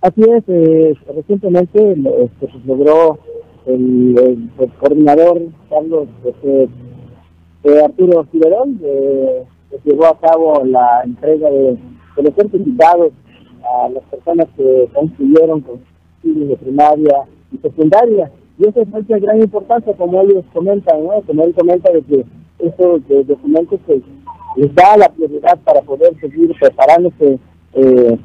Así 0.01 0.22
es, 0.22 0.43
recientemente 1.14 1.91
este, 1.91 2.47
pues, 2.47 2.66
logró 2.66 3.20
el, 3.66 4.49
coordinador 4.80 5.41
Carlos 5.70 6.07
este, 6.26 7.84
Arturo 7.84 8.26
Ciberón 8.32 8.80
de 8.80 9.43
se 9.72 9.89
llevó 9.89 10.07
a 10.07 10.19
cabo 10.19 10.63
la 10.65 11.01
entrega 11.03 11.49
de, 11.49 11.78
los 12.17 12.36
certificados 12.36 13.11
a 13.63 13.89
las 13.89 14.03
personas 14.05 14.47
que 14.57 14.89
concluyeron 14.93 15.61
con 15.61 15.80
estudios 16.17 16.49
de 16.49 16.57
primaria 16.57 17.24
y 17.51 17.57
secundaria. 17.57 18.32
Y 18.57 18.67
eso 18.67 18.82
es 18.82 19.07
de 19.07 19.19
gran 19.19 19.41
importancia, 19.41 19.93
como 19.93 20.22
ellos 20.22 20.43
comentan, 20.53 21.03
¿no? 21.03 21.22
Como 21.22 21.43
él 21.43 21.53
comenta 21.55 21.91
de 21.91 22.01
que 22.03 22.26
esos 22.59 23.01
documentos 23.28 23.80
les 24.55 24.76
da 24.76 24.97
la 24.97 25.09
prioridad 25.09 25.57
para 25.63 25.82
poder 25.82 26.13
seguir 26.19 26.53
preparándose 26.59 27.39
eh, 27.74 28.17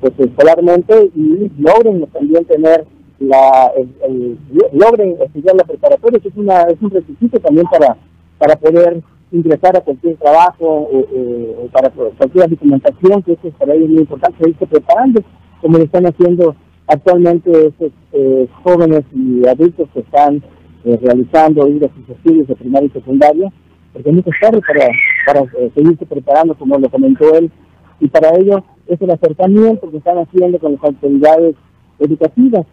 pues, 0.00 0.12
escolarmente 0.18 1.10
y 1.14 1.50
logren 1.58 2.06
también 2.06 2.44
tener 2.46 2.86
la 3.18 3.72
el, 4.06 4.38
logren 4.72 5.16
estudiar 5.20 5.56
la 5.56 5.64
preparatoria, 5.64 6.20
que 6.20 6.28
es 6.28 6.36
una 6.36 6.62
es 6.62 6.80
un 6.80 6.90
requisito 6.90 7.38
también 7.40 7.66
para 7.66 7.96
para 8.38 8.56
poder 8.56 9.02
ingresar 9.32 9.76
a 9.76 9.80
cualquier 9.80 10.16
trabajo 10.16 10.66
o, 10.66 11.68
para 11.72 11.90
cualquier 11.90 12.50
documentación, 12.50 13.22
que 13.22 13.32
eso 13.32 13.48
es 13.48 13.54
para 13.54 13.74
ellos 13.74 13.90
muy 13.90 14.00
importante, 14.00 14.38
seguirse 14.38 14.66
preparando, 14.66 15.22
como 15.60 15.78
lo 15.78 15.84
están 15.84 16.06
haciendo 16.06 16.54
actualmente 16.86 17.50
estos 17.66 17.90
eh, 18.12 18.48
jóvenes 18.62 19.02
y 19.12 19.46
adultos 19.46 19.88
que 19.92 20.00
están 20.00 20.42
eh, 20.84 20.98
realizando 21.02 21.66
ir 21.68 21.84
a 21.84 21.88
sus 21.94 22.08
estudios 22.08 22.46
de 22.46 22.54
primaria 22.54 22.86
y 22.86 22.90
secundaria, 22.90 23.52
porque 23.92 24.10
es 24.10 24.14
muy 24.14 24.22
tarde 24.40 24.60
para, 24.60 24.88
para 25.26 25.40
eh, 25.58 25.70
seguirse 25.74 26.06
preparando, 26.06 26.54
como 26.54 26.78
lo 26.78 26.88
comentó 26.88 27.34
él, 27.34 27.50
y 27.98 28.08
para 28.08 28.36
ello 28.36 28.62
es 28.86 29.00
el 29.00 29.10
acercamiento 29.10 29.90
que 29.90 29.96
están 29.96 30.18
haciendo 30.18 30.58
con 30.58 30.72
las 30.72 30.84
autoridades 30.84 31.56
educativas, 31.98 32.66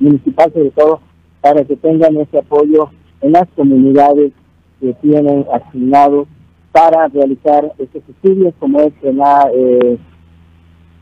municipales 0.00 0.54
sobre 0.54 0.70
todo, 0.70 1.00
para 1.40 1.64
que 1.64 1.76
tengan 1.76 2.16
ese 2.16 2.38
apoyo 2.38 2.90
en 3.20 3.32
las 3.32 3.46
comunidades 3.54 4.32
que 4.80 4.92
tienen 4.94 5.46
asignado 5.52 6.26
para 6.72 7.08
realizar 7.08 7.72
estos 7.78 8.02
estudios, 8.08 8.52
como 8.58 8.80
es 8.80 8.92
en, 9.02 9.18
la, 9.18 9.48
eh, 9.54 9.98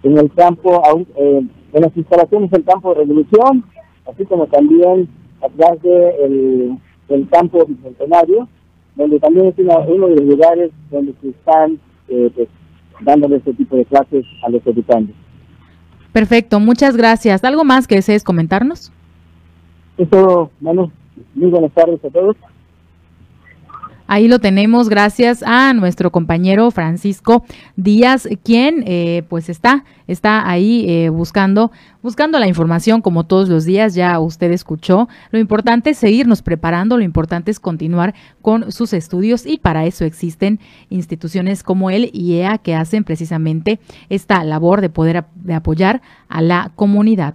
en 0.02 0.18
el 0.18 0.30
campo, 0.34 0.82
eh, 1.16 1.42
en 1.72 1.80
las 1.80 1.96
instalaciones 1.96 2.50
del 2.50 2.64
campo 2.64 2.90
de 2.90 3.00
revolución, 3.00 3.64
así 4.06 4.24
como 4.26 4.46
también 4.46 5.08
atrás 5.40 5.80
del 5.82 6.78
el 7.08 7.28
campo 7.28 7.64
bicentenario, 7.66 8.48
donde 8.96 9.18
también 9.20 9.46
es 9.46 9.54
uno 9.58 10.08
de 10.08 10.16
los 10.16 10.24
lugares 10.24 10.70
donde 10.90 11.14
se 11.20 11.30
están 11.30 11.78
eh, 12.08 12.30
pues, 12.34 12.48
dándole 13.00 13.36
este 13.36 13.54
tipo 13.54 13.76
de 13.76 13.84
clases 13.84 14.24
a 14.44 14.50
los 14.50 14.66
educantes. 14.66 15.16
Perfecto, 16.12 16.60
muchas 16.60 16.96
gracias. 16.96 17.42
¿Algo 17.44 17.64
más 17.64 17.86
que 17.86 17.96
desees 17.96 18.22
comentarnos? 18.22 18.92
Eso, 19.96 20.50
bueno, 20.60 20.90
muy 21.34 21.50
buenas 21.50 21.72
tardes 21.72 22.04
a 22.04 22.10
todos. 22.10 22.36
Ahí 24.12 24.28
lo 24.28 24.40
tenemos 24.40 24.90
gracias 24.90 25.42
a 25.42 25.72
nuestro 25.72 26.12
compañero 26.12 26.70
Francisco 26.70 27.46
Díaz, 27.76 28.28
quien 28.44 28.84
eh, 28.86 29.22
pues 29.30 29.48
está, 29.48 29.86
está 30.06 30.50
ahí 30.50 30.84
eh, 30.86 31.08
buscando, 31.08 31.72
buscando 32.02 32.38
la 32.38 32.46
información 32.46 33.00
como 33.00 33.24
todos 33.24 33.48
los 33.48 33.64
días, 33.64 33.94
ya 33.94 34.20
usted 34.20 34.52
escuchó. 34.52 35.08
Lo 35.30 35.38
importante 35.38 35.88
es 35.88 35.96
seguirnos 35.96 36.42
preparando, 36.42 36.98
lo 36.98 37.04
importante 37.04 37.50
es 37.50 37.58
continuar 37.58 38.14
con 38.42 38.70
sus 38.70 38.92
estudios 38.92 39.46
y 39.46 39.56
para 39.56 39.86
eso 39.86 40.04
existen 40.04 40.60
instituciones 40.90 41.62
como 41.62 41.88
el 41.88 42.10
IEA 42.12 42.58
que 42.58 42.74
hacen 42.74 43.04
precisamente 43.04 43.80
esta 44.10 44.44
labor 44.44 44.82
de 44.82 44.90
poder 44.90 45.24
de 45.36 45.54
apoyar 45.54 46.02
a 46.28 46.42
la 46.42 46.70
comunidad. 46.74 47.34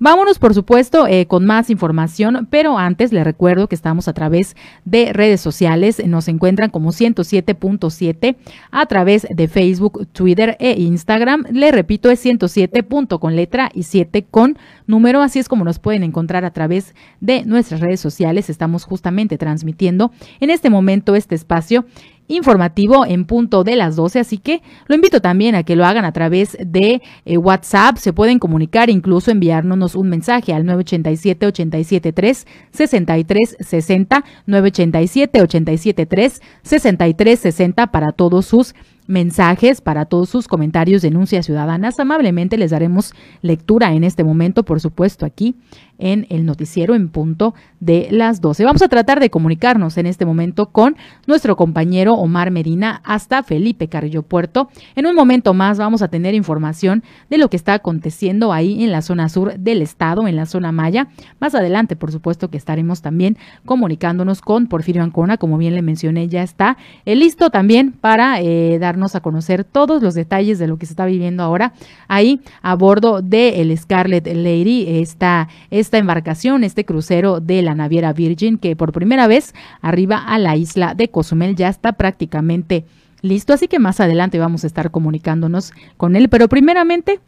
Vámonos, 0.00 0.38
por 0.38 0.54
supuesto, 0.54 1.08
eh, 1.08 1.26
con 1.26 1.44
más 1.44 1.70
información, 1.70 2.46
pero 2.50 2.78
antes 2.78 3.12
le 3.12 3.24
recuerdo 3.24 3.68
que 3.68 3.74
estamos 3.74 4.06
a 4.06 4.12
través 4.12 4.54
de 4.84 5.12
redes 5.12 5.40
sociales. 5.40 6.00
Nos 6.06 6.28
encuentran 6.28 6.70
como 6.70 6.92
107.7 6.92 8.36
a 8.70 8.86
través 8.86 9.26
de 9.28 9.48
Facebook, 9.48 10.06
Twitter 10.12 10.56
e 10.60 10.80
Instagram. 10.80 11.46
Le 11.50 11.72
repito, 11.72 12.10
es 12.10 12.20
107. 12.20 12.84
con 13.18 13.34
letra 13.34 13.70
y 13.74 13.82
7 13.82 14.24
con 14.30 14.56
número. 14.86 15.20
Así 15.20 15.40
es 15.40 15.48
como 15.48 15.64
nos 15.64 15.80
pueden 15.80 16.04
encontrar 16.04 16.44
a 16.44 16.52
través 16.52 16.94
de 17.20 17.44
nuestras 17.44 17.80
redes 17.80 17.98
sociales. 17.98 18.50
Estamos 18.50 18.84
justamente 18.84 19.36
transmitiendo 19.36 20.12
en 20.38 20.50
este 20.50 20.70
momento 20.70 21.16
este 21.16 21.34
espacio 21.34 21.86
informativo 22.28 23.04
en 23.04 23.24
punto 23.24 23.64
de 23.64 23.76
las 23.76 23.96
12, 23.96 24.20
así 24.20 24.38
que 24.38 24.62
lo 24.86 24.94
invito 24.94 25.20
también 25.20 25.54
a 25.54 25.64
que 25.64 25.76
lo 25.76 25.84
hagan 25.84 26.04
a 26.04 26.12
través 26.12 26.56
de 26.60 27.02
eh, 27.24 27.38
WhatsApp, 27.38 27.96
se 27.96 28.12
pueden 28.12 28.38
comunicar, 28.38 28.90
incluso 28.90 29.30
enviarnos 29.30 29.94
un 29.94 30.08
mensaje 30.08 30.52
al 30.52 30.64
987 30.64 31.46
873 31.46 32.46
6360 32.70 34.24
987 34.46 35.42
873 35.42 36.42
6360 36.62 37.86
para 37.88 38.12
todos 38.12 38.46
sus 38.46 38.74
mensajes 39.08 39.80
para 39.80 40.04
todos 40.04 40.28
sus 40.28 40.46
comentarios, 40.46 41.02
denuncias 41.02 41.46
ciudadanas. 41.46 41.98
Amablemente 41.98 42.58
les 42.58 42.70
daremos 42.70 43.14
lectura 43.42 43.94
en 43.94 44.04
este 44.04 44.22
momento, 44.22 44.64
por 44.64 44.80
supuesto, 44.80 45.26
aquí 45.26 45.56
en 45.98 46.26
el 46.30 46.46
noticiero 46.46 46.94
en 46.94 47.08
punto 47.08 47.54
de 47.80 48.08
las 48.12 48.40
12. 48.40 48.64
Vamos 48.64 48.82
a 48.82 48.88
tratar 48.88 49.18
de 49.18 49.30
comunicarnos 49.30 49.98
en 49.98 50.06
este 50.06 50.24
momento 50.24 50.66
con 50.66 50.96
nuestro 51.26 51.56
compañero 51.56 52.14
Omar 52.14 52.52
Medina 52.52 53.00
hasta 53.02 53.42
Felipe 53.42 53.88
Carrillo 53.88 54.22
Puerto. 54.22 54.68
En 54.94 55.06
un 55.06 55.16
momento 55.16 55.54
más 55.54 55.78
vamos 55.78 56.02
a 56.02 56.08
tener 56.08 56.34
información 56.34 57.02
de 57.30 57.38
lo 57.38 57.50
que 57.50 57.56
está 57.56 57.74
aconteciendo 57.74 58.52
ahí 58.52 58.84
en 58.84 58.92
la 58.92 59.02
zona 59.02 59.28
sur 59.28 59.58
del 59.58 59.82
estado, 59.82 60.28
en 60.28 60.36
la 60.36 60.46
zona 60.46 60.70
Maya. 60.70 61.08
Más 61.40 61.54
adelante, 61.54 61.96
por 61.96 62.12
supuesto, 62.12 62.48
que 62.48 62.58
estaremos 62.58 63.00
también 63.02 63.38
comunicándonos 63.64 64.42
con 64.42 64.66
Porfirio 64.66 65.02
Ancona, 65.02 65.38
como 65.38 65.56
bien 65.56 65.74
le 65.74 65.82
mencioné, 65.82 66.28
ya 66.28 66.42
está 66.42 66.76
listo 67.06 67.50
también 67.50 67.92
para 67.92 68.40
eh, 68.40 68.78
dar 68.78 68.97
a 69.14 69.20
conocer 69.20 69.64
todos 69.64 70.02
los 70.02 70.14
detalles 70.14 70.58
de 70.58 70.66
lo 70.66 70.78
que 70.78 70.86
se 70.86 70.92
está 70.92 71.06
viviendo 71.06 71.42
ahora 71.42 71.72
ahí 72.08 72.40
a 72.62 72.74
bordo 72.74 73.22
de 73.22 73.60
el 73.60 73.76
Scarlet 73.76 74.26
Lady, 74.26 75.00
esta, 75.00 75.48
esta 75.70 75.98
embarcación, 75.98 76.64
este 76.64 76.84
crucero 76.84 77.40
de 77.40 77.62
la 77.62 77.74
naviera 77.74 78.12
Virgin 78.12 78.58
que 78.58 78.76
por 78.76 78.92
primera 78.92 79.26
vez 79.26 79.54
arriba 79.80 80.18
a 80.18 80.38
la 80.38 80.56
isla 80.56 80.94
de 80.94 81.08
Cozumel 81.08 81.56
ya 81.56 81.68
está 81.68 81.92
prácticamente 81.92 82.84
listo, 83.22 83.52
así 83.52 83.68
que 83.68 83.78
más 83.78 84.00
adelante 84.00 84.38
vamos 84.38 84.64
a 84.64 84.66
estar 84.66 84.90
comunicándonos 84.90 85.72
con 85.96 86.16
él, 86.16 86.28
pero 86.28 86.48
primeramente 86.48 87.20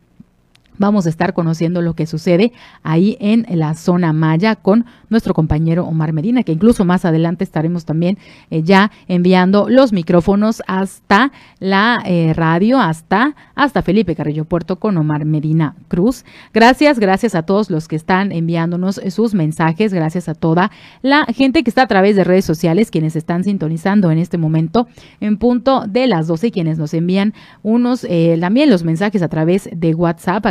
vamos 0.81 1.07
a 1.07 1.11
estar 1.11 1.35
conociendo 1.35 1.83
lo 1.83 1.95
que 1.95 2.07
sucede 2.07 2.53
ahí 2.83 3.17
en 3.21 3.47
la 3.51 3.75
zona 3.75 4.13
Maya 4.13 4.57
con 4.57 4.87
nuestro 5.11 5.35
compañero 5.35 5.85
Omar 5.85 6.13
Medina, 6.13 6.43
que 6.43 6.53
incluso 6.53 6.85
más 6.85 7.05
adelante 7.05 7.45
estaremos 7.45 7.85
también 7.85 8.19
eh, 8.51 8.63
ya 8.63 8.91
enviando 9.07 9.69
los 9.69 9.93
micrófonos 9.93 10.63
hasta 10.67 11.33
la 11.59 12.03
eh, 12.07 12.33
radio, 12.35 12.81
hasta, 12.81 13.37
hasta 13.55 13.83
Felipe 13.83 14.17
Carrillo 14.17 14.47
Puerto 14.47 14.77
con 14.77 14.97
Omar 14.97 15.27
Medina 15.27 15.75
Cruz. 15.89 16.25
Gracias, 16.55 16.99
gracias 16.99 17.35
a 17.35 17.43
todos 17.43 17.71
los 17.71 17.87
que 17.87 17.97
están 17.97 18.33
enviándonos 18.33 19.01
sus 19.11 19.35
mensajes, 19.35 19.93
gracias 19.93 20.29
a 20.29 20.35
toda 20.35 20.71
la 21.03 21.27
gente 21.27 21.63
que 21.63 21.71
está 21.71 21.83
a 21.83 21.89
través 21.89 22.17
de 22.17 22.25
redes 22.25 22.47
sociales, 22.47 22.91
quienes 22.91 23.17
están 23.17 23.45
sintonizando 23.45 24.11
en 24.11 24.19
este 24.19 24.39
momento 24.39 24.89
en 25.21 25.37
punto 25.37 25.85
de 25.87 26.07
las 26.07 26.27
12, 26.27 26.51
quienes 26.51 26.79
nos 26.79 26.95
envían 26.95 27.35
unos, 27.63 28.05
eh, 28.09 28.39
también 28.41 28.71
los 28.71 28.83
mensajes 28.83 29.21
a 29.21 29.29
través 29.29 29.69
de 29.71 29.95
WhatsApp. 29.95 30.47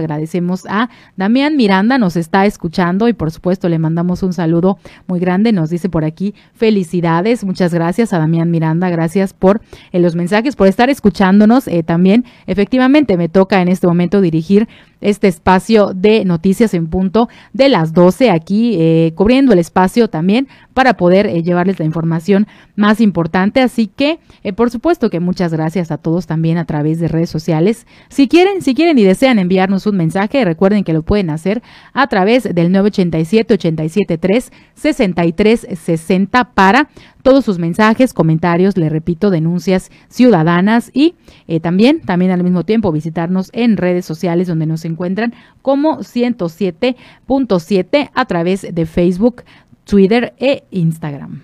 A 0.68 0.90
Damián 1.16 1.56
Miranda, 1.56 1.98
nos 1.98 2.16
está 2.16 2.46
escuchando 2.46 3.08
y 3.08 3.14
por 3.14 3.32
supuesto 3.32 3.70
le 3.70 3.80
mandamos 3.80 4.24
un 4.24 4.34
saludo 4.34 4.78
muy 5.08 5.20
grande. 5.20 5.52
Nos 5.52 5.70
dice 5.70 5.90
por 5.90 6.06
aquí 6.06 6.34
felicidades. 6.54 7.44
Muchas 7.44 7.74
gracias 7.74 8.14
a 8.14 8.20
Damián 8.20 8.52
Miranda. 8.52 8.90
Gracias 8.90 9.34
por 9.34 9.62
eh, 9.92 10.00
los 10.00 10.16
mensajes, 10.16 10.56
por 10.56 10.68
estar 10.68 10.90
escuchándonos. 10.90 11.68
Eh, 11.68 11.84
también 11.84 12.26
efectivamente 12.48 13.18
me 13.18 13.30
toca 13.30 13.62
en 13.62 13.68
este 13.68 13.88
momento 13.88 14.22
dirigir 14.22 14.68
este 15.02 15.28
espacio 15.28 15.94
de 15.94 16.26
noticias 16.26 16.74
en 16.74 16.88
punto 16.88 17.30
de 17.54 17.70
las 17.70 17.94
12 17.94 18.32
aquí, 18.32 18.76
eh, 18.80 19.14
cubriendo 19.16 19.54
el 19.54 19.60
espacio 19.60 20.10
también 20.10 20.48
para 20.74 20.96
poder 20.96 21.26
eh, 21.26 21.44
llevarles 21.44 21.80
la 21.80 21.86
información 21.86 22.48
más 22.76 23.02
importante. 23.02 23.62
Así 23.62 23.88
que, 23.88 24.20
eh, 24.44 24.54
por 24.54 24.70
supuesto 24.70 25.10
que 25.10 25.20
muchas 25.20 25.54
gracias 25.54 25.92
a 25.92 25.98
todos 25.98 26.28
también 26.28 26.58
a 26.58 26.66
través 26.66 27.00
de 27.00 27.08
redes 27.08 27.30
sociales. 27.30 27.86
Si 28.10 28.28
quieren, 28.28 28.62
si 28.62 28.76
quieren 28.76 28.98
y 28.98 29.04
desean 29.04 29.40
enviarnos 29.40 29.86
un 29.88 29.98
mensaje, 29.98 30.44
recuerden 30.46 30.84
que 30.84 30.94
lo 30.94 31.02
pueden 31.02 31.30
hacer 31.30 31.62
a 31.94 32.08
través 32.08 32.44
del 32.44 32.72
987 32.72 33.54
873 33.54 34.52
6360 34.76 36.52
para 36.54 36.90
todos 37.22 37.46
sus 37.46 37.60
mensajes, 37.60 38.14
comentarios, 38.14 38.78
le 38.78 38.90
repito, 38.90 39.30
denuncias 39.30 39.92
ciudadanas 40.08 40.90
y 40.94 41.14
eh, 41.48 41.60
también, 41.60 42.02
también 42.02 42.32
al 42.32 42.44
mismo 42.44 42.64
tiempo 42.64 42.92
visitarnos 42.92 43.50
en 43.54 43.78
redes 43.78 44.06
sociales 44.06 44.48
donde 44.48 44.66
nos 44.66 44.86
encuentran 44.86 45.36
como 45.62 46.00
107.7 46.00 48.10
a 48.14 48.26
través 48.26 48.74
de 48.74 48.86
Facebook, 48.86 49.44
Twitter 49.86 50.34
e 50.38 50.64
Instagram. 50.72 51.42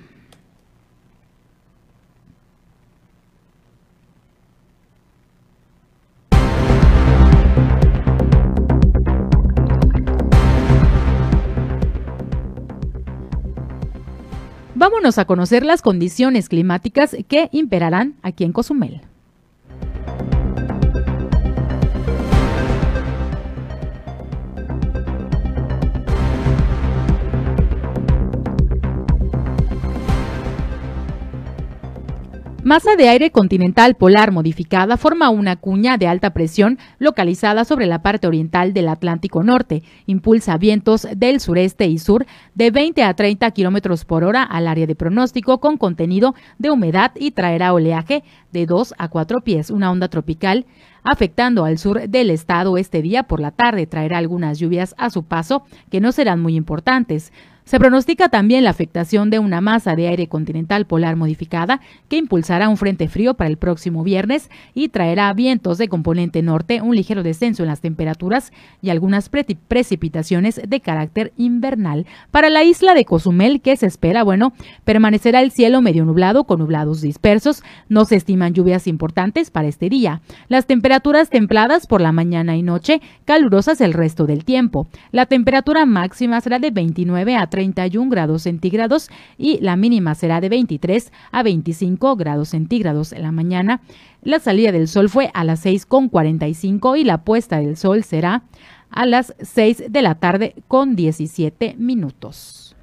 Vámonos 14.86 15.18
a 15.18 15.26
conocer 15.26 15.66
las 15.66 15.82
condiciones 15.82 16.48
climáticas 16.48 17.18
que 17.28 17.50
imperarán 17.52 18.18
aquí 18.22 18.44
en 18.44 18.52
Cozumel. 18.52 19.02
Masa 32.66 32.96
de 32.96 33.08
aire 33.08 33.30
continental 33.30 33.94
polar 33.94 34.32
modificada 34.32 34.98
forma 34.98 35.30
una 35.30 35.56
cuña 35.56 36.00
de 36.00 36.08
alta 36.08 36.32
presión 36.32 36.80
localizada 36.98 37.64
sobre 37.64 37.86
la 37.86 38.02
parte 38.02 38.26
oriental 38.26 38.74
del 38.74 38.88
Atlántico 38.88 39.44
Norte. 39.44 39.84
Impulsa 40.08 40.58
vientos 40.58 41.08
del 41.16 41.42
sureste 41.42 41.86
y 41.86 42.00
sur 42.00 42.26
de 42.56 42.72
20 42.72 43.04
a 43.04 43.14
30 43.14 43.52
kilómetros 43.52 44.04
por 44.04 44.24
hora 44.24 44.42
al 44.42 44.68
área 44.68 44.88
de 44.88 44.96
pronóstico 44.96 45.60
con 45.60 45.78
contenido 45.78 46.34
de 46.58 46.72
humedad 46.72 47.12
y 47.14 47.30
traerá 47.30 47.72
oleaje 47.72 48.24
de 48.52 48.66
2 48.66 48.96
a 48.98 49.10
4 49.10 49.42
pies. 49.42 49.70
Una 49.70 49.92
onda 49.92 50.08
tropical 50.08 50.66
afectando 51.04 51.66
al 51.66 51.78
sur 51.78 52.10
del 52.10 52.32
estado 52.32 52.80
este 52.80 53.04
día 53.04 53.22
por 53.22 53.42
la 53.42 53.52
tarde 53.52 53.86
traerá 53.86 54.18
algunas 54.18 54.58
lluvias 54.58 54.96
a 54.98 55.12
su 55.12 55.22
paso 55.22 55.62
que 55.92 56.02
no 56.02 56.12
serán 56.12 56.42
muy 56.42 56.56
importantes. 56.56 57.32
Se 57.66 57.80
pronostica 57.80 58.30
también 58.30 58.64
la 58.64 58.70
afectación 58.70 59.32
de 59.32 59.40
una 59.40 59.60
masa 59.60 59.96
de 59.96 60.08
aire 60.08 60.28
continental 60.28 60.86
polar 60.86 61.16
modificada 61.16 61.82
que 62.10 62.18
impulsará 62.18 62.70
un 62.70 62.78
frente 62.78 63.08
frío 63.08 63.34
para 63.34 63.50
el 63.50 63.58
próximo 63.58 64.04
viernes 64.04 64.52
y 64.76 64.90
traerá 64.90 65.34
vientos 65.34 65.80
de 65.80 65.88
componente 65.88 66.44
norte, 66.44 66.84
un 66.84 66.96
ligero 66.96 67.24
descenso 67.24 67.64
en 67.64 67.70
las 67.70 67.82
temperaturas 67.82 68.54
y 68.84 68.92
algunas 68.92 69.30
precipitaciones 69.68 70.62
de 70.64 70.80
carácter 70.80 71.34
invernal. 71.38 72.06
Para 72.30 72.52
la 72.52 72.64
isla 72.64 72.94
de 72.94 73.04
Cozumel, 73.04 73.62
que 73.62 73.76
se 73.78 73.88
espera, 73.88 74.22
bueno, 74.22 74.54
permanecerá 74.84 75.42
el 75.42 75.50
cielo 75.50 75.82
medio 75.82 76.06
nublado 76.06 76.44
con 76.44 76.60
nublados 76.60 77.02
dispersos. 77.02 77.64
No 77.90 78.06
se 78.06 78.16
estiman 78.16 78.54
lluvias 78.54 78.86
importantes 78.86 79.50
para 79.50 79.68
este 79.68 79.90
día. 79.90 80.22
Las 80.50 80.68
temperaturas 80.68 81.32
templadas 81.32 81.88
por 81.88 82.00
la 82.00 82.12
mañana 82.12 82.56
y 82.58 82.62
noche, 82.62 83.02
calurosas 83.26 83.82
el 83.82 83.94
resto 83.94 84.28
del 84.28 84.46
tiempo. 84.46 84.86
La 85.12 85.26
temperatura 85.26 85.88
máxima 85.88 86.40
será 86.42 86.60
de 86.60 86.70
29 86.70 87.36
a 87.36 87.48
31 87.56 88.10
grados 88.10 88.42
centígrados 88.42 89.10
y 89.38 89.60
la 89.62 89.78
mínima 89.78 90.14
será 90.14 90.42
de 90.42 90.50
23 90.50 91.14
a 91.32 91.42
25 91.42 92.18
grados 92.18 92.50
centígrados 92.50 93.14
en 93.14 93.22
la 93.22 93.32
mañana. 93.32 93.82
La 94.24 94.40
salida 94.40 94.74
del 94.74 94.90
sol 94.90 95.08
fue 95.10 95.32
a 95.34 95.46
las 95.46 95.62
6 95.62 95.86
con 95.86 96.10
45 96.10 96.98
y 96.98 97.06
la 97.06 97.24
puesta 97.24 97.60
del 97.60 97.78
sol 97.78 98.04
será 98.04 98.44
a 98.90 99.06
las 99.06 99.34
6 99.40 99.86
de 99.90 100.02
la 100.02 100.16
tarde 100.16 100.56
con 100.68 100.98
17 100.98 101.76
minutos. 101.78 102.76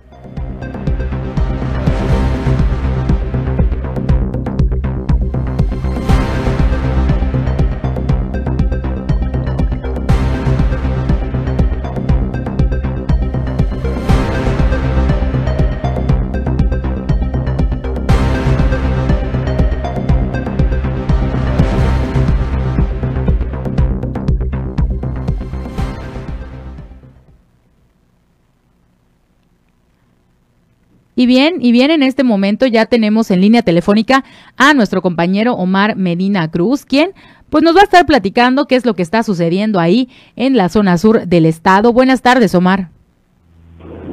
Y 31.14 31.26
bien, 31.26 31.56
y 31.60 31.72
bien, 31.72 31.90
en 31.90 32.02
este 32.02 32.24
momento 32.24 32.66
ya 32.66 32.86
tenemos 32.86 33.30
en 33.30 33.42
línea 33.42 33.62
telefónica 33.62 34.24
a 34.56 34.72
nuestro 34.72 35.02
compañero 35.02 35.54
Omar 35.54 35.96
Medina 35.96 36.50
Cruz, 36.50 36.86
quien 36.86 37.10
pues 37.50 37.62
nos 37.62 37.76
va 37.76 37.80
a 37.80 37.84
estar 37.84 38.06
platicando 38.06 38.64
qué 38.64 38.76
es 38.76 38.86
lo 38.86 38.94
que 38.94 39.02
está 39.02 39.22
sucediendo 39.22 39.78
ahí 39.78 40.08
en 40.36 40.56
la 40.56 40.70
zona 40.70 40.96
sur 40.96 41.26
del 41.26 41.44
estado. 41.44 41.92
Buenas 41.92 42.22
tardes, 42.22 42.54
Omar. 42.54 42.88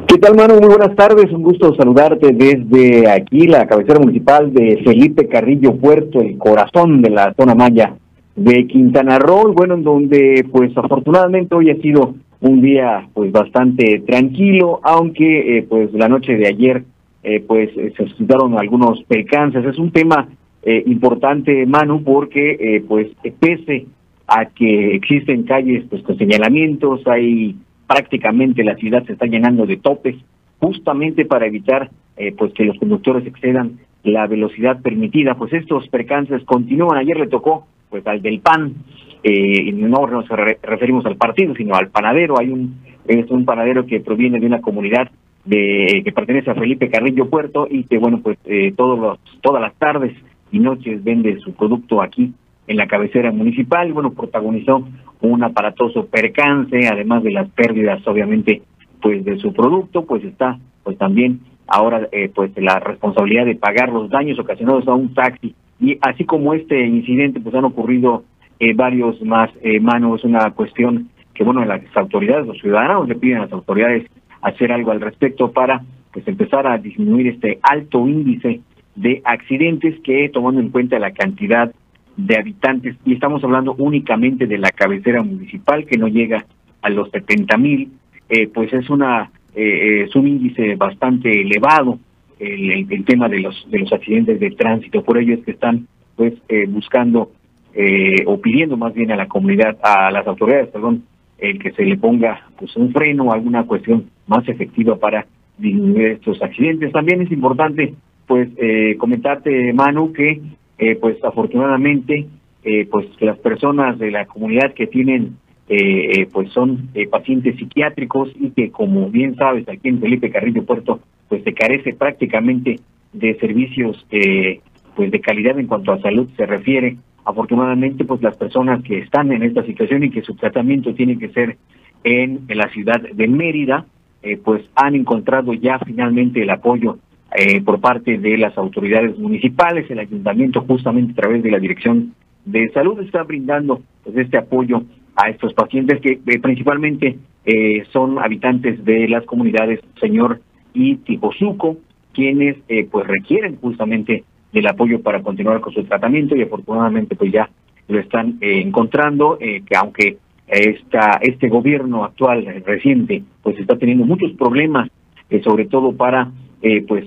¿Qué 0.08 0.18
tal, 0.18 0.36
mano? 0.36 0.56
Muy 0.60 0.68
buenas 0.68 0.94
tardes. 0.96 1.32
Un 1.32 1.44
gusto 1.44 1.74
saludarte 1.76 2.34
desde 2.34 3.10
aquí, 3.10 3.48
la 3.48 3.66
cabecera 3.66 4.00
municipal 4.00 4.52
de 4.52 4.82
Felipe 4.84 5.30
Carrillo 5.30 5.78
Puerto, 5.78 6.20
el 6.20 6.38
corazón 6.38 7.02
de 7.02 7.12
la 7.12 7.34
zona 7.36 7.56
maya 7.56 7.94
de 8.36 8.68
Quintana 8.68 9.20
Roo. 9.20 9.54
Bueno, 9.54 9.76
en 9.76 9.84
donde, 9.84 10.46
pues, 10.52 10.76
afortunadamente 10.76 11.56
hoy 11.56 11.70
ha 11.70 11.82
sido 11.82 12.16
un 12.42 12.62
día 12.62 13.08
pues 13.14 13.32
bastante 13.32 14.02
tranquilo, 14.06 14.80
aunque 14.84 15.58
eh, 15.58 15.64
pues 15.64 15.94
la 15.94 16.08
noche 16.08 16.38
de 16.38 16.48
ayer 16.48 16.84
eh, 17.24 17.44
pues 17.46 17.70
se 17.74 18.08
suscitaron 18.08 18.58
algunos 18.58 19.04
percances. 19.04 19.66
Es 19.66 19.78
un 19.78 19.92
tema 19.92 20.30
eh, 20.64 20.84
importante, 20.86 21.66
Manu, 21.66 22.04
porque 22.04 22.84
pues 22.88 23.08
pese 23.40 23.88
a 24.28 24.46
que 24.46 24.96
existen 24.96 25.44
calles 25.44 25.86
pues 25.90 26.02
con 26.04 26.18
señalamientos, 26.18 27.06
hay 27.08 27.56
prácticamente 27.88 28.64
la 28.64 28.76
ciudad 28.76 29.04
se 29.06 29.14
está 29.14 29.26
llenando 29.26 29.66
de 29.66 29.78
topes, 29.78 30.16
justamente 30.60 31.26
para 31.26 31.48
evitar 31.48 31.90
pues 32.38 32.54
que 32.54 32.66
los 32.66 32.78
conductores 32.78 33.26
excedan 33.26 33.80
la 34.04 34.28
velocidad 34.28 34.82
permitida. 34.82 35.36
Pues 35.36 35.54
estos 35.54 35.88
percances 35.88 36.44
continúan. 36.44 36.98
Ayer 36.98 37.18
le 37.18 37.28
tocó 37.28 37.66
pues 37.90 38.06
al 38.06 38.22
del 38.22 38.40
PAN 38.40 38.76
eh, 39.24 39.72
no 39.74 40.08
nos 40.08 40.28
referimos 40.28 41.06
al 41.06 41.18
partido, 41.18 41.54
sino 41.56 41.76
al 41.76 41.90
panadero. 41.90 42.40
Hay 42.40 42.50
un, 42.50 42.80
es 43.08 43.30
un 43.30 43.46
panadero 43.46 43.86
que 43.86 44.00
proviene 44.00 44.40
de 44.40 44.46
una 44.46 44.62
comunidad 44.62 45.10
de, 45.46 46.02
que 46.04 46.12
pertenece 46.12 46.52
a 46.52 46.56
Felipe 46.56 46.90
Carrillo 46.90 47.30
Puerto 47.30 47.68
y 47.70 47.84
que, 47.84 47.98
bueno, 47.98 48.20
pues 48.22 48.38
eh, 48.46 48.74
todos 48.76 49.00
los, 49.00 49.20
todas 49.42 49.62
las 49.62 49.74
tardes 49.76 50.14
y 50.52 50.60
noches 50.60 51.04
vende 51.04 51.40
su 51.40 51.54
producto 51.54 52.02
aquí 52.02 52.34
en 52.68 52.78
la 52.78 52.88
cabecera 52.88 53.32
municipal. 53.32 53.92
Bueno, 53.94 54.14
protagonizó 54.14 54.88
un 55.22 55.44
aparatoso 55.44 56.06
percance, 56.06 56.88
además 56.88 57.24
de 57.24 57.32
las 57.32 57.50
pérdidas, 57.50 58.06
obviamente, 58.08 58.62
pues 59.02 59.24
de 59.26 59.38
su 59.38 59.54
producto, 59.54 60.06
pues 60.06 60.24
está, 60.24 60.58
pues 60.84 60.98
también 60.98 61.42
ahora, 61.68 62.08
eh, 62.12 62.30
pues 62.34 62.52
la 62.58 62.80
responsabilidad 62.80 63.46
de 63.46 63.56
pagar 63.56 63.90
los 63.90 64.10
daños 64.10 64.40
ocasionados 64.40 64.88
a 64.88 64.94
un 64.94 65.14
taxi. 65.14 65.56
Y 65.80 65.98
así 66.02 66.26
como 66.26 66.54
este 66.54 66.86
incidente, 66.86 67.40
pues 67.40 67.56
han 67.56 67.66
ocurrido 67.66 68.24
eh, 68.60 68.74
varios 68.74 69.22
más, 69.22 69.50
eh, 69.62 69.80
manos, 69.80 70.24
una 70.24 70.52
cuestión 70.52 71.10
que, 71.34 71.44
bueno, 71.44 71.64
las 71.64 71.82
autoridades, 71.96 72.48
los 72.48 72.60
ciudadanos 72.60 73.08
le 73.08 73.16
piden 73.16 73.38
a 73.38 73.42
las 73.42 73.54
autoridades 73.54 74.06
hacer 74.42 74.72
algo 74.72 74.92
al 74.92 75.02
respecto 75.02 75.52
para, 75.52 75.82
pues, 76.12 76.28
empezar 76.28 76.68
a 76.68 76.78
disminuir 76.78 77.28
este 77.28 77.60
alto 77.62 78.08
índice 78.08 78.62
de 78.96 79.22
accidentes 79.24 80.00
que, 80.02 80.30
tomando 80.30 80.60
en 80.60 80.70
cuenta 80.70 81.00
la 81.00 81.12
cantidad 81.12 81.72
de 82.18 82.38
habitantes, 82.38 82.98
y 83.06 83.14
estamos 83.14 83.44
hablando 83.44 83.76
únicamente 83.78 84.46
de 84.46 84.58
la 84.58 84.72
cabecera 84.72 85.24
municipal 85.24 85.86
que 85.86 85.98
no 85.98 86.10
llega 86.10 86.46
a 86.82 86.90
los 86.90 87.10
70 87.12 87.58
mil, 87.58 87.92
eh, 88.28 88.48
pues 88.48 88.72
es 88.74 88.90
una 88.90 89.32
eh, 89.56 90.04
es 90.06 90.16
un 90.16 90.28
índice 90.28 90.76
bastante 90.76 91.42
elevado 91.42 91.98
el, 92.40 92.92
el, 92.92 93.06
tema 93.06 93.28
de 93.28 93.40
los 93.40 93.68
de 93.72 93.80
los 93.80 93.92
accidentes 93.92 94.40
de 94.40 94.52
tránsito. 94.52 95.04
Por 95.04 95.18
ello 95.18 95.36
es 95.36 95.46
que 95.46 95.52
están 95.52 95.88
pues 96.16 96.34
eh, 96.50 96.66
buscando 96.68 97.32
eh, 97.74 98.24
o 98.26 98.40
pidiendo 98.40 98.78
más 98.78 98.94
bien 98.94 99.12
a 99.12 99.16
la 99.16 99.28
comunidad, 99.28 99.78
a 99.82 100.12
las 100.12 100.26
autoridades, 100.28 100.70
perdón, 100.70 101.04
el 101.38 101.60
que 101.60 101.72
se 101.72 101.86
le 101.86 101.98
ponga 101.98 102.48
pues 102.58 102.76
un 102.76 102.92
freno 102.92 103.26
o 103.26 103.34
alguna 103.34 103.66
cuestión 103.66 104.10
más 104.28 104.48
efectiva 104.48 104.98
para 104.98 105.26
disminuir 105.58 106.08
estos 106.08 106.42
accidentes. 106.42 106.92
También 106.92 107.22
es 107.22 107.32
importante 107.32 107.94
pues 108.28 108.50
eh, 108.58 108.96
comentarte, 108.98 109.74
Manu, 109.74 110.14
que 110.14 110.42
eh, 110.78 110.96
pues 110.96 111.24
afortunadamente 111.24 112.28
eh, 112.64 112.88
pues 112.90 113.08
las 113.20 113.38
personas 113.40 113.98
de 114.00 114.12
la 114.12 114.26
comunidad 114.26 114.74
que 114.74 114.88
tienen 114.88 115.38
eh, 115.68 116.12
eh 116.22 116.28
pues 116.32 116.52
son 116.52 116.90
eh, 116.94 117.08
pacientes 117.08 117.56
psiquiátricos 117.58 118.30
y 118.40 118.50
que 118.52 118.72
como 118.72 119.10
bien 119.10 119.36
sabes 119.36 119.68
aquí 119.70 119.90
en 119.90 120.00
Felipe 120.00 120.32
Carrillo 120.32 120.66
Puerto 120.66 121.00
pues 121.28 121.44
se 121.44 121.54
carece 121.54 121.94
prácticamente 121.94 122.80
de 123.14 123.36
servicios 123.36 124.06
eh, 124.12 124.62
pues 124.96 125.12
de 125.12 125.22
calidad 125.22 125.60
en 125.60 125.68
cuanto 125.68 125.92
a 125.92 126.02
salud 126.02 126.28
se 126.36 126.46
refiere 126.46 126.98
afortunadamente 127.26 128.06
pues 128.06 128.22
las 128.22 128.38
personas 128.38 128.84
que 128.84 129.00
están 129.00 129.32
en 129.32 129.44
esta 129.44 129.64
situación 129.64 130.04
y 130.04 130.10
que 130.10 130.22
su 130.22 130.36
tratamiento 130.36 130.94
tiene 130.94 131.18
que 131.18 131.30
ser 131.30 131.58
en, 132.04 132.46
la 132.48 132.70
ciudad 132.70 133.02
de 133.02 133.28
Mérida 133.28 133.86
eh, 134.22 134.38
pues 134.38 134.64
han 134.76 134.96
encontrado 134.96 135.54
ya 135.54 135.80
finalmente 135.80 136.42
el 136.42 136.50
apoyo 136.50 136.98
eh, 137.36 137.62
por 137.62 137.80
parte 137.80 138.18
de 138.18 138.38
las 138.38 138.58
autoridades 138.58 139.18
municipales, 139.20 139.90
el 139.92 140.00
ayuntamiento 140.00 140.62
justamente 140.62 141.12
a 141.12 141.16
través 141.16 141.44
de 141.44 141.52
la 141.52 141.60
Dirección 141.60 142.16
de 142.46 142.70
Salud 142.70 143.00
está 143.02 143.22
brindando 143.22 143.82
pues, 144.04 144.18
este 144.18 144.38
apoyo 144.38 144.82
a 145.16 145.30
estos 145.30 145.54
pacientes 145.54 146.02
que 146.02 146.20
eh, 146.26 146.40
principalmente 146.40 147.20
eh, 147.46 147.84
son 147.92 148.18
habitantes 148.18 148.84
de 148.84 149.08
las 149.08 149.26
comunidades 149.26 149.80
Señor 150.00 150.42
y 150.74 150.96
Tijosuco, 150.96 151.78
quienes 152.14 152.58
pues 152.92 153.08
requieren 153.08 153.58
justamente 153.58 154.24
del 154.52 154.68
apoyo 154.68 155.02
para 155.02 155.22
continuar 155.22 155.62
con 155.62 155.74
su 155.74 155.84
tratamiento 155.84 156.36
y 156.36 156.42
afortunadamente 156.42 157.16
pues 157.16 157.32
ya 157.32 157.50
lo 157.90 158.00
están 158.00 158.38
eh, 158.42 158.62
encontrando, 158.62 159.38
eh, 159.42 159.64
que 159.66 159.76
aunque 159.76 160.18
esta, 160.48 161.20
este 161.22 161.50
gobierno 161.50 162.04
actual 162.04 162.46
reciente 162.66 163.24
pues 163.44 163.60
está 163.60 163.78
teniendo 163.78 164.06
muchos 164.06 164.32
problemas, 164.34 164.90
eh, 165.30 165.42
sobre 165.44 165.66
todo 165.66 165.92
para 165.94 166.32
eh, 166.62 166.84
pues 166.88 167.06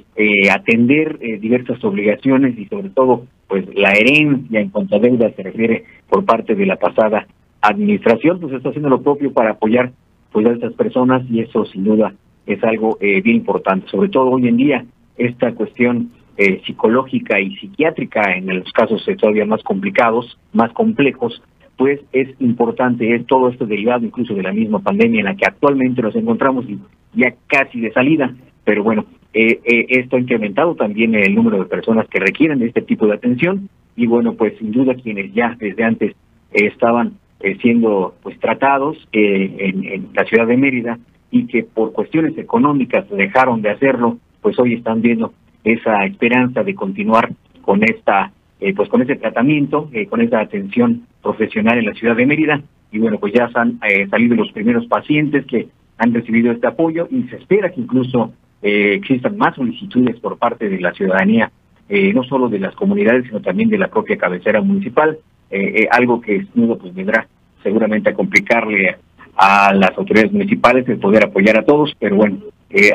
atender 0.51 1.19
diversas 1.19 1.83
obligaciones 1.85 2.59
y 2.59 2.67
sobre 2.67 2.89
todo 2.91 3.27
pues 3.49 3.67
la 3.75 3.93
herencia 3.93 4.61
en 4.61 4.71
cuanto 4.71 4.97
a 4.97 4.99
deuda 4.99 5.31
se 5.33 5.43
refiere 5.43 5.85
por 6.09 6.25
parte 6.25 6.55
de 6.55 6.67
la 6.67 6.77
pasada 6.77 7.27
administración 7.61 8.41
pues 8.41 8.55
está 8.55 8.71
haciendo 8.71 8.89
lo 8.89 9.03
propio 9.03 9.33
para 9.33 9.51
apoyar 9.51 9.93
pues 10.31 10.47
a 10.47 10.53
estas 10.53 10.73
personas 10.73 11.23
y 11.29 11.41
eso 11.41 11.67
sin 11.67 11.85
duda 11.85 12.15
es 12.47 12.63
algo 12.65 12.97
bien 13.01 13.37
importante. 13.37 13.89
Sobre 13.89 14.09
todo 14.09 14.31
hoy 14.31 14.49
en 14.49 14.57
día 14.57 14.85
esta 15.19 15.53
cuestión 15.53 16.11
eh, 16.37 16.63
psicológica 16.67 17.41
y 17.41 17.57
psiquiátrica 17.57 18.35
en 18.35 18.61
los 18.61 18.73
casos 18.73 19.05
todavía 19.19 19.45
más 19.45 19.63
complicados 19.63 20.39
más 20.53 20.73
complejos 20.73 21.43
pues 21.77 22.01
es 22.13 22.29
importante 22.41 23.15
es 23.15 23.27
todo 23.27 23.49
esto 23.49 23.67
derivado 23.67 24.05
incluso 24.05 24.35
de 24.35 24.43
la 24.43 24.53
misma 24.53 24.79
pandemia 24.81 25.21
en 25.21 25.27
la 25.27 25.35
que 25.35 25.47
actualmente 25.47 26.03
nos 26.03 26.15
encontramos 26.15 26.65
y 26.69 26.79
ya 27.15 27.35
casi 27.47 27.81
de 27.81 27.93
salida. 27.93 28.35
Pero 28.65 28.85
bueno 28.85 29.05
eh, 29.35 29.61
eh, 29.65 29.87
esto 29.89 30.17
ha 30.17 30.21
incrementado 30.21 30.75
también 30.75 31.15
el 31.15 31.35
número 31.35 31.59
de 31.59 31.65
personas 31.65 32.07
que 32.09 32.21
requieren 32.21 32.63
este 32.63 32.83
tipo 32.83 33.07
de 33.07 33.15
atención. 33.15 33.69
Y 33.97 34.07
bueno, 34.07 34.35
pues 34.35 34.57
sin 34.59 34.73
duda 34.73 34.95
quienes 34.95 35.33
ya 35.35 35.57
desde 35.59 35.85
antes 35.85 36.15
estaban 36.53 37.15
eh, 37.41 37.57
siendo 37.61 38.15
pues 38.23 38.39
tratados 38.39 38.97
eh, 39.13 39.57
en, 39.59 39.85
en 39.85 40.09
la 40.15 40.25
ciudad 40.25 40.47
de 40.47 40.57
Mérida 40.57 40.99
y 41.31 41.47
que 41.47 41.65
por 41.65 41.93
cuestiones 41.93 42.37
económicas 42.37 43.09
dejaron 43.11 43.63
de 43.63 43.71
hacerlo, 43.71 44.19
pues 44.41 44.59
hoy 44.59 44.75
están 44.75 45.01
viendo 45.01 45.33
esa 45.65 46.05
esperanza 46.05 46.63
de 46.63 46.75
continuar 46.75 47.31
con 47.63 47.83
esta 47.83 48.33
eh, 48.61 48.75
pues 48.75 48.89
con 48.89 49.03
ese 49.03 49.17
tratamiento, 49.17 49.89
eh, 49.93 50.07
con 50.07 50.21
esa 50.21 50.39
atención 50.39 51.07
profesional 51.21 51.79
en 51.79 51.87
la 51.87 51.95
ciudad 51.95 52.15
de 52.15 52.27
Mérida. 52.27 52.63
Y 52.93 52.99
bueno, 52.99 53.19
pues 53.19 53.33
ya 53.33 53.51
han 53.55 53.81
eh, 53.89 54.07
salido 54.09 54.37
los 54.37 54.53
primeros 54.53 54.87
pacientes 54.87 55.47
que 55.47 55.69
han 55.99 56.15
recibido 56.15 56.53
este 56.53 56.67
apoyo 56.67 57.09
y 57.11 57.25
se 57.25 57.37
espera 57.37 57.71
que 57.71 57.81
incluso 57.81 58.33
eh, 58.63 58.95
existan 58.95 59.37
más 59.37 59.57
solicitudes 59.57 60.21
por 60.21 60.39
parte 60.39 60.69
de 60.69 60.81
la 60.81 60.93
ciudadanía, 60.93 61.51
eh, 61.89 62.13
no 62.15 62.23
solo 62.23 62.49
de 62.49 62.61
las 62.61 62.75
comunidades, 62.77 63.25
sino 63.27 63.41
también 63.41 63.69
de 63.69 63.79
la 63.79 63.89
propia 63.89 64.17
cabecera 64.17 64.61
municipal, 64.61 65.19
eh, 65.51 65.89
algo 65.91 66.21
que 66.21 66.47
sin 66.55 66.77
pues 66.77 66.95
vendrá 66.95 67.27
seguramente 67.63 68.11
a 68.11 68.15
complicarle 68.15 68.97
a 69.37 69.75
las 69.75 69.97
autoridades 69.99 70.33
municipales 70.33 70.89
el 70.89 70.99
poder 70.99 71.25
apoyar 71.25 71.59
a 71.59 71.65
todos, 71.65 71.93
pero 71.99 72.17
bueno, 72.17 72.39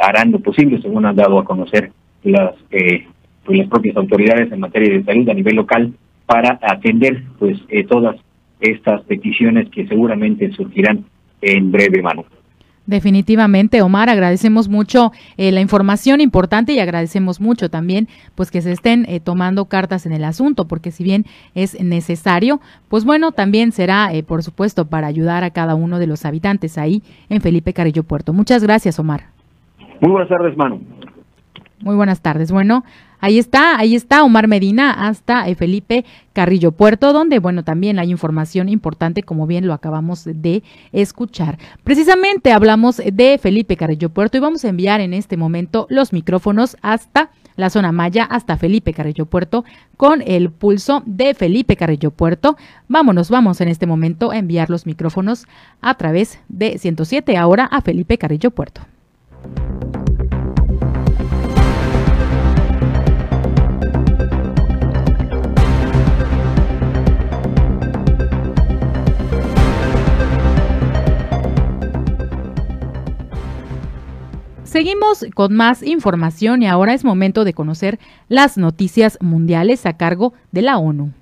harán 0.02 0.32
lo 0.32 0.40
posible, 0.40 0.82
según 0.82 1.06
han 1.06 1.16
dado 1.16 1.38
a 1.40 1.44
conocer 1.46 1.92
las, 2.28 2.56
eh, 2.72 3.08
pues, 3.46 3.60
las 3.60 3.68
propias 3.68 3.98
autoridades 3.98 4.52
en 4.52 4.60
materia 4.60 4.90
de 4.90 5.04
salud 5.04 5.30
a 5.30 5.34
nivel 5.34 5.56
local, 5.56 5.94
para 6.26 6.60
atender 6.62 7.24
pues 7.40 7.58
eh, 7.70 7.86
todas 7.86 8.18
estas 8.60 9.02
peticiones 9.04 9.70
que 9.70 9.88
seguramente 9.88 10.52
surgirán 10.52 11.06
en 11.42 11.72
breve 11.72 12.02
mano. 12.02 12.26
Definitivamente, 12.88 13.82
Omar, 13.82 14.10
agradecemos 14.10 14.70
mucho 14.70 15.12
eh, 15.36 15.52
la 15.52 15.60
información 15.60 16.22
importante 16.22 16.72
y 16.72 16.80
agradecemos 16.80 17.42
mucho 17.42 17.70
también 17.70 18.08
pues 18.34 18.50
que 18.50 18.62
se 18.62 18.72
estén 18.72 19.06
eh, 19.10 19.20
tomando 19.20 19.66
cartas 19.66 20.06
en 20.06 20.14
el 20.14 20.24
asunto, 20.24 20.70
porque 20.70 20.92
si 20.92 21.04
bien 21.04 21.26
es 21.54 21.82
necesario, 21.82 22.62
pues 22.88 23.04
bueno, 23.04 23.34
también 23.34 23.74
será, 23.74 24.14
eh, 24.14 24.24
por 24.24 24.42
supuesto, 24.42 24.86
para 24.86 25.08
ayudar 25.08 25.44
a 25.44 25.50
cada 25.50 25.76
uno 25.76 26.00
de 26.00 26.08
los 26.08 26.24
habitantes 26.24 26.78
ahí 26.78 27.04
en 27.30 27.42
Felipe 27.42 27.74
Carrillo 27.74 28.04
Puerto. 28.04 28.32
Muchas 28.32 28.64
gracias, 28.64 28.98
Omar. 29.00 29.24
Muy 30.00 30.12
buenas 30.12 30.30
tardes, 30.30 30.56
Manu. 30.56 30.80
Muy 31.80 31.96
buenas 31.96 32.22
tardes. 32.22 32.52
Bueno, 32.52 32.84
ahí 33.20 33.38
está, 33.38 33.78
ahí 33.78 33.96
está 33.96 34.24
Omar 34.24 34.48
Medina 34.48 35.08
hasta 35.08 35.48
eh, 35.48 35.54
Felipe 35.54 36.06
Carrillo 36.34 36.72
Puerto, 36.72 37.14
donde, 37.14 37.38
bueno, 37.38 37.64
también 37.64 38.00
hay 38.00 38.10
información 38.10 38.68
importante, 38.68 39.22
como 39.22 39.46
bien 39.46 39.68
lo 39.68 39.74
acabamos 39.74 40.24
de 40.26 40.64
escuchar. 40.92 41.60
Precisamente 41.84 42.52
hablamos 42.52 42.98
de 42.98 43.38
Felipe 43.40 43.78
Carrillo 43.78 44.10
Puerto 44.10 44.38
y 44.38 44.40
vamos 44.40 44.66
a 44.66 44.70
enviar 44.70 45.02
en 45.02 45.14
este 45.14 45.38
momento 45.38 45.86
los 45.90 46.14
micrófonos 46.14 46.78
hasta 46.82 47.30
la 47.58 47.70
zona 47.70 47.92
Maya, 47.92 48.24
hasta 48.24 48.58
Felipe 48.58 48.94
Carrillo 48.94 49.28
Puerto, 49.28 49.64
con 49.98 50.24
el 50.26 50.50
pulso 50.50 51.04
de 51.06 51.36
Felipe 51.36 51.76
Carrillo 51.76 52.10
Puerto. 52.10 52.58
Vámonos, 52.88 53.30
vamos 53.30 53.62
en 53.62 53.68
este 53.68 53.86
momento 53.86 54.32
a 54.32 54.38
enviar 54.38 54.72
los 54.72 54.88
micrófonos 54.88 55.46
a 55.82 55.94
través 55.96 56.40
de 56.50 56.80
107 56.80 57.38
ahora 57.38 57.66
a 57.66 57.82
Felipe 57.82 58.18
Carrillo 58.18 58.50
Puerto. 58.50 58.82
Seguimos 74.78 75.26
con 75.34 75.56
más 75.56 75.82
información 75.82 76.62
y 76.62 76.68
ahora 76.68 76.94
es 76.94 77.04
momento 77.04 77.44
de 77.46 77.54
conocer 77.54 77.98
las 78.30 78.60
noticias 78.60 79.18
mundiales 79.22 79.88
a 79.88 79.98
cargo 79.98 80.34
de 80.52 80.62
la 80.62 80.78
ONU. 80.78 81.14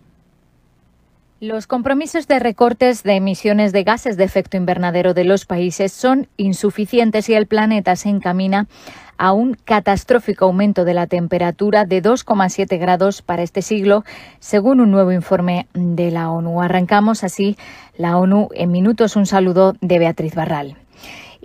Los 1.39 1.65
compromisos 1.65 2.27
de 2.27 2.39
recortes 2.39 3.03
de 3.03 3.13
emisiones 3.13 3.71
de 3.71 3.85
gases 3.85 4.17
de 4.17 4.25
efecto 4.25 4.57
invernadero 4.57 5.13
de 5.13 5.23
los 5.23 5.45
países 5.45 5.93
son 5.93 6.27
insuficientes 6.35 7.29
y 7.29 7.33
el 7.33 7.47
planeta 7.47 7.95
se 7.95 8.09
encamina 8.09 8.67
a 9.17 9.31
un 9.31 9.53
catastrófico 9.53 10.43
aumento 10.43 10.83
de 10.83 10.93
la 10.93 11.07
temperatura 11.07 11.85
de 11.85 12.03
2,7 12.03 12.77
grados 12.77 13.21
para 13.21 13.41
este 13.41 13.61
siglo, 13.61 14.03
según 14.39 14.81
un 14.81 14.91
nuevo 14.91 15.13
informe 15.13 15.67
de 15.73 16.11
la 16.11 16.29
ONU. 16.29 16.61
Arrancamos 16.61 17.23
así 17.23 17.55
la 17.97 18.17
ONU 18.17 18.49
en 18.53 18.69
minutos. 18.69 19.15
Un 19.15 19.25
saludo 19.25 19.77
de 19.79 19.97
Beatriz 19.97 20.35
Barral. 20.35 20.75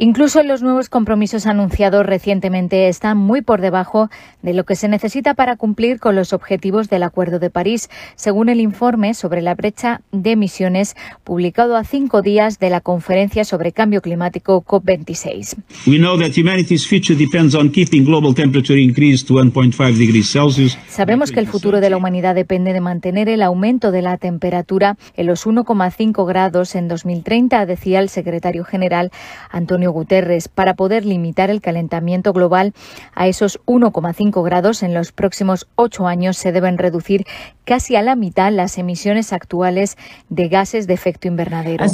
Incluso 0.02 0.42
los 0.42 0.62
nuevos 0.62 0.88
compromisos 0.88 1.46
anunciados 1.46 2.06
recientemente 2.06 2.88
están 2.88 3.18
muy 3.18 3.42
por 3.42 3.60
debajo 3.60 4.08
de 4.40 4.54
lo 4.54 4.64
que 4.64 4.74
se 4.74 4.88
necesita 4.88 5.34
para 5.34 5.56
cumplir 5.56 6.00
con 6.00 6.16
los 6.16 6.32
objetivos 6.32 6.88
del 6.88 7.02
Acuerdo 7.02 7.38
de 7.38 7.50
París, 7.50 7.90
según 8.14 8.48
el 8.48 8.60
informe 8.60 9.12
sobre 9.12 9.42
la 9.42 9.54
brecha 9.54 10.00
de 10.10 10.30
emisiones 10.30 10.96
publicado 11.22 11.76
a 11.76 11.84
cinco 11.84 12.22
días 12.22 12.58
de 12.58 12.70
la 12.70 12.80
conferencia 12.80 13.44
sobre 13.44 13.72
cambio 13.72 14.00
climático 14.00 14.64
COP26. 14.64 15.58
Sabemos 20.88 21.30
que 21.30 21.40
el 21.40 21.46
futuro 21.46 21.82
de 21.82 21.90
la 21.90 21.98
humanidad 21.98 22.34
depende 22.34 22.72
de 22.72 22.80
mantener 22.80 23.28
el 23.28 23.42
aumento 23.42 23.92
de 23.92 24.00
la 24.00 24.16
temperatura 24.16 24.96
en 25.14 25.26
los 25.26 25.46
1,5 25.46 26.26
grados 26.26 26.74
en 26.74 26.88
2030, 26.88 27.66
decía 27.66 28.00
el 28.00 28.08
secretario 28.08 28.64
general 28.64 29.10
Antonio 29.50 29.89
Guterres, 29.90 30.48
para 30.48 30.74
poder 30.74 31.04
limitar 31.04 31.50
el 31.50 31.60
calentamiento 31.60 32.32
global 32.32 32.72
a 33.14 33.28
esos 33.28 33.60
1,5 33.66 34.44
grados 34.44 34.82
en 34.82 34.94
los 34.94 35.12
próximos 35.12 35.68
ocho 35.76 36.06
años. 36.06 36.36
Se 36.36 36.52
deben 36.52 36.78
reducir 36.78 37.24
casi 37.64 37.96
a 37.96 38.02
la 38.02 38.16
mitad 38.16 38.52
las 38.52 38.78
emisiones 38.78 39.32
actuales 39.32 39.96
de 40.28 40.48
gases 40.48 40.86
de 40.86 40.94
efecto 40.94 41.28
invernadero. 41.28 41.84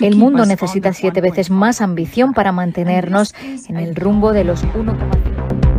El 0.00 0.16
mundo 0.16 0.46
necesita 0.46 0.92
siete 0.92 1.20
veces 1.20 1.50
más 1.50 1.80
ambición 1.80 2.32
para 2.32 2.52
mantenernos 2.52 3.34
en 3.68 3.76
el 3.76 3.94
rumbo 3.94 4.32
de 4.32 4.44
los 4.44 4.64
1,5 4.64 5.71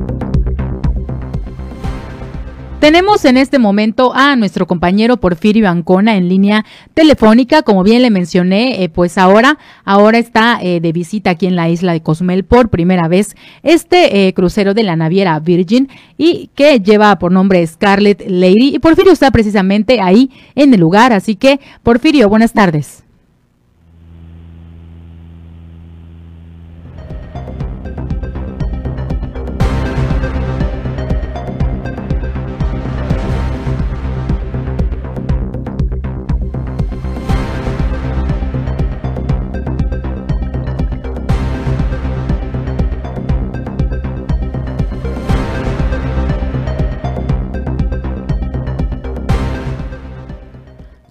tenemos 2.84 3.23
en 3.23 3.38
este 3.38 3.59
momento 3.59 4.11
a 4.13 4.36
nuestro 4.36 4.67
compañero 4.67 5.15
Porfirio 5.15 5.69
Ancona 5.69 6.17
en 6.17 6.27
línea 6.27 6.65
telefónica, 6.93 7.61
como 7.61 7.81
bien 7.81 8.01
le 8.01 8.09
mencioné, 8.09 8.84
eh, 8.84 8.89
pues 8.89 9.17
ahora, 9.17 9.57
ahora 9.86 10.17
está 10.17 10.59
eh, 10.61 10.81
de 10.81 10.91
visita 10.91 11.29
aquí 11.29 11.45
en 11.45 11.55
la 11.55 11.69
isla 11.69 11.93
de 11.93 12.01
Cozumel 12.01 12.43
por 12.43 12.67
primera 12.67 13.07
vez 13.07 13.38
este 13.61 14.27
eh, 14.27 14.34
crucero 14.34 14.73
de 14.73 14.84
la 14.84 14.97
naviera 14.97 15.39
Virgin 15.39 15.88
y 16.17 16.49
que 16.55 16.81
lleva 16.81 17.17
por 17.19 17.31
nombre 17.31 17.65
Scarlet 17.65 18.25
Lady. 18.27 18.75
Y 18.75 18.79
Porfirio 18.79 19.13
está 19.13 19.31
precisamente 19.31 20.01
ahí 20.01 20.29
en 20.53 20.73
el 20.73 20.81
lugar, 20.81 21.13
así 21.13 21.38
que 21.38 21.61
Porfirio, 21.84 22.27
buenas 22.27 22.51
tardes. 22.51 23.02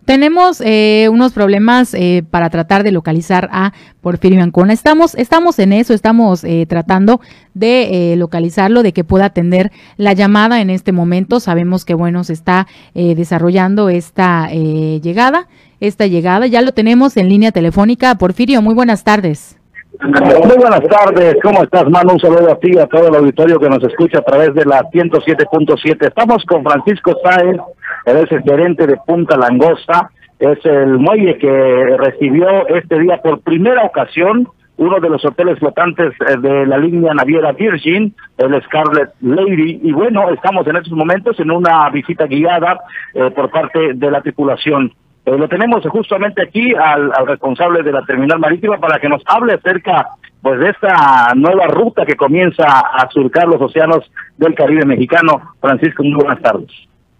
Tenemos 0.05 0.61
eh, 0.65 1.09
unos 1.13 1.33
problemas 1.33 1.95
eh, 1.95 2.25
para 2.29 2.51
tratar 2.51 2.83
de 2.83 2.91
localizar 2.91 3.49
a 3.53 3.73
Porfirio 4.01 4.43
Ancona. 4.43 4.73
Estamos, 4.73 5.15
estamos 5.15 5.61
en 5.61 5.73
eso, 5.73 5.95
estamos 5.95 6.43
eh, 6.43 6.67
tratando 6.69 7.21
de 7.55 8.15
localizarlo, 8.17 8.83
de 8.83 8.93
que 8.93 9.05
pueda 9.05 9.27
atender 9.27 9.71
la 9.97 10.13
llamada 10.13 10.61
en 10.61 10.71
este 10.71 10.91
momento. 10.91 11.39
Sabemos 11.39 11.85
que, 11.85 11.95
bueno, 11.95 12.25
se 12.25 12.33
está 12.33 12.67
desarrollando 12.95 13.91
esta 13.91 14.49
llegada, 14.51 15.49
esta 15.81 16.07
llegada. 16.07 16.47
Ya 16.47 16.63
lo 16.63 16.73
tenemos 16.73 17.17
en 17.19 17.29
línea 17.29 17.53
telefónica. 17.53 18.15
Porfirio, 18.15 18.63
muy 18.63 18.75
buenas 18.75 19.05
tardes. 19.05 19.59
Muy 20.01 20.57
buenas 20.57 20.83
tardes, 20.89 21.37
¿cómo 21.43 21.63
estás, 21.63 21.89
mano? 21.89 22.15
Un 22.15 22.21
saludo 22.21 22.51
a 22.51 22.59
ti, 22.59 22.77
a 22.79 22.87
todo 22.87 23.09
el 23.09 23.15
auditorio 23.15 23.61
que 23.61 23.69
nos 23.69 23.85
escucha 23.85 24.19
a 24.19 24.23
través 24.23 24.55
de 24.55 24.65
la 24.65 24.81
107.7. 24.91 26.09
Estamos 26.09 26.43
con 26.45 26.65
Francisco 26.65 27.15
Sáenz, 27.23 27.61
él 28.07 28.17
es 28.17 28.33
el 28.33 28.43
gerente 28.43 28.87
de 28.87 28.97
Punta 29.07 29.37
Langosta, 29.37 30.11
es 30.39 30.65
el 30.65 30.99
muelle 30.99 31.39
que 31.39 31.97
recibió 31.99 32.67
este 32.69 32.99
día 32.99 33.19
por 33.23 33.41
primera 33.41 33.85
ocasión 33.85 34.49
uno 34.77 34.99
de 35.01 35.09
los 35.09 35.25
hoteles 35.25 35.59
flotantes 35.59 36.13
eh, 36.21 36.37
de 36.39 36.67
la 36.67 36.79
línea 36.79 37.15
naviera 37.15 37.53
Virgin, 37.53 38.15
el 38.39 38.63
Scarlet 38.63 39.11
Lady, 39.21 39.81
y 39.83 39.93
bueno, 39.93 40.31
estamos 40.31 40.67
en 40.67 40.77
estos 40.77 40.93
momentos 40.93 41.39
en 41.39 41.51
una 41.51 41.89
visita 41.91 42.27
guiada 42.27 42.81
eh, 43.15 43.31
por 43.31 43.51
parte 43.51 43.95
de 43.95 44.11
la 44.11 44.21
tripulación. 44.21 44.93
Eh, 45.25 45.39
lo 45.39 45.49
tenemos 45.49 45.87
justamente 45.87 46.43
aquí 46.43 46.75
al, 46.75 47.13
responsable 47.27 47.83
de 47.83 47.93
la 47.93 48.03
terminal 48.05 48.41
marítima 48.41 48.79
para 48.79 48.99
que 48.99 49.09
nos 49.09 49.23
hable 49.27 49.55
acerca 49.55 50.09
pues 50.41 50.59
de 50.59 50.71
esta 50.71 51.33
nueva 51.37 51.69
ruta 51.69 52.05
que 52.05 52.17
comienza 52.17 52.65
a 52.65 53.09
surcar 53.11 53.47
los 53.47 53.61
océanos 53.61 54.11
del 54.37 54.55
Caribe 54.55 54.85
mexicano. 54.85 55.55
Francisco, 55.61 56.03
muy 56.03 56.15
buenas 56.15 56.41
tardes. 56.41 56.69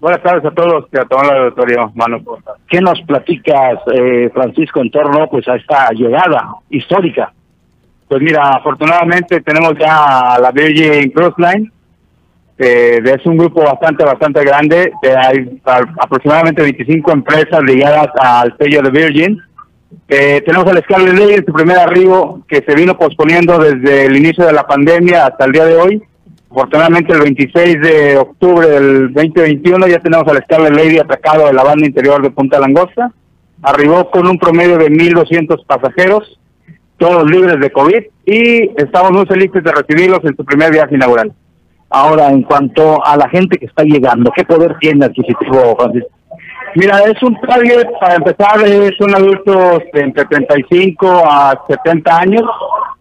Buenas 0.03 0.21
tardes 0.21 0.45
a 0.45 0.51
todos 0.51 0.87
y 0.93 0.99
a 0.99 1.05
todo 1.05 1.23
el 1.23 1.45
auditorio, 1.45 1.93
Manu. 1.95 2.25
¿Qué 2.69 2.81
nos 2.81 3.01
platicas, 3.03 3.79
eh, 3.95 4.31
Francisco, 4.35 4.81
en 4.81 4.91
torno 4.91 5.31
pues, 5.31 5.47
a 5.47 5.55
esta 5.55 5.91
llegada 5.93 6.57
histórica? 6.71 7.33
Pues 8.09 8.21
mira, 8.21 8.49
afortunadamente 8.49 9.41
tenemos 9.43 9.75
ya 9.79 10.39
la 10.43 10.51
Virgin 10.51 11.09
Cruise 11.13 11.39
Line, 11.39 11.71
eh, 12.59 12.99
es 13.05 13.25
un 13.27 13.37
grupo 13.37 13.63
bastante, 13.63 14.05
bastante 14.05 14.45
grande, 14.45 14.91
hay 15.05 15.61
aproximadamente 16.01 16.63
25 16.63 17.13
empresas 17.13 17.63
ligadas 17.63 18.09
al 18.19 18.57
sello 18.59 18.83
de 18.83 18.91
Virgin. 18.91 19.41
Eh, 20.09 20.43
tenemos 20.45 20.67
el 20.67 20.83
Scarlet 20.83 21.17
Lady, 21.17 21.45
su 21.47 21.53
primer 21.53 21.79
arribo, 21.79 22.43
que 22.49 22.65
se 22.67 22.75
vino 22.75 22.99
posponiendo 22.99 23.57
desde 23.57 24.07
el 24.07 24.17
inicio 24.17 24.47
de 24.47 24.53
la 24.53 24.67
pandemia 24.67 25.27
hasta 25.27 25.45
el 25.45 25.53
día 25.53 25.65
de 25.65 25.77
hoy 25.77 26.03
Afortunadamente 26.55 27.15
el 27.15 27.21
26 27.21 27.81
de 27.81 28.19
octubre 28.19 28.69
del 28.69 29.11
2021 29.15 29.87
ya 29.87 29.99
tenemos 30.01 30.29
al 30.29 30.43
Scarlet 30.43 30.75
Lady 30.75 30.99
atracado 30.99 31.47
de 31.47 31.55
la 31.55 31.65
banda 31.65 31.87
interior 31.87 32.21
de 32.21 32.31
Punta 32.31 32.61
Langosta. 32.61 33.11
Arribó 33.63 34.11
con 34.11 34.27
un 34.27 34.39
promedio 34.39 34.77
de 34.77 34.91
1.200 34.91 35.65
pasajeros, 35.65 36.39
todos 36.99 37.25
libres 37.31 37.59
de 37.59 37.71
COVID, 37.71 38.03
y 38.27 38.71
estamos 38.77 39.13
muy 39.13 39.25
felices 39.25 39.65
de 39.65 39.73
recibirlos 39.73 40.21
en 40.25 40.37
su 40.37 40.45
primer 40.45 40.71
viaje 40.71 40.95
inaugural. 40.95 41.33
Ahora, 41.89 42.29
en 42.29 42.43
cuanto 42.43 43.03
a 43.03 43.17
la 43.17 43.31
gente 43.31 43.57
que 43.57 43.67
está 43.67 43.85
llegando, 43.85 44.31
¿qué 44.37 44.45
poder 44.45 44.77
tiene 44.79 45.07
adquisitivo, 45.07 45.75
Francisco? 45.79 46.11
Mira, 46.75 46.99
es 47.05 47.23
un 47.23 47.35
target, 47.41 47.87
para 47.99 48.17
empezar, 48.17 48.61
es 48.63 49.01
un 49.01 49.15
adulto 49.15 49.81
entre 49.95 50.27
35 50.27 51.23
a 51.27 51.59
70 51.67 52.19
años. 52.19 52.45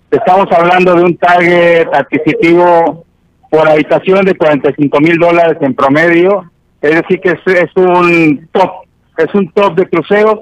Estamos 0.10 0.45
hablando 0.54 0.95
de 0.95 1.04
un 1.04 1.18
target 1.18 1.88
adquisitivo 1.93 3.11
por 3.52 3.68
habitación 3.68 4.24
de 4.26 4.34
45 4.34 4.99
mil 5.02 5.18
dólares 5.18 5.58
en 5.60 5.76
promedio. 5.76 6.49
Es 6.82 6.95
decir, 6.95 7.20
que 7.20 7.32
es, 7.32 7.70
un 7.76 8.47
top, 8.54 8.72
es 9.18 9.36
un 9.36 9.52
top 9.52 9.76
de 9.76 9.88
cruceros. 9.88 10.39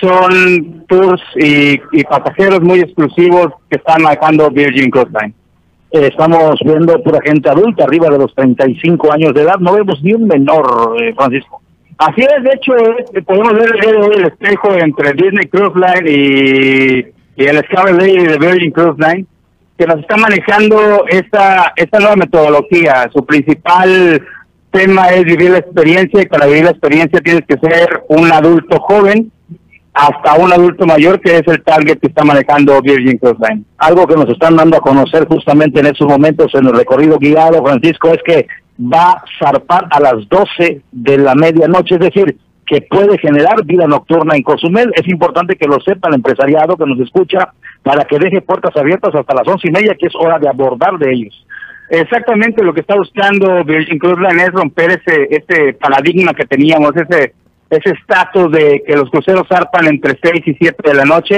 Son 0.00 0.84
tours 0.86 1.20
y, 1.34 1.78
pasajeros 2.04 2.60
muy 2.62 2.78
exclusivos 2.78 3.48
que 3.68 3.78
están 3.78 4.02
manejando 4.02 4.50
Virgin 4.50 4.88
Coast 4.88 5.10
Line. 5.20 5.34
Eh, 5.90 6.10
estamos 6.12 6.60
viendo 6.64 7.02
pura 7.02 7.18
gente 7.24 7.50
adulta, 7.50 7.84
arriba 7.84 8.08
de 8.08 8.18
los 8.18 8.32
35 8.36 9.12
años 9.12 9.34
de 9.34 9.42
edad. 9.42 9.58
No 9.58 9.72
vemos 9.72 10.00
ni 10.04 10.12
un 10.14 10.28
menor, 10.28 10.94
eh, 11.02 11.12
Francisco. 11.16 11.60
Así 11.98 12.20
es, 12.20 12.44
de 12.44 12.50
hecho, 12.54 12.76
eh, 12.76 13.22
podemos 13.22 13.54
ver 13.54 13.74
el, 14.14 14.26
espejo 14.26 14.74
entre 14.74 15.12
Disney 15.14 15.48
Cruise 15.48 15.74
Line 15.74 16.08
y, 16.08 17.06
y 17.42 17.46
el 17.46 17.56
Lady 17.56 18.26
de 18.26 18.38
Virgin 18.38 18.70
Cruise 18.70 18.98
Line 18.98 19.26
que 19.78 19.86
nos 19.86 20.00
está 20.00 20.16
manejando 20.16 21.04
esta, 21.08 21.72
esta 21.76 22.00
nueva 22.00 22.16
metodología. 22.16 23.08
Su 23.14 23.24
principal 23.24 24.20
tema 24.72 25.08
es 25.10 25.24
vivir 25.24 25.50
la 25.52 25.58
experiencia 25.58 26.20
y 26.20 26.26
para 26.26 26.46
vivir 26.46 26.64
la 26.64 26.70
experiencia 26.70 27.20
tienes 27.20 27.44
que 27.46 27.58
ser 27.58 28.02
un 28.08 28.30
adulto 28.32 28.80
joven 28.80 29.30
hasta 29.94 30.34
un 30.34 30.52
adulto 30.52 30.84
mayor 30.84 31.20
que 31.20 31.36
es 31.36 31.42
el 31.46 31.62
target 31.62 31.98
que 31.98 32.08
está 32.08 32.24
manejando 32.24 32.80
Virgin 32.82 33.18
Cruise 33.18 33.38
Line. 33.40 33.64
Algo 33.78 34.06
que 34.06 34.16
nos 34.16 34.28
están 34.28 34.56
dando 34.56 34.76
a 34.76 34.80
conocer 34.80 35.26
justamente 35.26 35.80
en 35.80 35.86
estos 35.86 36.06
momentos 36.08 36.52
en 36.54 36.66
el 36.66 36.74
recorrido 36.74 37.18
guiado, 37.18 37.64
Francisco, 37.64 38.08
es 38.08 38.22
que 38.24 38.46
va 38.80 39.12
a 39.12 39.24
zarpar 39.38 39.88
a 39.90 40.00
las 40.00 40.28
12 40.28 40.82
de 40.92 41.18
la 41.18 41.34
medianoche, 41.34 41.94
es 41.94 42.00
decir, 42.00 42.36
que 42.68 42.82
puede 42.82 43.18
generar 43.18 43.64
vida 43.64 43.86
nocturna 43.86 44.36
en 44.36 44.42
Cozumel. 44.42 44.92
Es 44.94 45.08
importante 45.08 45.56
que 45.56 45.66
lo 45.66 45.80
sepa 45.80 46.08
el 46.08 46.16
empresariado 46.16 46.76
que 46.76 46.86
nos 46.86 47.00
escucha 47.00 47.52
para 47.82 48.04
que 48.04 48.18
deje 48.18 48.42
puertas 48.42 48.76
abiertas 48.76 49.14
hasta 49.14 49.34
las 49.34 49.48
once 49.48 49.68
y 49.68 49.72
media, 49.72 49.96
que 49.98 50.06
es 50.06 50.14
hora 50.14 50.38
de 50.38 50.48
abordar 50.48 50.98
de 50.98 51.12
ellos. 51.12 51.46
Exactamente 51.90 52.62
lo 52.62 52.74
que 52.74 52.82
está 52.82 52.94
buscando 52.96 53.64
Virgin 53.64 53.98
Cruise 53.98 54.18
es 54.42 54.52
romper 54.52 54.90
ese, 54.90 55.28
ese 55.30 55.72
paradigma 55.74 56.34
que 56.34 56.44
teníamos, 56.44 56.92
ese 56.94 57.32
ese 57.70 57.90
estatus 57.90 58.50
de 58.50 58.82
que 58.86 58.96
los 58.96 59.10
cruceros 59.10 59.46
zarpan 59.48 59.86
entre 59.86 60.18
6 60.22 60.42
y 60.46 60.54
7 60.54 60.76
de 60.84 60.94
la 60.94 61.04
noche. 61.04 61.36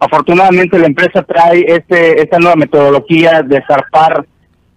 Afortunadamente 0.00 0.78
la 0.78 0.86
empresa 0.86 1.22
trae 1.22 1.64
este, 1.66 2.20
esta 2.20 2.38
nueva 2.38 2.56
metodología 2.56 3.42
de 3.42 3.62
zarpar 3.66 4.24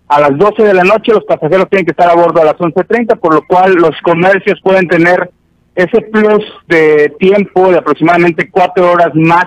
a 0.08 0.20
las 0.20 0.38
12 0.38 0.64
de 0.64 0.74
la 0.74 0.84
noche, 0.84 1.14
los 1.14 1.24
pasajeros 1.24 1.70
tienen 1.70 1.86
que 1.86 1.92
estar 1.92 2.10
a 2.10 2.16
bordo 2.16 2.42
a 2.42 2.46
las 2.46 2.56
11.30, 2.56 3.18
por 3.18 3.34
lo 3.34 3.44
cual 3.48 3.76
los 3.76 3.96
comercios 4.02 4.60
pueden 4.62 4.86
tener 4.90 5.32
ese 5.76 6.02
plus 6.02 6.44
de 6.68 7.14
tiempo 7.20 7.72
de 7.72 7.78
aproximadamente 7.78 8.50
cuatro 8.50 8.92
horas 8.92 9.12
más 9.14 9.46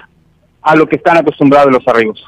a 0.62 0.74
lo 0.74 0.86
que 0.86 0.96
están 0.96 1.18
acostumbrados 1.18 1.72
los 1.72 1.86
arribos. 1.86 2.24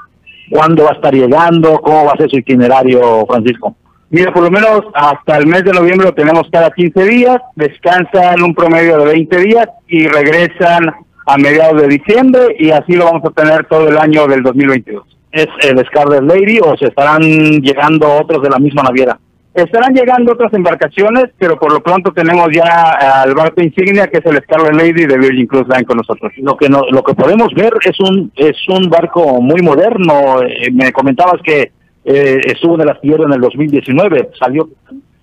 ¿Cuándo 0.51 0.85
va 0.85 0.91
a 0.91 0.95
estar 0.95 1.15
llegando? 1.15 1.81
¿Cómo 1.81 2.05
va 2.05 2.13
a 2.13 2.17
ser 2.17 2.31
su 2.31 2.39
itinerario, 2.39 3.27
Francisco? 3.27 3.75
Mira, 4.11 4.33
por 4.33 4.45
lo 4.45 4.51
menos 4.51 4.83
hasta 4.95 5.37
el 5.39 5.47
mes 5.47 5.65
de 5.65 5.73
noviembre 5.73 6.07
lo 6.07 6.15
tenemos 6.15 6.49
cada 6.53 6.71
15 6.71 7.05
días, 7.05 7.39
descansan 7.57 8.41
un 8.43 8.55
promedio 8.55 8.99
de 8.99 9.07
20 9.07 9.37
días 9.39 9.69
y 9.89 10.07
regresan 10.07 10.95
a 11.27 11.37
mediados 11.39 11.83
de 11.83 11.89
diciembre 11.89 12.55
y 12.59 12.71
así 12.71 12.93
lo 12.93 13.07
vamos 13.07 13.23
a 13.25 13.31
tener 13.31 13.67
todo 13.67 13.89
el 13.89 13.99
año 13.99 14.29
del 14.29 14.45
2022. 14.45 15.05
¿Es 15.33 15.49
el 15.63 15.85
Scarlet 15.87 16.23
Lady 16.23 16.61
o 16.61 16.77
se 16.77 16.87
estarán 16.87 17.21
llegando 17.21 18.11
otros 18.13 18.43
de 18.43 18.51
la 18.51 18.59
misma 18.59 18.85
naviera? 18.85 19.19
Estarán 19.57 19.95
llegando 19.95 20.35
otras 20.35 20.53
embarcaciones, 20.53 21.31
pero 21.39 21.59
por 21.59 21.73
lo 21.73 21.81
pronto 21.81 22.13
tenemos 22.13 22.49
ya 22.53 23.23
al 23.23 23.35
barco 23.35 23.63
insignia 23.63 24.07
que 24.07 24.19
es 24.19 24.27
el 24.27 24.37
Scarlet 24.43 24.75
Lady 24.75 25.07
de 25.07 25.17
Virgin 25.17 25.47
Cruise 25.47 25.67
Line 25.67 25.87
con 25.87 25.97
nosotros. 25.97 26.31
Lo 26.37 26.59
que 26.59 26.69
no, 26.69 26.83
lo 26.91 27.03
que 27.03 27.15
podemos 27.15 27.55
ver 27.55 27.73
es 27.83 27.99
un 27.99 28.31
es 28.37 28.55
un 28.69 28.91
barco 28.91 29.41
muy 29.41 29.63
moderno. 29.63 30.43
Eh, 30.43 30.71
me 30.71 30.93
comentabas 30.93 31.41
que 31.43 31.73
eh, 32.05 32.41
estuvo 32.45 32.75
en 32.75 32.83
el 32.83 32.91
astillero 32.91 33.25
en 33.25 33.33
el 33.33 33.41
2019, 33.41 34.29
salió. 34.39 34.69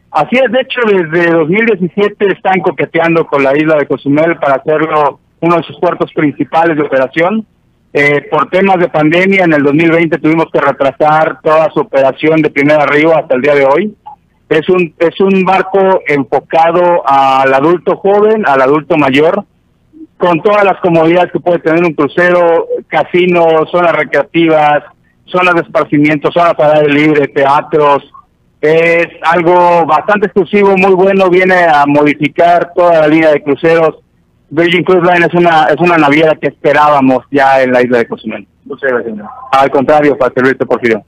Así 0.09 0.35
es, 0.43 0.51
de 0.51 0.61
hecho 0.61 0.81
desde 0.87 1.29
2017 1.29 2.25
están 2.33 2.59
coqueteando 2.61 3.27
con 3.27 3.43
la 3.43 3.55
isla 3.55 3.75
de 3.75 3.85
Cozumel 3.85 4.37
para 4.37 4.55
hacerlo 4.55 5.19
uno 5.41 5.57
de 5.57 5.63
sus 5.63 5.79
puertos 5.79 6.11
principales 6.11 6.75
de 6.75 6.81
operación. 6.81 7.45
Eh, 7.93 8.27
por 8.31 8.49
temas 8.49 8.79
de 8.79 8.89
pandemia 8.89 9.43
en 9.43 9.53
el 9.53 9.61
2020 9.61 10.17
tuvimos 10.17 10.47
que 10.51 10.59
retrasar 10.59 11.39
toda 11.43 11.69
su 11.71 11.81
operación 11.81 12.41
de 12.41 12.49
primer 12.49 12.79
arribo 12.79 13.15
hasta 13.15 13.35
el 13.35 13.41
día 13.43 13.53
de 13.53 13.65
hoy 13.65 13.95
es 14.53 14.69
un, 14.69 14.93
es 14.99 15.19
un 15.19 15.43
barco 15.43 16.01
enfocado 16.07 17.01
al 17.07 17.51
adulto 17.53 17.97
joven, 17.97 18.43
al 18.45 18.61
adulto 18.61 18.97
mayor, 18.97 19.43
con 20.17 20.41
todas 20.41 20.63
las 20.63 20.79
comodidades 20.79 21.31
que 21.31 21.39
puede 21.39 21.59
tener 21.59 21.83
un 21.83 21.93
crucero, 21.93 22.67
casino, 22.87 23.45
zonas 23.71 23.93
recreativas, 23.93 24.83
zonas 25.25 25.55
de 25.55 25.61
esparcimiento, 25.61 26.31
zonas 26.31 26.53
para 26.53 26.79
aire 26.79 26.93
libre, 26.93 27.27
teatros. 27.27 28.03
Es 28.61 29.07
algo 29.23 29.85
bastante 29.85 30.27
exclusivo, 30.27 30.77
muy 30.77 30.93
bueno, 30.93 31.29
viene 31.29 31.55
a 31.65 31.85
modificar 31.87 32.71
toda 32.75 33.01
la 33.01 33.07
línea 33.07 33.31
de 33.31 33.43
cruceros. 33.43 33.97
Virgin 34.49 34.83
Cruise 34.83 35.03
Line 35.03 35.25
es 35.25 35.33
una, 35.33 35.65
es 35.65 35.77
una 35.79 35.97
naviera 35.97 36.35
que 36.35 36.49
esperábamos 36.49 37.25
ya 37.31 37.61
en 37.63 37.73
la 37.73 37.81
isla 37.81 37.97
de 37.97 38.07
Cozumel. 38.07 38.47
Al 39.51 39.71
contrario, 39.71 40.15
para 40.15 40.33
servirte, 40.33 40.65
Porfirio. 40.65 41.03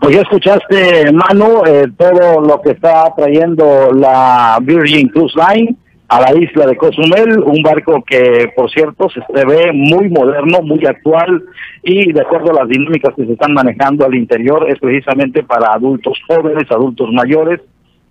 Pues 0.00 0.14
ya 0.14 0.22
escuchaste, 0.22 1.12
Manu, 1.12 1.62
eh, 1.66 1.86
todo 1.96 2.40
lo 2.40 2.60
que 2.60 2.70
está 2.70 3.12
trayendo 3.16 3.90
la 3.92 4.58
Virgin 4.62 5.08
Cruise 5.08 5.34
Line 5.34 5.76
a 6.08 6.20
la 6.20 6.38
isla 6.38 6.66
de 6.66 6.76
Cozumel, 6.76 7.40
un 7.40 7.62
barco 7.62 8.04
que, 8.06 8.52
por 8.54 8.70
cierto, 8.70 9.08
se 9.08 9.44
ve 9.44 9.72
muy 9.72 10.08
moderno, 10.08 10.60
muy 10.62 10.84
actual 10.86 11.42
y 11.82 12.12
de 12.12 12.20
acuerdo 12.20 12.50
a 12.50 12.62
las 12.62 12.68
dinámicas 12.68 13.14
que 13.16 13.26
se 13.26 13.32
están 13.32 13.54
manejando 13.54 14.04
al 14.04 14.14
interior, 14.14 14.68
es 14.68 14.78
precisamente 14.78 15.42
para 15.42 15.72
adultos 15.72 16.18
jóvenes, 16.28 16.70
adultos 16.70 17.10
mayores 17.12 17.60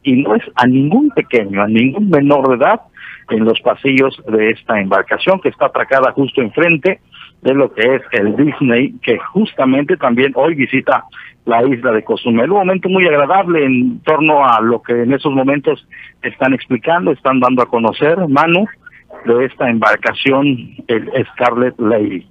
y 0.05 0.13
no 0.13 0.35
es 0.35 0.43
a 0.55 0.67
ningún 0.67 1.09
pequeño, 1.09 1.61
a 1.61 1.67
ningún 1.67 2.09
menor 2.09 2.47
de 2.47 2.63
edad 2.63 2.81
en 3.29 3.43
los 3.43 3.59
pasillos 3.61 4.15
de 4.27 4.51
esta 4.51 4.79
embarcación 4.79 5.41
que 5.41 5.49
está 5.49 5.65
atracada 5.65 6.11
justo 6.11 6.41
enfrente 6.41 7.01
de 7.41 7.53
lo 7.53 7.73
que 7.73 7.95
es 7.95 8.01
el 8.11 8.35
Disney, 8.35 8.93
que 9.01 9.17
justamente 9.17 9.97
también 9.97 10.31
hoy 10.35 10.53
visita 10.53 11.03
la 11.45 11.63
isla 11.65 11.91
de 11.91 12.03
Cozumel. 12.03 12.51
Un 12.51 12.59
momento 12.59 12.87
muy 12.87 13.05
agradable 13.07 13.65
en 13.65 13.99
torno 14.01 14.45
a 14.45 14.61
lo 14.61 14.81
que 14.81 14.93
en 14.93 15.13
esos 15.13 15.33
momentos 15.33 15.87
están 16.21 16.53
explicando, 16.53 17.11
están 17.11 17.39
dando 17.39 17.63
a 17.63 17.67
conocer, 17.67 18.17
Manu, 18.27 18.67
de 19.25 19.45
esta 19.45 19.69
embarcación, 19.69 20.45
el 20.87 21.11
Scarlet 21.33 21.75
Lady. 21.79 22.27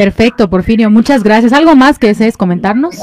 Perfecto, 0.00 0.48
Porfirio, 0.48 0.88
muchas 0.88 1.22
gracias. 1.22 1.52
¿Algo 1.52 1.76
más 1.76 1.98
que 1.98 2.06
desees 2.06 2.38
comentarnos? 2.38 2.96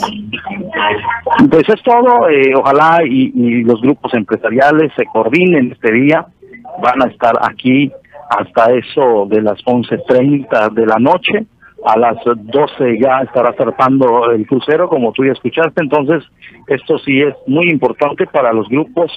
Pues 1.52 1.70
es 1.70 1.84
todo, 1.84 2.28
eh, 2.28 2.56
ojalá 2.56 3.02
y, 3.08 3.32
y 3.36 3.64
los 3.64 3.80
grupos 3.82 4.16
empresariales 4.16 4.92
se 4.98 5.06
coordinen 5.06 5.74
este 5.74 5.94
día, 5.94 6.26
van 6.82 7.04
a 7.04 7.12
estar 7.12 7.36
aquí 7.40 7.92
hasta 8.32 8.74
eso 8.74 9.28
de 9.30 9.44
las 9.44 9.64
11.30 9.64 10.74
de 10.74 10.86
la 10.88 10.96
noche 10.98 11.46
a 11.86 11.98
las 11.98 12.18
12 12.26 13.00
ya 13.00 13.20
estará 13.20 13.54
zarpando 13.54 14.32
el 14.32 14.46
crucero, 14.48 14.90
como 14.90 15.12
tú 15.14 15.24
ya 15.24 15.32
escuchaste. 15.32 15.82
Entonces, 15.82 16.24
esto 16.68 16.98
sí 17.00 17.22
es 17.22 17.36
muy 17.46 17.70
importante 17.70 18.26
para 18.28 18.52
los 18.52 18.68
grupos, 18.68 19.12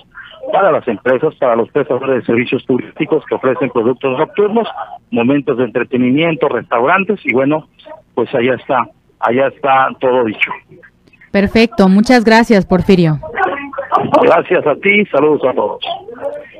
para 0.52 0.72
las 0.72 0.86
empresas, 0.88 1.34
para 1.36 1.56
los 1.56 1.70
prestadores 1.70 2.20
de 2.20 2.26
servicios 2.26 2.64
turísticos 2.66 3.24
que 3.26 3.34
ofrecen 3.34 3.70
productos 3.70 4.18
nocturnos, 4.18 4.68
momentos 5.10 5.58
de 5.58 5.64
entretenimiento, 5.64 6.48
restaurantes 6.48 7.20
y 7.24 7.32
bueno, 7.32 7.68
pues 8.14 8.34
allá 8.34 8.54
está, 8.54 8.88
allá 9.18 9.48
está 9.48 9.88
todo 10.00 10.24
dicho. 10.24 10.50
Perfecto, 11.30 11.88
muchas 11.88 12.24
gracias, 12.24 12.66
Porfirio. 12.66 13.18
Gracias 14.22 14.66
a 14.66 14.74
ti, 14.76 15.04
saludos 15.06 15.42
a 15.48 15.52
todos. 15.52 15.80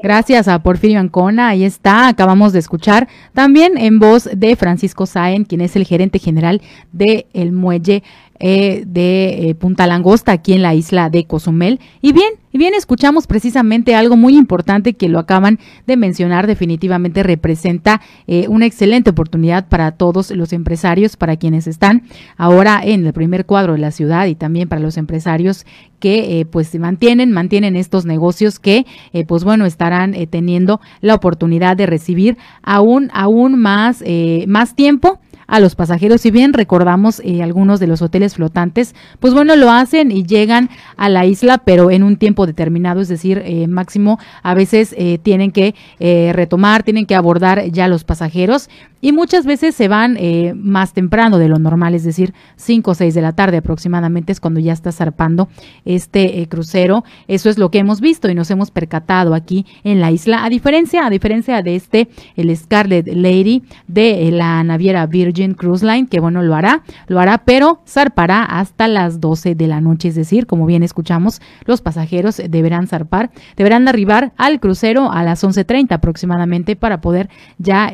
Gracias 0.03 0.49
a 0.49 0.63
Porfirio 0.63 0.99
Ancona, 0.99 1.49
ahí 1.49 1.65
está, 1.65 2.09
acabamos 2.09 2.53
de 2.53 2.59
escuchar 2.59 3.07
también 3.35 3.77
en 3.77 3.99
voz 3.99 4.29
de 4.33 4.57
Francisco 4.57 5.05
Saen, 5.05 5.45
quien 5.45 5.61
es 5.61 5.77
el 5.77 5.85
gerente 5.85 6.19
general 6.19 6.63
de 6.93 7.27
El 7.35 7.53
Muelle 7.53 8.03
eh, 8.43 8.85
de 8.87 9.51
eh, 9.51 9.55
Punta 9.55 9.87
Langosta, 9.87 10.33
aquí 10.33 10.55
en 10.55 10.63
la 10.63 10.75
isla 10.75 11.11
de 11.11 11.27
Cozumel. 11.27 11.79
Y 12.01 12.15
bien, 12.15 12.31
y 12.53 12.57
bien, 12.57 12.73
escuchamos 12.73 13.27
precisamente 13.27 13.95
algo 13.95 14.17
muy 14.17 14.35
importante 14.35 14.95
que 14.95 15.11
lo 15.11 15.19
acaban 15.19 15.59
de 15.87 15.99
mencionar, 15.99 16.47
definitivamente 16.47 17.23
representa 17.23 18.01
eh, 18.27 18.47
una 18.49 18.65
excelente 18.65 19.11
oportunidad 19.11 19.69
para 19.69 19.93
todos 19.93 20.31
los 20.31 20.55
empresarios, 20.55 21.19
para 21.19 21.37
quienes 21.37 21.67
están 21.67 22.05
ahora 22.39 22.81
en 22.83 23.07
el 23.07 23.13
primer 23.13 23.45
cuadro 23.45 23.75
de 23.75 23.81
la 23.81 23.91
ciudad 23.91 24.25
y 24.25 24.35
también 24.35 24.71
para 24.71 24.81
los 24.81 24.97
empresarios 24.97 25.67
que 25.99 26.47
pues 26.51 26.75
mantienen, 26.79 27.31
mantienen 27.31 27.77
estos 27.77 28.07
negocios 28.07 28.59
que 28.59 28.87
pues 29.27 29.45
bueno, 29.45 29.67
estarán 29.67 30.15
teniendo 30.31 30.81
la 31.03 31.15
oportunidad 31.15 31.77
de 31.77 31.85
recibir 31.85 32.39
aún, 32.63 33.11
aún 33.13 33.59
más, 33.59 34.03
más 34.47 34.75
tiempo 34.75 35.21
a 35.51 35.59
los 35.59 35.75
pasajeros. 35.75 36.21
Si 36.21 36.31
bien 36.31 36.53
recordamos 36.53 37.21
eh, 37.25 37.43
algunos 37.43 37.81
de 37.81 37.89
los 37.89 38.01
hoteles 38.01 38.37
flotantes, 38.37 38.95
pues 39.19 39.35
bueno, 39.35 39.57
lo 39.57 39.71
hacen 39.71 40.13
y 40.13 40.23
llegan 40.23 40.71
a 40.97 41.09
la 41.09 41.27
isla, 41.27 41.59
pero 41.59 41.91
en 41.91 42.05
un 42.05 42.17
tiempo 42.17 42.47
determinado, 42.47 43.01
es 43.01 43.09
decir, 43.09 43.43
eh, 43.45 43.67
máximo 43.67 44.19
a 44.45 44.55
veces 44.55 44.95
eh, 44.97 45.19
tienen 45.19 45.51
que 45.51 45.75
retomar, 46.33 46.85
tienen 46.85 47.05
que 47.05 47.17
abordar 47.17 47.65
ya 47.71 47.89
los 47.89 48.05
pasajeros 48.05 48.71
y 49.01 49.13
muchas 49.13 49.45
veces 49.45 49.75
se 49.75 49.89
van 49.89 50.19
más 50.55 50.93
temprano 50.93 51.39
de 51.39 51.49
lo 51.49 51.59
normal, 51.59 51.95
es 51.95 52.05
decir, 52.05 52.33
5 52.57 52.91
o 52.91 52.95
6 52.95 53.15
de 53.15 53.23
la 53.23 53.33
tarde 53.33 53.57
aproximadamente 53.57 54.33
es 54.33 54.41
cuando 54.41 54.61
ya 54.61 54.73
está 54.73 54.93
zarpando 54.93 55.49
este 55.85 56.47
crucero. 56.49 57.05
Eso 57.27 57.51
es 57.51 57.59
lo 57.59 57.71
que 57.71 57.79
hemos 57.79 58.01
visto 58.01 58.31
y 58.31 58.35
nos 58.35 58.51
hemos 58.51 58.71
percatado 58.71 59.35
aquí 59.35 59.67
en 59.83 60.01
la 60.01 60.11
isla. 60.11 60.45
A 60.45 60.51
diferencia, 60.51 61.07
a 61.07 61.11
diferencia 61.11 61.63
de 61.63 61.77
este, 61.77 62.09
el 62.37 62.55
Scarlet 62.57 63.09
Lady 63.09 63.63
de 63.89 64.31
la 64.31 64.63
naviera 64.63 65.07
Virgin 65.07 65.40
Cruise 65.55 65.83
Line, 65.83 66.07
que 66.09 66.21
bueno, 66.21 66.43
lo 66.43 66.55
hará, 66.55 66.83
lo 67.07 67.21
hará, 67.21 67.39
pero 67.39 67.83
zarpará 67.87 68.45
hasta 68.45 68.89
las 68.89 69.21
12 69.21 69.55
de 69.55 69.67
la 69.67 69.81
noche, 69.81 70.09
es 70.09 70.15
decir, 70.15 70.47
como 70.47 70.67
bien 70.67 70.83
escuchamos, 70.83 71.41
los 71.65 71.81
pasajeros 71.81 72.41
deberán 72.49 72.87
zarpar, 72.87 73.31
deberán 73.57 73.89
arribar 73.89 74.33
al 74.37 74.61
crucero 74.61 75.11
a 75.11 75.23
las 75.23 75.43
11.30 75.43 75.93
aproximadamente 75.93 76.77
para 76.77 77.01
poder 77.01 77.29
ya 77.59 77.93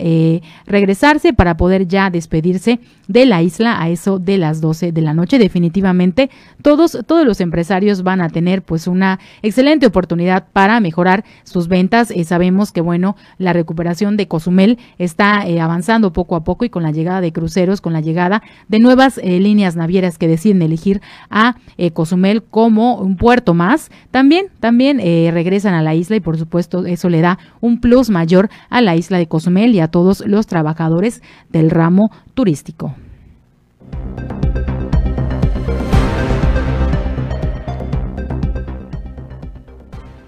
regresar 0.66 1.06
para 1.36 1.56
poder 1.56 1.86
ya 1.86 2.10
despedirse 2.10 2.81
de 3.09 3.27
la 3.27 3.43
isla 3.43 3.81
a 3.81 3.89
eso 3.89 4.18
de 4.18 4.39
las 4.39 4.60
12 4.60 4.93
de 4.93 5.01
la 5.01 5.14
noche. 5.14 5.39
Definitivamente 5.39 6.31
todos, 6.62 6.98
todos 7.06 7.24
los 7.24 7.40
empresarios 7.40 8.02
van 8.02 8.20
a 8.20 8.28
tener 8.28 8.62
pues 8.62 8.86
una 8.86 9.18
excelente 9.43 9.86
oportunidad 9.86 10.47
para 10.52 10.81
mejorar 10.81 11.24
sus 11.44 11.68
ventas. 11.68 12.10
Eh, 12.10 12.24
sabemos 12.24 12.73
que 12.73 12.81
bueno, 12.81 13.16
la 13.39 13.52
recuperación 13.52 14.16
de 14.16 14.27
Cozumel 14.27 14.78
está 14.98 15.47
eh, 15.47 15.60
avanzando 15.60 16.12
poco 16.12 16.35
a 16.36 16.44
poco 16.44 16.64
y 16.64 16.70
con 16.70 16.82
la 16.82 16.90
llegada 16.90 17.20
de 17.20 17.32
cruceros, 17.37 17.81
con 17.81 17.93
la 17.93 18.01
llegada 18.01 18.43
de 18.69 18.79
nuevas 18.79 19.19
eh, 19.19 19.39
líneas 19.39 19.77
navieras 19.77 20.17
que 20.19 20.27
deciden 20.27 20.63
elegir 20.63 21.01
a 21.31 21.57
Cozumel 21.93 22.43
como 22.43 22.97
un 22.97 23.17
puerto 23.17 23.53
más, 23.53 23.91
también, 24.11 24.47
también 24.61 24.99
regresan 24.99 25.75
a 25.75 25.83
la 25.83 25.95
isla 25.95 26.17
y 26.17 26.21
por 26.21 26.39
supuesto 26.39 26.87
eso 26.87 27.11
le 27.11 27.21
da 27.21 27.39
un 27.61 27.81
plus 27.81 28.09
mayor 28.09 28.49
a 28.71 28.81
la 28.81 28.97
isla 28.97 29.19
de 29.19 29.27
Cozumel 29.27 29.75
y 29.75 29.81
a 29.81 29.89
todos 29.89 30.25
los 30.27 30.47
trabajadores 30.47 31.23
del 31.51 31.71
ramo 31.71 32.11
turístico. 32.35 32.95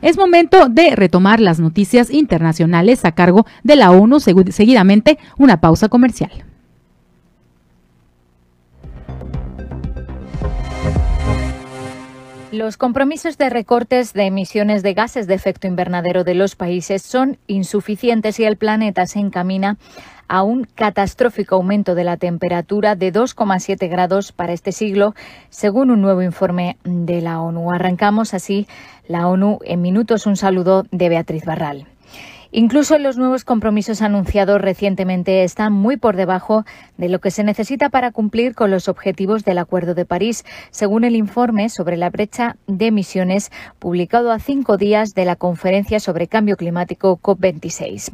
Es 0.00 0.16
momento 0.16 0.68
de 0.68 0.94
retomar 0.94 1.40
las 1.40 1.58
noticias 1.58 2.10
internacionales 2.10 3.04
a 3.04 3.12
cargo 3.12 3.46
de 3.64 3.76
la 3.76 3.90
ONU, 3.90 4.20
seguidamente 4.20 5.18
una 5.38 5.60
pausa 5.60 5.88
comercial. 5.88 6.30
Los 12.50 12.78
compromisos 12.78 13.36
de 13.36 13.50
recortes 13.50 14.14
de 14.14 14.24
emisiones 14.24 14.82
de 14.82 14.94
gases 14.94 15.26
de 15.26 15.34
efecto 15.34 15.66
invernadero 15.66 16.24
de 16.24 16.34
los 16.34 16.56
países 16.56 17.02
son 17.02 17.36
insuficientes 17.46 18.40
y 18.40 18.44
el 18.44 18.56
planeta 18.56 19.06
se 19.06 19.18
encamina 19.18 19.76
a 20.28 20.42
un 20.42 20.64
catastrófico 20.64 21.56
aumento 21.56 21.94
de 21.94 22.04
la 22.04 22.16
temperatura 22.16 22.94
de 22.94 23.12
2,7 23.12 23.90
grados 23.90 24.32
para 24.32 24.54
este 24.54 24.72
siglo, 24.72 25.14
según 25.50 25.90
un 25.90 26.00
nuevo 26.00 26.22
informe 26.22 26.78
de 26.84 27.20
la 27.20 27.38
ONU. 27.42 27.70
Arrancamos 27.70 28.32
así 28.32 28.66
la 29.08 29.28
ONU 29.28 29.58
en 29.64 29.82
minutos. 29.82 30.24
Un 30.24 30.36
saludo 30.36 30.86
de 30.90 31.10
Beatriz 31.10 31.44
Barral. 31.44 31.86
Incluso 32.50 32.98
los 32.98 33.18
nuevos 33.18 33.44
compromisos 33.44 34.00
anunciados 34.00 34.58
recientemente 34.58 35.44
están 35.44 35.74
muy 35.74 35.98
por 35.98 36.16
debajo 36.16 36.64
de 36.96 37.10
lo 37.10 37.18
que 37.18 37.30
se 37.30 37.44
necesita 37.44 37.90
para 37.90 38.10
cumplir 38.10 38.54
con 38.54 38.70
los 38.70 38.88
objetivos 38.88 39.44
del 39.44 39.58
Acuerdo 39.58 39.94
de 39.94 40.06
París, 40.06 40.46
según 40.70 41.04
el 41.04 41.14
informe 41.14 41.68
sobre 41.68 41.98
la 41.98 42.08
brecha 42.08 42.56
de 42.66 42.86
emisiones 42.86 43.50
publicado 43.78 44.32
a 44.32 44.38
cinco 44.38 44.78
días 44.78 45.10
de 45.14 45.26
la 45.26 45.36
conferencia 45.36 46.00
sobre 46.00 46.26
cambio 46.26 46.56
climático 46.56 47.18
COP26. 47.22 48.12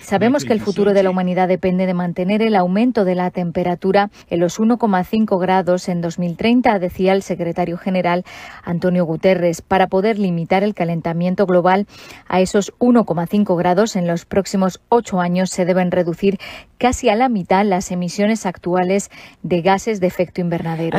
Sabemos 0.00 0.44
que 0.44 0.52
el 0.52 0.60
futuro 0.60 0.92
de 0.92 1.04
la 1.04 1.10
humanidad 1.10 1.46
depende 1.46 1.86
de 1.86 1.94
mantener 1.94 2.42
el 2.42 2.56
aumento 2.56 3.04
de 3.04 3.14
la 3.14 3.30
temperatura 3.30 4.10
en 4.30 4.40
los 4.40 4.58
1,5 4.58 5.40
grados 5.40 5.88
en 5.88 6.00
2030, 6.00 6.80
decía 6.80 7.12
el 7.12 7.22
secretario 7.22 7.78
general 7.78 8.24
Antonio 8.64 8.95
Guterres 9.04 9.62
para 9.62 9.86
poder 9.86 10.18
limitar 10.18 10.64
el 10.64 10.74
calentamiento 10.74 11.46
global 11.46 11.86
a 12.26 12.40
esos 12.40 12.72
1,5 12.78 13.56
grados 13.56 13.96
en 13.96 14.06
los 14.06 14.24
próximos 14.24 14.80
ocho 14.88 15.20
años 15.20 15.50
se 15.50 15.64
deben 15.64 15.90
reducir 15.90 16.38
casi 16.78 17.08
a 17.08 17.16
la 17.16 17.28
mitad 17.28 17.64
las 17.64 17.90
emisiones 17.90 18.46
actuales 18.46 19.10
de 19.42 19.62
gases 19.62 20.00
de 20.00 20.06
efecto 20.06 20.40
invernadero. 20.40 20.96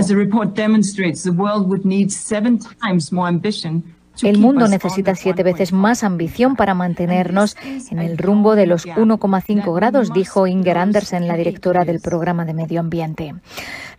El 4.23 4.39
mundo 4.39 4.67
necesita 4.67 5.15
siete 5.15 5.43
veces 5.43 5.73
más 5.73 6.03
ambición 6.03 6.55
para 6.55 6.73
mantenernos 6.73 7.55
en 7.91 7.99
el 7.99 8.17
rumbo 8.17 8.55
de 8.55 8.65
los 8.65 8.87
1,5 8.87 9.75
grados, 9.75 10.11
dijo 10.13 10.47
Inger 10.47 10.77
Andersen, 10.77 11.27
la 11.27 11.37
directora 11.37 11.85
del 11.85 11.99
programa 11.99 12.45
de 12.45 12.53
medio 12.53 12.79
ambiente. 12.79 13.35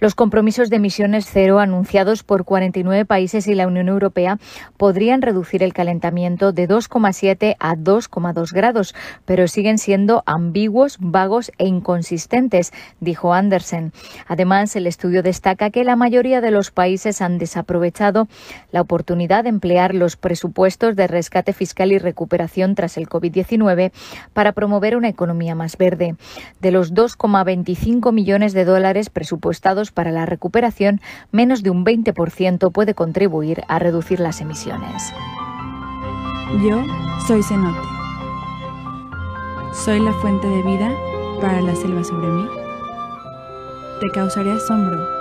Los 0.01 0.15
compromisos 0.15 0.71
de 0.71 0.77
emisiones 0.77 1.27
cero 1.31 1.59
anunciados 1.59 2.23
por 2.23 2.45
49 2.45 3.05
países 3.05 3.47
y 3.49 3.55
la 3.55 3.67
Unión 3.67 3.89
Europea 3.89 4.39
podrían 4.77 5.23
reducir 5.23 5.63
el 5.63 5.73
calentamiento 5.73 6.53
de 6.53 6.69
2,7 6.69 7.57
a 7.59 7.75
2,2 7.75 8.53
grados, 8.53 8.95
pero 9.25 9.49
siguen 9.49 9.79
siendo 9.79 10.23
ambiguos, 10.27 10.99
vagos 11.01 11.51
e 11.59 11.67
inconsistentes, 11.67 12.73
dijo 13.01 13.35
Andersen. 13.35 13.93
Además, 14.27 14.75
el 14.77 14.87
estudio 14.87 15.23
destaca 15.23 15.71
que 15.71 15.85
la 15.85 15.97
mayoría 15.97 16.41
de 16.41 16.51
los 16.51 16.71
países 16.71 17.21
han 17.21 17.39
desaprovechado 17.39 18.29
la 18.71 18.81
oportunidad 18.81 19.45
de 19.45 19.51
emplear 19.51 19.95
los 19.95 20.08
presupuestos 20.17 20.97
de 20.97 21.07
rescate 21.07 21.53
fiscal 21.53 21.93
y 21.93 21.99
recuperación 21.99 22.75
tras 22.75 22.97
el 22.97 23.09
COVID-19 23.09 23.93
para 24.33 24.53
promover 24.53 24.97
una 24.97 25.09
economía 25.09 25.55
más 25.55 25.77
verde. 25.77 26.17
De 26.61 26.71
los 26.71 26.95
2,25 26.95 28.13
millones 28.13 28.53
de 28.53 28.65
dólares 28.65 29.11
presupuestados 29.11 29.93
para 29.93 30.13
la 30.13 30.27
recuperación, 30.27 31.01
menos 31.33 31.63
de 31.63 31.71
un 31.71 31.85
20% 31.85 32.73
puede 32.73 32.95
contribuir 32.95 33.63
a 33.69 33.79
reducir 33.79 34.21
las 34.21 34.41
emisiones. 34.41 35.13
Yo 36.63 36.83
soy 37.27 37.43
cenote. 37.43 37.79
Soy 39.73 40.01
la 40.01 40.13
fuente 40.15 40.47
de 40.47 40.63
vida 40.63 40.91
para 41.41 41.61
la 41.61 41.75
selva 41.77 42.03
sobre 42.03 42.29
mí. 42.29 42.49
Te 44.01 44.09
causaré 44.11 44.53
asombro 44.53 45.18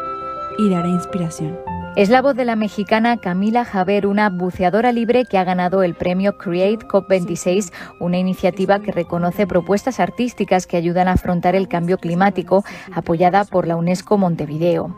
y 0.58 0.70
daré 0.70 0.90
inspiración. 0.90 1.58
Es 1.98 2.10
la 2.10 2.22
voz 2.22 2.36
de 2.36 2.46
la 2.46 2.56
mexicana 2.56 3.18
Camila 3.18 3.66
Javer, 3.66 4.06
una 4.06 4.30
buceadora 4.30 4.92
libre 4.92 5.26
que 5.26 5.40
ha 5.40 5.44
ganado 5.44 5.82
el 5.82 5.96
premio 5.96 6.38
Create 6.38 6.86
COP26, 6.86 7.74
una 8.00 8.20
iniciativa 8.20 8.80
que 8.80 8.92
reconoce 8.92 9.48
propuestas 9.48 10.00
artísticas 10.00 10.68
que 10.68 10.78
ayudan 10.78 11.08
a 11.08 11.14
afrontar 11.14 11.56
el 11.56 11.68
cambio 11.68 11.98
climático, 11.98 12.64
apoyada 12.94 13.46
por 13.46 13.68
la 13.68 13.76
UNESCO 13.78 14.20
Montevideo. 14.20 14.96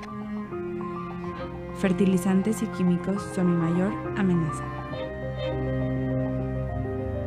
Fertilizantes 1.78 2.62
y 2.62 2.66
químicos 2.68 3.24
son 3.34 3.52
mi 3.52 3.72
mayor 3.72 3.94
amenaza. 4.18 4.66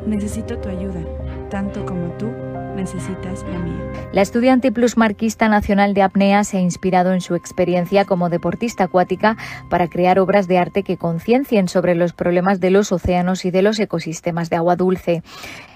Necesito 0.06 0.58
tu 0.58 0.68
ayuda, 0.68 1.00
tanto 1.48 1.86
como 1.86 2.08
tú 2.18 2.26
la 2.74 3.58
mía. 3.58 4.08
La 4.12 4.22
estudiante 4.22 4.72
plusmarquista 4.72 5.48
nacional 5.48 5.94
de 5.94 6.02
apnea 6.02 6.44
se 6.44 6.58
ha 6.58 6.60
inspirado 6.60 7.12
en 7.12 7.20
su 7.20 7.34
experiencia 7.34 8.04
como 8.04 8.28
deportista 8.28 8.84
acuática 8.84 9.36
para 9.68 9.88
crear 9.88 10.18
obras 10.18 10.48
de 10.48 10.58
arte 10.58 10.82
que 10.82 10.96
conciencien 10.96 11.68
sobre 11.68 11.94
los 11.94 12.12
problemas 12.12 12.60
de 12.60 12.70
los 12.70 12.92
océanos 12.92 13.44
y 13.44 13.50
de 13.50 13.62
los 13.62 13.78
ecosistemas 13.78 14.50
de 14.50 14.56
agua 14.56 14.76
dulce. 14.76 15.22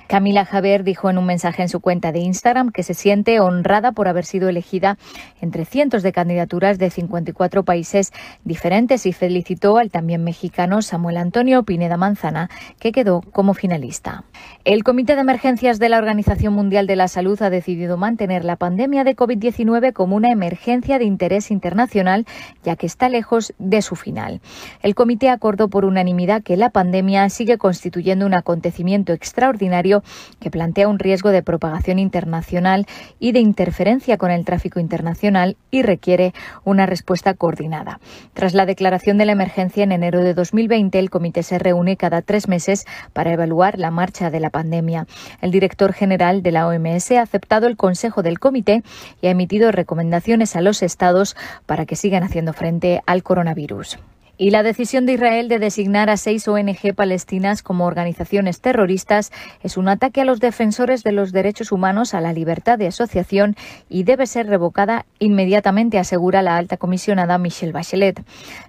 Camila 0.06 0.44
Javer 0.44 0.84
dijo 0.84 1.10
en 1.10 1.18
un 1.18 1.26
mensaje 1.26 1.62
en 1.62 1.68
su 1.68 1.80
cuenta 1.80 2.12
de 2.12 2.20
Instagram 2.20 2.70
que 2.70 2.82
se 2.82 2.94
siente 2.94 3.40
honrada 3.40 3.92
por 3.92 4.06
haber 4.06 4.24
sido 4.24 4.48
elegida 4.48 4.98
entre 5.40 5.64
cientos 5.64 6.02
de 6.02 6.12
candidaturas 6.12 6.78
de 6.78 6.90
54 6.90 7.64
países 7.64 8.12
diferentes 8.44 9.04
y 9.06 9.12
felicitó 9.12 9.78
al 9.78 9.90
también 9.90 10.22
mexicano 10.22 10.80
Samuel 10.82 11.16
Antonio 11.16 11.64
Pineda 11.64 11.96
Manzana, 11.96 12.50
que 12.78 12.92
quedó 12.92 13.20
como 13.20 13.54
finalista. 13.54 14.24
El 14.64 14.84
Comité 14.84 15.16
de 15.16 15.22
Emergencias 15.22 15.78
de 15.78 15.88
la 15.88 15.98
Organización 15.98 16.54
Mundial 16.54 16.86
de 16.86 16.96
la 16.96 17.08
Salud 17.08 17.40
ha 17.42 17.50
decidido 17.50 17.96
mantener 17.96 18.44
la 18.44 18.56
pandemia 18.56 19.02
de 19.02 19.16
COVID-19 19.16 19.92
como 19.92 20.16
una 20.16 20.30
emergencia 20.30 20.98
de 20.98 21.04
interés 21.04 21.50
internacional, 21.50 22.26
ya 22.62 22.76
que 22.76 22.86
está 22.86 23.08
lejos 23.08 23.54
de 23.58 23.82
su 23.82 23.96
final. 23.96 24.40
El 24.82 24.94
comité 24.94 25.30
acordó 25.30 25.68
por 25.68 25.84
unanimidad 25.84 26.42
que 26.42 26.56
la 26.56 26.70
pandemia 26.70 27.28
sigue 27.28 27.58
constituyendo 27.58 28.26
un 28.26 28.34
acontecimiento 28.34 29.12
extraordinario 29.12 29.95
que 30.40 30.50
plantea 30.50 30.88
un 30.88 30.98
riesgo 30.98 31.30
de 31.30 31.42
propagación 31.42 31.98
internacional 31.98 32.86
y 33.18 33.32
de 33.32 33.40
interferencia 33.40 34.16
con 34.16 34.30
el 34.30 34.44
tráfico 34.44 34.80
internacional 34.80 35.56
y 35.70 35.82
requiere 35.82 36.32
una 36.64 36.86
respuesta 36.86 37.34
coordinada. 37.34 38.00
Tras 38.34 38.54
la 38.54 38.66
declaración 38.66 39.18
de 39.18 39.26
la 39.26 39.32
emergencia 39.32 39.84
en 39.84 39.92
enero 39.92 40.20
de 40.20 40.34
2020, 40.34 40.98
el 40.98 41.10
comité 41.10 41.42
se 41.42 41.58
reúne 41.58 41.96
cada 41.96 42.22
tres 42.22 42.48
meses 42.48 42.86
para 43.12 43.32
evaluar 43.32 43.78
la 43.78 43.90
marcha 43.90 44.30
de 44.30 44.40
la 44.40 44.50
pandemia. 44.50 45.06
El 45.40 45.50
director 45.50 45.92
general 45.92 46.42
de 46.42 46.52
la 46.52 46.66
OMS 46.66 47.12
ha 47.12 47.22
aceptado 47.22 47.66
el 47.66 47.76
consejo 47.76 48.22
del 48.22 48.38
comité 48.38 48.82
y 49.20 49.26
ha 49.26 49.30
emitido 49.30 49.72
recomendaciones 49.72 50.56
a 50.56 50.60
los 50.60 50.82
estados 50.82 51.36
para 51.66 51.86
que 51.86 51.96
sigan 51.96 52.22
haciendo 52.22 52.52
frente 52.52 53.02
al 53.06 53.22
coronavirus. 53.22 53.98
Y 54.38 54.50
la 54.50 54.62
decisión 54.62 55.06
de 55.06 55.14
Israel 55.14 55.48
de 55.48 55.58
designar 55.58 56.10
a 56.10 56.18
seis 56.18 56.46
ONG 56.46 56.94
palestinas 56.94 57.62
como 57.62 57.86
organizaciones 57.86 58.60
terroristas 58.60 59.32
es 59.62 59.78
un 59.78 59.88
ataque 59.88 60.20
a 60.20 60.26
los 60.26 60.40
defensores 60.40 61.02
de 61.02 61.12
los 61.12 61.32
derechos 61.32 61.72
humanos, 61.72 62.12
a 62.12 62.20
la 62.20 62.34
libertad 62.34 62.78
de 62.78 62.86
asociación 62.86 63.56
y 63.88 64.02
debe 64.02 64.26
ser 64.26 64.46
revocada 64.46 65.06
inmediatamente, 65.20 65.98
asegura 65.98 66.42
la 66.42 66.58
alta 66.58 66.76
comisionada 66.76 67.38
Michelle 67.38 67.72
Bachelet. 67.72 68.22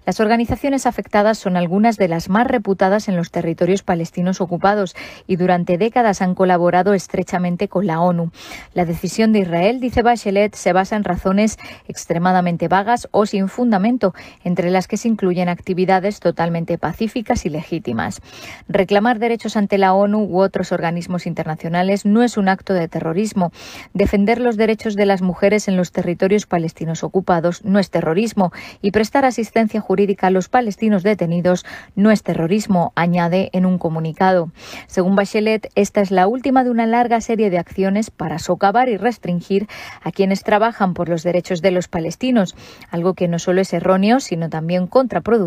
Las 0.05 0.21
organizaciones 0.21 0.85
afectadas 0.85 1.37
son 1.37 1.57
algunas 1.57 1.97
de 1.97 2.07
las 2.07 2.29
más 2.29 2.47
reputadas 2.47 3.09
en 3.09 3.17
los 3.17 3.31
territorios 3.31 3.83
palestinos 3.83 4.39
ocupados 4.39 4.95
y 5.27 5.35
durante 5.35 5.77
décadas 5.77 6.21
han 6.21 6.33
colaborado 6.33 6.93
estrechamente 6.93 7.67
con 7.67 7.87
la 7.87 7.99
ONU. 7.99 8.31
La 8.73 8.85
decisión 8.85 9.33
de 9.33 9.39
Israel, 9.39 9.81
dice 9.81 10.01
Bachelet, 10.01 10.55
se 10.55 10.71
basa 10.71 10.95
en 10.95 11.03
razones 11.03 11.57
extremadamente 11.89 12.69
vagas 12.69 13.09
o 13.11 13.25
sin 13.25 13.49
fundamento, 13.49 14.13
entre 14.45 14.71
las 14.71 14.87
que 14.87 14.95
se 14.95 15.09
incluyen 15.09 15.56
actividades 15.57 16.19
totalmente 16.19 16.77
pacíficas 16.77 17.47
y 17.47 17.49
legítimas. 17.49 18.21
Reclamar 18.67 19.17
derechos 19.17 19.57
ante 19.57 19.79
la 19.79 19.93
ONU 19.93 20.19
u 20.23 20.39
otros 20.39 20.71
organismos 20.71 21.25
internacionales 21.25 22.05
no 22.05 22.21
es 22.21 22.37
un 22.37 22.47
acto 22.47 22.75
de 22.75 22.87
terrorismo. 22.87 23.51
Defender 23.95 24.39
los 24.39 24.55
derechos 24.55 24.95
de 24.95 25.07
las 25.07 25.23
mujeres 25.23 25.67
en 25.67 25.75
los 25.75 25.91
territorios 25.91 26.45
palestinos 26.45 27.03
ocupados 27.03 27.65
no 27.65 27.79
es 27.79 27.89
terrorismo 27.89 28.51
y 28.83 28.91
prestar 28.91 29.25
asistencia 29.25 29.81
jurídica 29.81 30.27
a 30.27 30.31
los 30.31 30.47
palestinos 30.47 31.01
detenidos 31.01 31.65
no 31.95 32.11
es 32.11 32.21
terrorismo, 32.21 32.93
añade 32.95 33.49
en 33.53 33.65
un 33.65 33.79
comunicado. 33.79 34.51
Según 34.85 35.15
Bachelet, 35.15 35.71
esta 35.73 36.01
es 36.01 36.11
la 36.11 36.27
última 36.27 36.63
de 36.63 36.69
una 36.69 36.85
larga 36.85 37.19
serie 37.19 37.49
de 37.49 37.57
acciones 37.57 38.11
para 38.11 38.37
socavar 38.37 38.89
y 38.89 38.97
restringir 38.97 39.67
a 40.03 40.11
quienes 40.11 40.43
trabajan 40.43 40.93
por 40.93 41.09
los 41.09 41.23
derechos 41.23 41.63
de 41.63 41.71
los 41.71 41.87
palestinos, 41.87 42.55
algo 42.91 43.15
que 43.15 43.27
no 43.27 43.39
solo 43.39 43.61
es 43.61 43.73
erróneo, 43.73 44.19
sino 44.19 44.49
también 44.49 44.85
contraproducente 44.85 45.46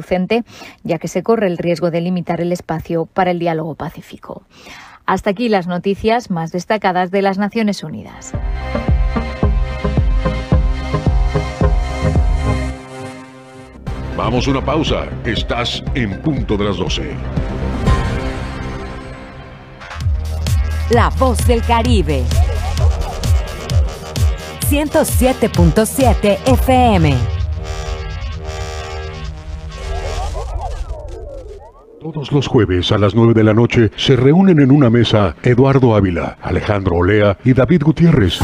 ya 0.82 0.98
que 0.98 1.08
se 1.08 1.22
corre 1.22 1.46
el 1.46 1.58
riesgo 1.58 1.90
de 1.90 2.00
limitar 2.00 2.40
el 2.40 2.52
espacio 2.52 3.06
para 3.06 3.30
el 3.30 3.38
diálogo 3.38 3.74
pacífico. 3.74 4.42
Hasta 5.06 5.30
aquí 5.30 5.48
las 5.48 5.66
noticias 5.66 6.30
más 6.30 6.52
destacadas 6.52 7.10
de 7.10 7.22
las 7.22 7.38
Naciones 7.38 7.82
Unidas. 7.82 8.32
Vamos 14.16 14.46
a 14.46 14.50
una 14.50 14.64
pausa. 14.64 15.08
Estás 15.24 15.82
en 15.94 16.20
punto 16.20 16.56
de 16.56 16.64
las 16.64 16.76
12. 16.76 17.14
La 20.90 21.08
voz 21.10 21.38
del 21.46 21.62
Caribe. 21.62 22.24
107.7 24.68 26.38
FM. 26.46 27.39
Todos 32.00 32.32
los 32.32 32.46
jueves 32.46 32.92
a 32.92 32.98
las 32.98 33.14
9 33.14 33.34
de 33.34 33.44
la 33.44 33.52
noche 33.52 33.90
se 33.96 34.16
reúnen 34.16 34.58
en 34.60 34.70
una 34.70 34.88
mesa 34.88 35.36
Eduardo 35.42 35.94
Ávila, 35.94 36.38
Alejandro 36.40 36.96
Olea 36.96 37.36
y 37.44 37.52
David 37.52 37.82
Gutiérrez. 37.84 38.38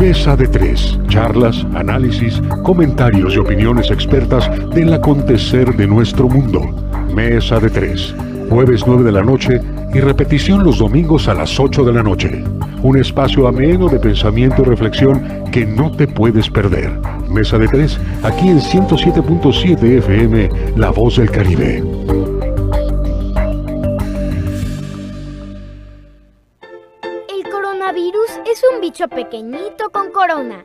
Mesa 0.00 0.34
de 0.34 0.48
tres. 0.48 0.98
Charlas, 1.08 1.66
análisis, 1.74 2.40
comentarios 2.64 3.34
y 3.34 3.38
opiniones 3.38 3.90
expertas 3.90 4.50
del 4.70 4.94
acontecer 4.94 5.76
de 5.76 5.86
nuestro 5.86 6.26
mundo. 6.26 6.62
Mesa 7.14 7.60
de 7.60 7.68
tres. 7.68 8.14
Jueves 8.48 8.84
9 8.86 9.04
de 9.04 9.12
la 9.12 9.22
noche 9.22 9.60
y 9.92 10.00
repetición 10.00 10.64
los 10.64 10.78
domingos 10.78 11.28
a 11.28 11.34
las 11.34 11.60
8 11.60 11.84
de 11.84 11.92
la 11.92 12.02
noche. 12.02 12.42
Un 12.82 12.96
espacio 12.96 13.46
ameno 13.46 13.88
de 13.88 14.00
pensamiento 14.00 14.62
y 14.62 14.64
reflexión 14.64 15.44
que 15.52 15.66
no 15.66 15.92
te 15.92 16.08
puedes 16.08 16.48
perder. 16.48 16.90
Mesa 17.28 17.58
de 17.58 17.68
tres, 17.68 18.00
aquí 18.22 18.48
en 18.48 18.60
107.7 18.60 19.98
FM, 19.98 20.48
La 20.76 20.90
Voz 20.90 21.18
del 21.18 21.30
Caribe. 21.30 21.78
El 27.28 27.50
coronavirus 27.50 28.30
es 28.50 28.62
un 28.72 28.80
bicho 28.80 29.08
pequeñito 29.08 29.90
con 29.92 30.10
corona 30.10 30.64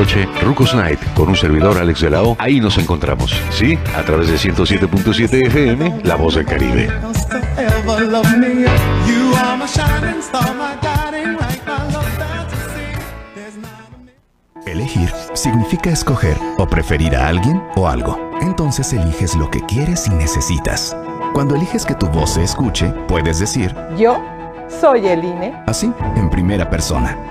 noche, 0.01 0.27
Rucos 0.41 0.73
Night, 0.73 0.99
con 1.13 1.29
un 1.29 1.35
servidor 1.35 1.77
Alex 1.77 2.01
de 2.01 2.09
la 2.09 2.23
O. 2.23 2.35
Ahí 2.39 2.59
nos 2.59 2.75
encontramos, 2.79 3.39
¿sí? 3.51 3.77
A 3.95 4.01
través 4.01 4.29
de 4.29 4.35
107.7 4.35 5.45
FM, 5.45 6.01
La 6.03 6.15
Voz 6.15 6.35
del 6.35 6.45
Caribe. 6.45 6.89
Elegir 14.65 15.11
significa 15.33 15.91
escoger 15.91 16.37
o 16.57 16.65
preferir 16.65 17.15
a 17.15 17.27
alguien 17.27 17.61
o 17.75 17.87
algo. 17.87 18.31
Entonces 18.41 18.91
eliges 18.93 19.35
lo 19.35 19.51
que 19.51 19.63
quieres 19.67 20.07
y 20.07 20.09
necesitas. 20.11 20.97
Cuando 21.33 21.55
eliges 21.55 21.85
que 21.85 21.93
tu 21.93 22.07
voz 22.07 22.31
se 22.31 22.43
escuche, 22.43 22.91
puedes 23.07 23.37
decir, 23.37 23.75
yo 23.95 24.19
soy 24.67 25.05
el 25.05 25.23
INE. 25.23 25.53
Así, 25.67 25.93
en 26.15 26.29
primera 26.31 26.67
persona. 26.69 27.30